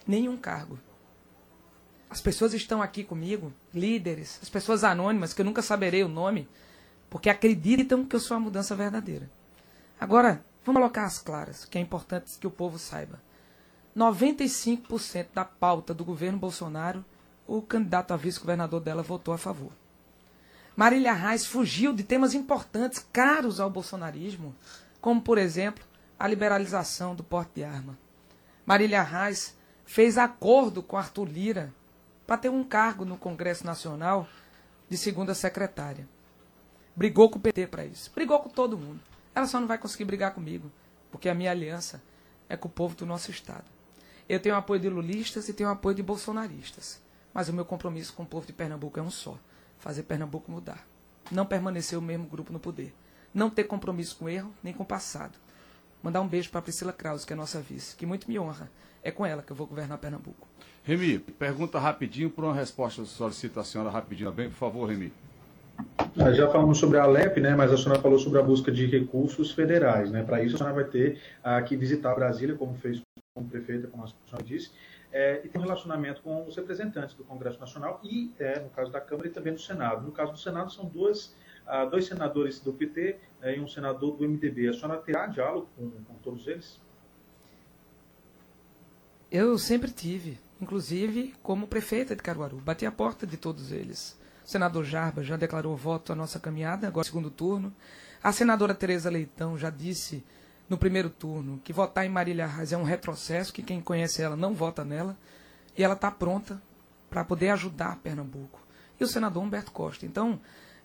Nenhum 0.07 0.39
cargo. 0.39 0.79
As 2.09 2.23
pessoas 2.23 2.55
estão 2.55 2.81
aqui 2.81 3.05
comigo, 3.05 3.53
líderes, 3.75 4.39
as 4.43 4.49
pessoas 4.49 4.83
anônimas, 4.83 5.35
que 5.35 5.43
eu 5.43 5.45
nunca 5.45 5.61
saberei 5.61 6.03
o 6.03 6.09
nome, 6.09 6.49
porque 7.11 7.29
acreditam 7.29 8.03
que 8.03 8.17
eu 8.17 8.21
sou 8.21 8.35
a 8.35 8.41
mudança 8.41 8.75
verdadeira. 8.75 9.31
Agora, 10.01 10.43
vamos 10.71 10.81
colocar 10.81 11.05
as 11.05 11.19
claras, 11.19 11.65
que 11.65 11.79
é 11.79 11.81
importante 11.81 12.39
que 12.39 12.47
o 12.47 12.51
povo 12.51 12.79
saiba. 12.79 13.21
95% 13.97 15.29
da 15.35 15.45
pauta 15.45 15.93
do 15.93 16.05
governo 16.05 16.39
Bolsonaro, 16.39 17.05
o 17.47 17.61
candidato 17.61 18.15
a 18.15 18.17
vice-governador 18.17 18.81
dela 18.81 19.03
votou 19.03 19.35
a 19.35 19.39
favor. 19.39 19.73
Marília 20.77 21.13
Reis 21.13 21.45
fugiu 21.45 21.93
de 21.93 22.05
temas 22.05 22.33
importantes, 22.35 23.05
caros 23.13 23.59
ao 23.59 23.69
bolsonarismo, 23.69 24.55
como, 25.01 25.21
por 25.21 25.39
exemplo, 25.39 25.85
a 26.17 26.29
liberalização 26.29 27.15
do 27.15 27.25
porte 27.25 27.57
de 27.57 27.65
arma. 27.65 27.99
Marília 28.65 29.03
Reis 29.03 29.57
fez 29.85 30.17
acordo 30.17 30.83
com 30.83 30.97
Arthur 30.97 31.29
Lira 31.29 31.75
para 32.27 32.39
ter 32.39 32.49
um 32.49 32.63
cargo 32.63 33.05
no 33.05 33.19
Congresso 33.19 33.67
Nacional 33.67 34.29
de 34.89 34.97
segunda 34.97 35.35
secretária. 35.35 36.09
Brigou 36.95 37.29
com 37.29 37.39
o 37.39 37.43
PT 37.43 37.67
para 37.67 37.85
isso. 37.85 38.13
Brigou 38.15 38.39
com 38.39 38.49
todo 38.49 38.79
mundo. 38.79 39.10
Ela 39.35 39.47
só 39.47 39.61
não 39.61 39.67
vai 39.67 39.79
conseguir 39.79 40.05
brigar 40.05 40.35
comigo, 40.35 40.71
porque 41.11 41.29
a 41.29 41.35
minha 41.35 41.51
aliança 41.51 42.03
é 42.49 42.57
com 42.57 42.69
o 42.69 42.71
povo 42.71 42.95
do 42.97 43.07
nosso 43.07 43.31
Estado. 43.31 43.65
Eu 44.29 44.41
tenho 44.41 44.55
apoio 44.55 44.81
de 44.81 44.89
lulistas 44.89 45.49
e 45.49 45.53
tenho 45.53 45.69
apoio 45.69 45.95
de 45.95 46.03
bolsonaristas. 46.03 47.01
Mas 47.33 47.49
o 47.49 47.53
meu 47.53 47.65
compromisso 47.65 48.13
com 48.13 48.23
o 48.23 48.27
povo 48.27 48.47
de 48.47 48.53
Pernambuco 48.53 48.99
é 48.99 49.03
um 49.03 49.11
só 49.11 49.39
fazer 49.79 50.03
Pernambuco 50.03 50.51
mudar. 50.51 50.87
Não 51.31 51.47
permanecer 51.47 51.99
o 51.99 52.03
mesmo 52.03 52.27
grupo 52.27 52.53
no 52.53 52.61
poder. 52.61 52.95
Não 53.33 53.49
ter 53.49 53.65
compromisso 53.65 54.17
com 54.17 54.25
o 54.25 54.29
erro 54.29 54.53
nem 54.63 54.75
com 54.75 54.83
o 54.83 54.87
passado. 54.87 55.39
Mandar 56.03 56.21
um 56.21 56.29
beijo 56.29 56.51
para 56.51 56.63
Priscila 56.63 56.93
Krause, 56.93 57.27
que 57.27 57.33
é 57.33 57.37
nossa 57.37 57.61
vice, 57.61 57.95
que 57.95 58.07
muito 58.07 58.29
me 58.29 58.39
honra. 58.39 58.71
É 59.03 59.11
com 59.11 59.25
ela 59.25 59.43
que 59.43 59.53
eu 59.53 59.57
vou 59.57 59.67
governar 59.67 59.99
Pernambuco. 59.99 60.47
Remy, 60.83 61.19
pergunta 61.19 61.79
rapidinho 61.79 62.31
por 62.31 62.45
uma 62.45 62.55
resposta 62.55 63.05
solicita 63.05 63.61
a 63.61 63.65
senhora 63.65 63.91
rapidinho 63.91 64.31
também, 64.31 64.49
por 64.49 64.57
favor, 64.57 64.89
Remy. 64.89 65.13
Já 66.35 66.49
falamos 66.49 66.79
sobre 66.79 66.99
a 66.99 67.05
Alep, 67.05 67.41
né, 67.41 67.55
mas 67.55 67.73
a 67.73 67.77
senhora 67.77 68.01
falou 68.01 68.19
sobre 68.19 68.39
a 68.39 68.43
busca 68.43 68.71
de 68.71 68.87
recursos 68.87 69.53
federais. 69.53 70.11
Né? 70.11 70.23
Para 70.23 70.43
isso, 70.43 70.57
a 70.57 70.59
senhora 70.59 70.75
vai 70.75 70.85
ter 70.85 71.21
que 71.67 71.77
visitar 71.77 72.15
Brasília, 72.15 72.55
como 72.55 72.75
fez 72.75 73.01
como 73.35 73.49
prefeita, 73.49 73.87
como 73.89 74.05
a 74.05 74.07
senhora 74.07 74.45
disse, 74.45 74.71
é, 75.13 75.41
e 75.45 75.49
tem 75.49 75.61
um 75.61 75.65
relacionamento 75.65 76.23
com 76.23 76.47
os 76.47 76.57
representantes 76.57 77.15
do 77.15 77.25
Congresso 77.25 77.59
Nacional 77.59 78.01
e, 78.03 78.33
é, 78.39 78.61
no 78.61 78.71
caso 78.71 78.93
da 78.93 79.01
Câmara, 79.01 79.29
e 79.29 79.31
também 79.31 79.53
do 79.53 79.61
Senado. 79.61 80.05
No 80.05 80.13
caso 80.13 80.33
do 80.33 80.39
Senado, 80.39 80.73
são 80.73 80.85
duas, 80.85 81.35
ah, 81.67 81.85
dois 81.85 82.07
senadores 82.07 82.61
do 82.61 82.73
PT 82.73 83.19
é, 83.43 83.57
e 83.57 83.61
um 83.61 83.67
senador 83.67 84.17
do 84.17 84.29
MDB. 84.29 84.69
A 84.69 84.73
senhora 84.73 84.99
terá 84.99 85.27
diálogo 85.27 85.69
com, 85.77 85.91
com 85.91 86.15
todos 86.23 86.47
eles? 86.47 86.81
Eu 89.31 89.57
sempre 89.59 89.91
tive, 89.91 90.39
inclusive 90.61 91.35
como 91.43 91.67
prefeita 91.67 92.15
de 92.15 92.23
Caruaru. 92.23 92.57
Bati 92.59 92.87
a 92.87 92.93
porta 92.93 93.27
de 93.27 93.37
todos 93.37 93.73
eles. 93.73 94.20
Senador 94.51 94.85
Jarba 94.85 95.23
já 95.23 95.37
declarou 95.37 95.77
voto 95.77 96.13
à 96.13 96.17
nossa 96.17 96.41
caminhada, 96.41 96.89
agora 96.89 97.07
segundo 97.07 97.31
turno. 97.31 97.73
A 98.21 98.33
senadora 98.33 98.75
Tereza 98.75 99.09
Leitão 99.09 99.57
já 99.57 99.71
disse 99.71 100.25
no 100.69 100.77
primeiro 100.77 101.09
turno 101.09 101.61
que 101.63 101.73
votar 101.73 102.05
em 102.05 102.09
Marília 102.09 102.49
Reis 102.49 102.73
é 102.73 102.77
um 102.77 102.83
retrocesso, 102.83 103.53
que 103.53 103.63
quem 103.63 103.81
conhece 103.81 104.21
ela 104.21 104.35
não 104.35 104.53
vota 104.53 104.85
nela, 104.85 105.17
e 105.79 105.85
ela 105.85 105.95
está 105.95 106.11
pronta 106.11 106.61
para 107.09 107.25
poder 107.25 107.51
ajudar 107.51 108.01
Pernambuco. 108.03 108.61
E 108.99 109.05
o 109.05 109.07
senador 109.07 109.41
Humberto 109.41 109.71
Costa. 109.71 110.05
Então, 110.05 110.41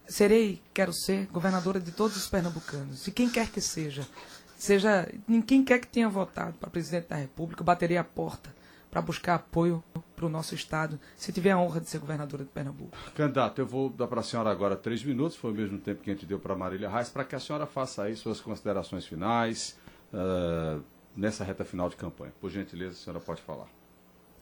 serei, 0.08 0.62
quero 0.72 0.94
ser, 0.94 1.26
governadora 1.32 1.80
de 1.80 1.92
todos 1.92 2.16
os 2.16 2.28
pernambucanos. 2.28 3.08
E 3.08 3.12
quem 3.12 3.28
quer 3.28 3.50
que 3.50 3.62
seja, 3.62 4.08
seja 4.56 5.12
quem 5.48 5.64
quer 5.64 5.80
que 5.80 5.88
tenha 5.88 6.08
votado 6.08 6.56
para 6.60 6.70
presidente 6.70 7.08
da 7.08 7.16
República, 7.16 7.64
eu 7.64 7.66
baterei 7.66 7.98
a 7.98 8.04
porta 8.04 8.54
para 8.96 9.02
buscar 9.02 9.36
apoio 9.36 9.84
para 10.16 10.26
o 10.26 10.30
nosso 10.30 10.56
Estado, 10.56 10.98
se 11.18 11.34
tiver 11.34 11.52
a 11.52 11.58
honra 11.58 11.82
de 11.82 11.90
ser 11.90 12.00
governadora 12.00 12.46
de 12.46 12.50
Pernambuco. 12.50 12.98
Candidato, 13.14 13.60
eu 13.60 13.68
vou 13.68 13.90
dar 13.90 14.08
para 14.08 14.22
a 14.22 14.24
senhora 14.24 14.50
agora 14.50 14.74
três 14.78 15.04
minutos, 15.04 15.36
foi 15.36 15.52
o 15.52 15.54
mesmo 15.54 15.78
tempo 15.78 16.02
que 16.02 16.10
a 16.10 16.14
gente 16.14 16.26
deu 16.26 16.40
para 16.40 16.56
Marília 16.56 16.90
Reis, 16.90 17.10
para 17.10 17.26
que 17.26 17.36
a 17.36 17.40
senhora 17.42 17.66
faça 17.66 18.04
aí 18.04 18.16
suas 18.16 18.40
considerações 18.40 19.06
finais 19.06 19.78
uh, 20.14 20.82
nessa 21.14 21.44
reta 21.44 21.66
final 21.66 21.90
de 21.90 21.98
campanha. 21.98 22.32
Por 22.40 22.50
gentileza, 22.50 22.92
a 22.92 22.96
senhora 22.96 23.20
pode 23.20 23.42
falar. 23.42 23.68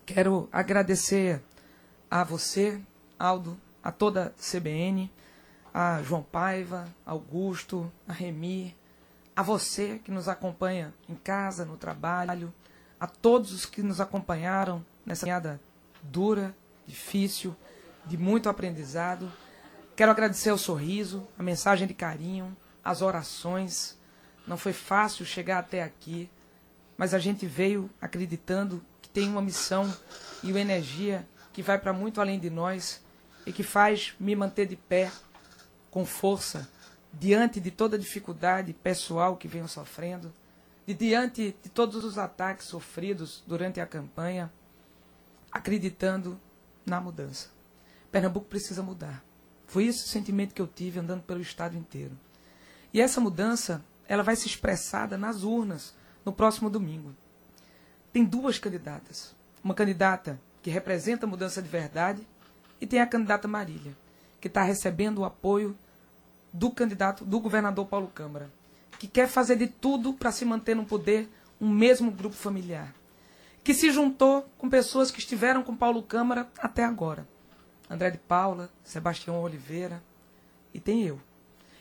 Quero 0.06 0.47
agradecer 0.51 1.41
a 2.12 2.24
você, 2.24 2.80
Aldo, 3.18 3.58
a 3.84 3.91
toda 3.91 4.36
a 4.38 4.60
CBN, 4.60 5.12
a 5.74 6.04
João 6.04 6.22
Paiva, 6.22 6.86
Augusto, 7.04 7.91
a 8.08 8.14
Remi, 8.14 8.76
a 9.36 9.41
você 9.41 9.99
que 10.06 10.12
nos 10.12 10.28
acompanha 10.28 10.93
em 11.10 11.16
casa, 11.16 11.66
no 11.66 11.76
trabalho, 11.76 12.54
a 13.04 13.08
todos 13.08 13.51
os 13.51 13.66
que 13.66 13.84
nos 13.84 13.99
acompanharam 13.99 14.82
nessa 15.06 15.26
caminhada 15.26 15.60
dura, 16.01 16.56
difícil, 16.88 17.54
de 18.06 18.18
muito 18.18 18.47
aprendizado. 18.47 19.30
Quero 19.93 20.10
agradecer 20.10 20.54
o 20.54 20.58
sorriso, 20.58 21.28
a 21.38 21.43
mensagem 21.43 21.86
de 21.86 21.93
carinho, 21.93 22.56
as 22.82 23.01
orações. 23.01 23.99
Não 24.47 24.56
foi 24.56 24.72
fácil 24.72 25.26
chegar 25.26 25.60
até 25.60 25.84
aqui, 25.84 26.30
mas 26.97 27.14
a 27.14 27.20
gente 27.20 27.45
veio 27.45 27.89
acreditando 27.99 28.82
que 29.01 29.10
tem 29.10 29.28
uma 29.28 29.41
missão 29.41 29.93
e 30.41 30.51
uma 30.51 30.62
energia 30.62 31.28
que 31.51 31.62
vai 31.62 31.78
para 31.78 31.91
muito 31.91 32.22
além 32.22 32.39
de 32.39 32.49
nós 32.49 33.04
e 33.45 33.51
que 33.51 33.64
faz 33.64 34.14
me 34.18 34.34
manter 34.34 34.66
de 34.66 34.78
pé 34.78 35.12
com 35.91 36.06
força 36.06 36.70
diante 37.12 37.60
de 37.60 37.70
toda 37.70 37.99
dificuldade 37.99 38.72
pessoal 38.72 39.36
que 39.36 39.45
venho 39.45 39.68
sofrendo 39.68 40.34
de 40.86 40.94
diante 40.94 41.56
de 41.62 41.70
todos 41.70 42.04
os 42.04 42.18
ataques 42.18 42.68
sofridos 42.68 43.44
durante 43.48 43.80
a 43.80 43.86
campanha, 43.86 44.52
acreditando 45.52 46.40
na 46.86 47.00
mudança. 47.00 47.50
Pernambuco 48.12 48.48
precisa 48.48 48.84
mudar. 48.84 49.24
Foi 49.66 49.86
esse 49.86 50.06
o 50.06 50.08
sentimento 50.08 50.54
que 50.54 50.62
eu 50.62 50.68
tive 50.68 51.00
andando 51.00 51.24
pelo 51.24 51.42
estado 51.42 51.78
inteiro. 51.78 52.18
E 52.94 53.00
essa 53.00 53.22
mudança, 53.22 53.84
ela 54.08 54.24
vai 54.24 54.36
se 54.36 54.46
expressada 54.46 55.18
nas 55.18 55.44
urnas 55.44 55.96
no 56.26 56.34
próximo 56.34 56.70
domingo. 56.70 57.16
Tem 58.12 58.24
duas 58.24 58.60
candidatas. 58.60 59.34
Uma 59.64 59.74
candidata 59.74 60.40
que 60.62 60.70
representa 60.70 61.26
a 61.26 61.30
mudança 61.30 61.62
de 61.62 61.70
verdade 61.70 62.28
e 62.80 62.86
tem 62.86 63.00
a 63.00 63.08
candidata 63.08 63.48
Marília, 63.48 63.96
que 64.40 64.48
está 64.48 64.62
recebendo 64.62 65.20
o 65.20 65.26
apoio 65.26 65.76
do 66.52 66.70
candidato, 66.70 67.24
do 67.24 67.40
governador 67.40 67.88
Paulo 67.88 68.08
Câmara 68.08 68.52
que 69.04 69.08
quer 69.10 69.28
fazer 69.28 69.58
de 69.58 69.68
tudo 69.68 70.14
para 70.14 70.32
se 70.32 70.45
manter 70.45 70.78
no 70.78 70.86
poder 70.86 71.30
um 71.60 71.68
mesmo 71.68 72.10
grupo 72.10 72.38
familiar, 72.38 72.95
que 73.62 73.74
se 73.74 73.91
juntou 73.91 74.49
com 74.58 74.70
pessoas 74.70 75.12
que 75.12 75.20
estiveram 75.20 75.62
com 75.62 75.76
Paulo 75.76 76.01
Câmara 76.01 76.49
até 76.58 76.86
agora. 76.86 77.28
André 77.89 78.12
de 78.12 78.18
Paula, 78.18 78.70
Sebastião 78.82 79.41
Oliveira 79.41 80.01
e 80.74 80.80
tem 80.80 81.04
eu. 81.04 81.20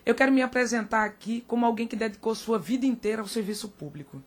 Eu 0.04 0.16
quero 0.16 0.32
me 0.32 0.42
apresentar 0.42 1.04
aqui 1.04 1.44
como 1.46 1.64
alguém 1.64 1.86
que 1.86 1.94
dedicou 1.94 2.34
sua 2.34 2.58
vida 2.58 2.86
inteira 2.86 3.22
ao 3.22 3.28
serviço 3.28 3.68
público, 3.68 4.20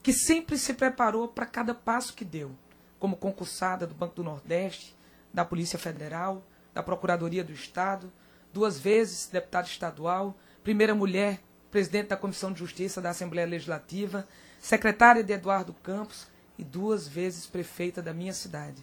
que 0.00 0.12
sempre 0.12 0.56
se 0.56 0.72
preparou 0.72 1.26
para 1.26 1.46
cada 1.46 1.74
passo 1.74 2.14
que 2.14 2.24
deu, 2.24 2.52
como 3.00 3.16
concursada 3.16 3.88
do 3.88 3.94
Banco 3.94 4.14
do 4.14 4.22
Nordeste, 4.22 4.94
da 5.34 5.44
Polícia 5.44 5.80
Federal, 5.80 6.46
da 6.72 6.80
Procuradoria 6.80 7.42
do 7.42 7.52
Estado, 7.52 8.12
duas 8.52 8.78
vezes 8.78 9.26
deputada 9.26 9.66
estadual, 9.66 10.38
primeira 10.62 10.94
mulher 10.94 11.40
presidente 11.76 12.08
da 12.08 12.16
Comissão 12.16 12.54
de 12.54 12.58
Justiça 12.58 13.02
da 13.02 13.10
Assembleia 13.10 13.46
Legislativa, 13.46 14.26
secretária 14.58 15.22
de 15.22 15.34
Eduardo 15.34 15.74
Campos 15.82 16.26
e 16.56 16.64
duas 16.64 17.06
vezes 17.06 17.44
prefeita 17.44 18.00
da 18.00 18.14
minha 18.14 18.32
cidade. 18.32 18.82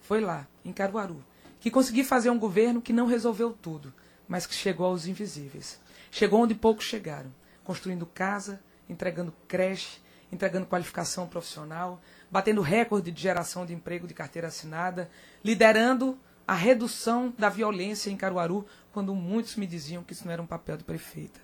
Foi 0.00 0.20
lá, 0.20 0.48
em 0.64 0.72
Caruaru, 0.72 1.24
que 1.60 1.70
consegui 1.70 2.02
fazer 2.02 2.30
um 2.30 2.38
governo 2.40 2.82
que 2.82 2.92
não 2.92 3.06
resolveu 3.06 3.52
tudo, 3.52 3.94
mas 4.26 4.44
que 4.44 4.56
chegou 4.56 4.86
aos 4.86 5.06
invisíveis. 5.06 5.78
Chegou 6.10 6.42
onde 6.42 6.52
poucos 6.52 6.84
chegaram, 6.84 7.32
construindo 7.62 8.06
casa, 8.06 8.60
entregando 8.88 9.32
creche, 9.46 10.00
entregando 10.32 10.66
qualificação 10.66 11.28
profissional, 11.28 12.02
batendo 12.28 12.60
recorde 12.60 13.12
de 13.12 13.22
geração 13.22 13.64
de 13.64 13.72
emprego 13.72 14.08
de 14.08 14.14
carteira 14.14 14.48
assinada, 14.48 15.08
liderando 15.44 16.18
a 16.44 16.54
redução 16.54 17.32
da 17.38 17.48
violência 17.48 18.10
em 18.10 18.16
Caruaru, 18.16 18.66
quando 18.92 19.14
muitos 19.14 19.54
me 19.54 19.64
diziam 19.64 20.02
que 20.02 20.12
isso 20.12 20.24
não 20.24 20.32
era 20.32 20.42
um 20.42 20.46
papel 20.46 20.76
de 20.76 20.82
prefeita. 20.82 21.40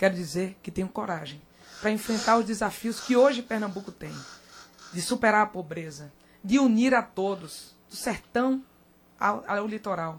Quero 0.00 0.14
dizer 0.14 0.56
que 0.62 0.70
tenho 0.70 0.88
coragem 0.88 1.42
para 1.78 1.90
enfrentar 1.90 2.38
os 2.38 2.46
desafios 2.46 3.00
que 3.00 3.14
hoje 3.14 3.42
Pernambuco 3.42 3.92
tem, 3.92 4.10
de 4.94 5.02
superar 5.02 5.42
a 5.42 5.46
pobreza, 5.46 6.10
de 6.42 6.58
unir 6.58 6.94
a 6.94 7.02
todos, 7.02 7.76
do 7.86 7.94
sertão 7.94 8.64
ao, 9.18 9.44
ao 9.46 9.66
litoral, 9.66 10.18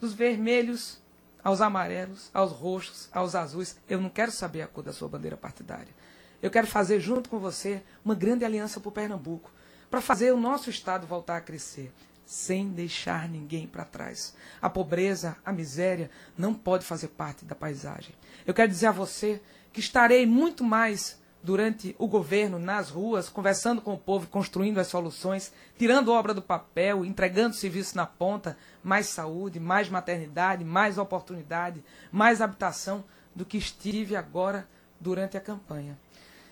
dos 0.00 0.12
vermelhos 0.12 1.00
aos 1.44 1.60
amarelos, 1.60 2.32
aos 2.34 2.50
roxos, 2.50 3.08
aos 3.12 3.36
azuis. 3.36 3.76
Eu 3.88 4.00
não 4.00 4.10
quero 4.10 4.32
saber 4.32 4.62
a 4.62 4.66
cor 4.66 4.82
da 4.82 4.92
sua 4.92 5.06
bandeira 5.06 5.36
partidária. 5.36 5.94
Eu 6.42 6.50
quero 6.50 6.66
fazer 6.66 6.98
junto 6.98 7.30
com 7.30 7.38
você 7.38 7.84
uma 8.04 8.16
grande 8.16 8.44
aliança 8.44 8.80
para 8.80 8.88
o 8.88 8.92
Pernambuco, 8.92 9.52
para 9.88 10.00
fazer 10.00 10.32
o 10.32 10.40
nosso 10.40 10.68
estado 10.68 11.06
voltar 11.06 11.36
a 11.36 11.40
crescer 11.40 11.92
sem 12.26 12.68
deixar 12.68 13.28
ninguém 13.28 13.68
para 13.68 13.84
trás. 13.84 14.34
A 14.60 14.68
pobreza, 14.68 15.36
a 15.44 15.52
miséria 15.52 16.10
não 16.36 16.52
pode 16.52 16.84
fazer 16.84 17.08
parte 17.08 17.44
da 17.44 17.54
paisagem. 17.54 18.14
Eu 18.44 18.52
quero 18.52 18.68
dizer 18.68 18.88
a 18.88 18.92
você 18.92 19.40
que 19.72 19.78
estarei 19.78 20.26
muito 20.26 20.64
mais 20.64 21.18
durante 21.40 21.94
o 21.96 22.08
governo 22.08 22.58
nas 22.58 22.90
ruas, 22.90 23.28
conversando 23.28 23.80
com 23.80 23.94
o 23.94 23.98
povo, 23.98 24.26
construindo 24.26 24.78
as 24.78 24.88
soluções, 24.88 25.52
tirando 25.78 26.10
obra 26.10 26.34
do 26.34 26.42
papel, 26.42 27.04
entregando 27.04 27.54
serviço 27.54 27.96
na 27.96 28.04
ponta, 28.04 28.58
mais 28.82 29.06
saúde, 29.06 29.60
mais 29.60 29.88
maternidade, 29.88 30.64
mais 30.64 30.98
oportunidade, 30.98 31.84
mais 32.10 32.40
habitação 32.40 33.04
do 33.32 33.44
que 33.44 33.56
estive 33.56 34.16
agora 34.16 34.68
durante 34.98 35.36
a 35.36 35.40
campanha. 35.40 35.96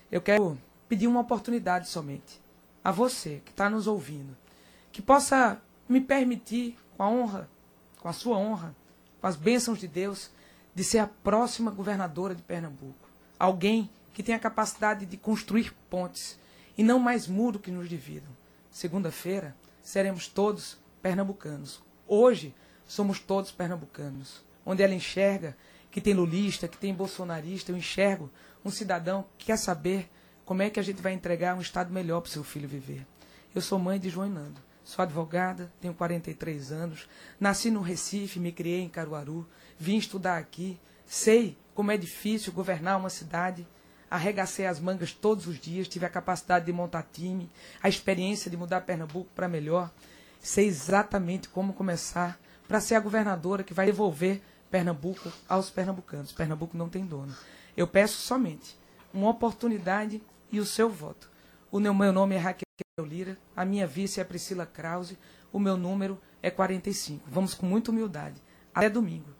Eu 0.09 0.21
quero 0.21 0.57
pedir 0.87 1.07
uma 1.07 1.19
oportunidade 1.19 1.89
somente 1.89 2.39
a 2.81 2.91
você 2.91 3.41
que 3.43 3.51
está 3.51 3.69
nos 3.69 3.87
ouvindo 3.87 4.37
que 4.95 5.01
possa 5.01 5.61
me 5.87 6.01
permitir, 6.01 6.77
com 6.97 7.03
a 7.03 7.09
honra, 7.09 7.49
com 7.99 8.07
a 8.07 8.13
sua 8.13 8.37
honra, 8.37 8.75
com 9.19 9.27
as 9.27 9.35
bênçãos 9.35 9.79
de 9.79 9.87
Deus, 9.87 10.31
de 10.73 10.83
ser 10.83 10.99
a 10.99 11.07
próxima 11.07 11.71
governadora 11.71 12.35
de 12.35 12.41
Pernambuco. 12.41 13.09
Alguém 13.39 13.89
que 14.13 14.23
tenha 14.23 14.37
a 14.37 14.41
capacidade 14.41 15.05
de 15.05 15.17
construir 15.17 15.73
pontes 15.89 16.39
e 16.77 16.83
não 16.83 16.99
mais 16.99 17.27
muro 17.27 17.59
que 17.59 17.71
nos 17.71 17.89
dividam. 17.89 18.29
Segunda-feira 18.71 19.55
seremos 19.81 20.27
todos 20.27 20.77
pernambucanos. 21.01 21.81
Hoje 22.07 22.53
somos 22.87 23.19
todos 23.19 23.51
pernambucanos. 23.51 24.43
Onde 24.65 24.83
ela 24.83 24.93
enxerga 24.93 25.55
que 25.91 26.01
tem 26.01 26.13
lulista, 26.13 26.67
que 26.67 26.77
tem 26.77 26.93
bolsonarista, 26.93 27.71
eu 27.71 27.77
enxergo 27.77 28.29
um 28.63 28.69
cidadão 28.69 29.25
que 29.37 29.45
quer 29.45 29.57
saber 29.57 30.09
como 30.43 30.61
é 30.61 30.69
que 30.69 30.79
a 30.79 30.83
gente 30.83 31.01
vai 31.01 31.13
entregar 31.13 31.55
um 31.55 31.61
estado 31.61 31.93
melhor 31.93 32.21
para 32.21 32.29
o 32.29 32.31
seu 32.31 32.43
filho 32.43 32.67
viver. 32.67 33.05
Eu 33.53 33.61
sou 33.61 33.79
mãe 33.79 33.99
de 33.99 34.09
João 34.09 34.29
Nando. 34.29 34.64
Sou 34.85 35.01
advogada, 35.01 35.73
tenho 35.81 35.95
43 35.95 36.71
anos, 36.71 37.09
nasci 37.39 37.71
no 37.71 37.81
Recife, 37.81 38.39
me 38.39 38.51
criei 38.51 38.81
em 38.81 38.87
Caruaru, 38.87 39.45
vim 39.79 39.97
estudar 39.97 40.37
aqui, 40.37 40.79
sei 41.07 41.57
como 41.73 41.91
é 41.91 41.97
difícil 41.97 42.53
governar 42.53 42.97
uma 42.99 43.09
cidade, 43.09 43.67
arregacei 44.11 44.67
as 44.67 44.79
mangas 44.79 45.11
todos 45.11 45.47
os 45.47 45.59
dias, 45.59 45.87
tive 45.87 46.05
a 46.05 46.09
capacidade 46.09 46.67
de 46.67 46.71
montar 46.71 47.01
time, 47.11 47.49
a 47.81 47.89
experiência 47.89 48.49
de 48.49 48.55
mudar 48.55 48.81
Pernambuco 48.81 49.31
para 49.35 49.47
melhor, 49.47 49.91
sei 50.39 50.67
exatamente 50.67 51.49
como 51.49 51.73
começar 51.73 52.39
para 52.67 52.79
ser 52.79 52.93
a 52.93 52.99
governadora 52.99 53.63
que 53.63 53.73
vai 53.73 53.87
devolver 53.87 54.39
Pernambuco 54.69 55.31
aos 55.49 55.71
pernambucanos. 55.71 56.31
Pernambuco 56.31 56.77
não 56.77 56.89
tem 56.89 57.05
dono. 57.05 57.35
Eu 57.75 57.87
peço 57.87 58.21
somente 58.21 58.77
uma 59.11 59.29
oportunidade 59.29 60.21
e 60.51 60.59
o 60.59 60.65
seu 60.65 60.89
voto. 60.89 61.29
O 61.71 61.79
meu 61.79 62.13
nome 62.13 62.35
é 62.35 62.37
Raquel 62.37 62.64
Lira, 63.03 63.37
a 63.53 63.65
minha 63.65 63.85
vice 63.85 64.21
é 64.21 64.23
Priscila 64.23 64.65
Krause, 64.65 65.17
o 65.51 65.59
meu 65.59 65.75
número 65.75 66.17
é 66.41 66.49
45. 66.49 67.25
Vamos 67.29 67.53
com 67.53 67.65
muita 67.65 67.91
humildade, 67.91 68.41
até 68.73 68.89
domingo. 68.89 69.35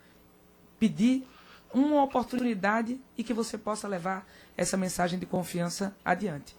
Pedir 0.78 1.26
uma 1.74 2.03
oportunidade 2.03 2.99
e 3.18 3.24
que 3.24 3.34
você 3.34 3.58
possa 3.58 3.88
levar 3.88 4.28
essa 4.58 4.76
mensagem 4.76 5.18
de 5.18 5.26
confiança 5.26 5.95
adiante. 6.03 6.53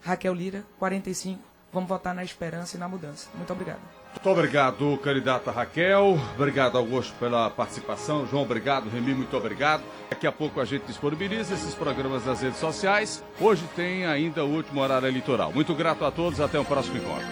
Raquel 0.00 0.34
Lira, 0.34 0.66
45. 0.80 1.40
Vamos 1.72 1.88
votar 1.88 2.12
na 2.12 2.24
esperança 2.24 2.76
e 2.76 2.80
na 2.80 2.88
mudança. 2.88 3.28
Muito 3.36 3.52
obrigado. 3.52 4.01
Muito 4.22 4.38
obrigado, 4.38 4.96
candidata 4.98 5.50
Raquel. 5.50 6.16
Obrigado, 6.36 6.78
Augusto, 6.78 7.12
pela 7.18 7.50
participação. 7.50 8.24
João, 8.24 8.44
obrigado. 8.44 8.88
Remy, 8.88 9.14
muito 9.14 9.36
obrigado. 9.36 9.82
Daqui 10.08 10.28
a 10.28 10.30
pouco 10.30 10.60
a 10.60 10.64
gente 10.64 10.84
disponibiliza 10.86 11.54
esses 11.54 11.74
programas 11.74 12.24
nas 12.24 12.40
redes 12.40 12.60
sociais. 12.60 13.24
Hoje 13.40 13.64
tem 13.74 14.06
ainda 14.06 14.44
o 14.44 14.48
último 14.48 14.80
horário 14.80 15.08
eleitoral. 15.08 15.52
Muito 15.52 15.74
grato 15.74 16.04
a 16.04 16.12
todos. 16.12 16.38
Até 16.40 16.56
o 16.56 16.64
próximo 16.64 16.98
encontro. 16.98 17.26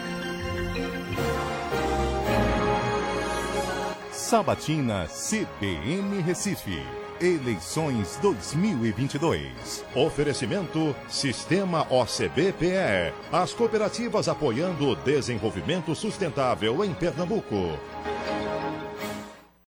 Sabatina 4.10 5.06
CBN 5.06 6.20
Recife. 6.22 6.99
Eleições 7.20 8.16
2022. 8.22 9.84
Oferecimento 9.94 10.96
Sistema 11.06 11.86
OCBPE. 11.90 13.12
As 13.30 13.52
cooperativas 13.52 14.26
apoiando 14.26 14.88
o 14.88 14.96
desenvolvimento 14.96 15.94
sustentável 15.94 16.82
em 16.82 16.94
Pernambuco. 16.94 17.78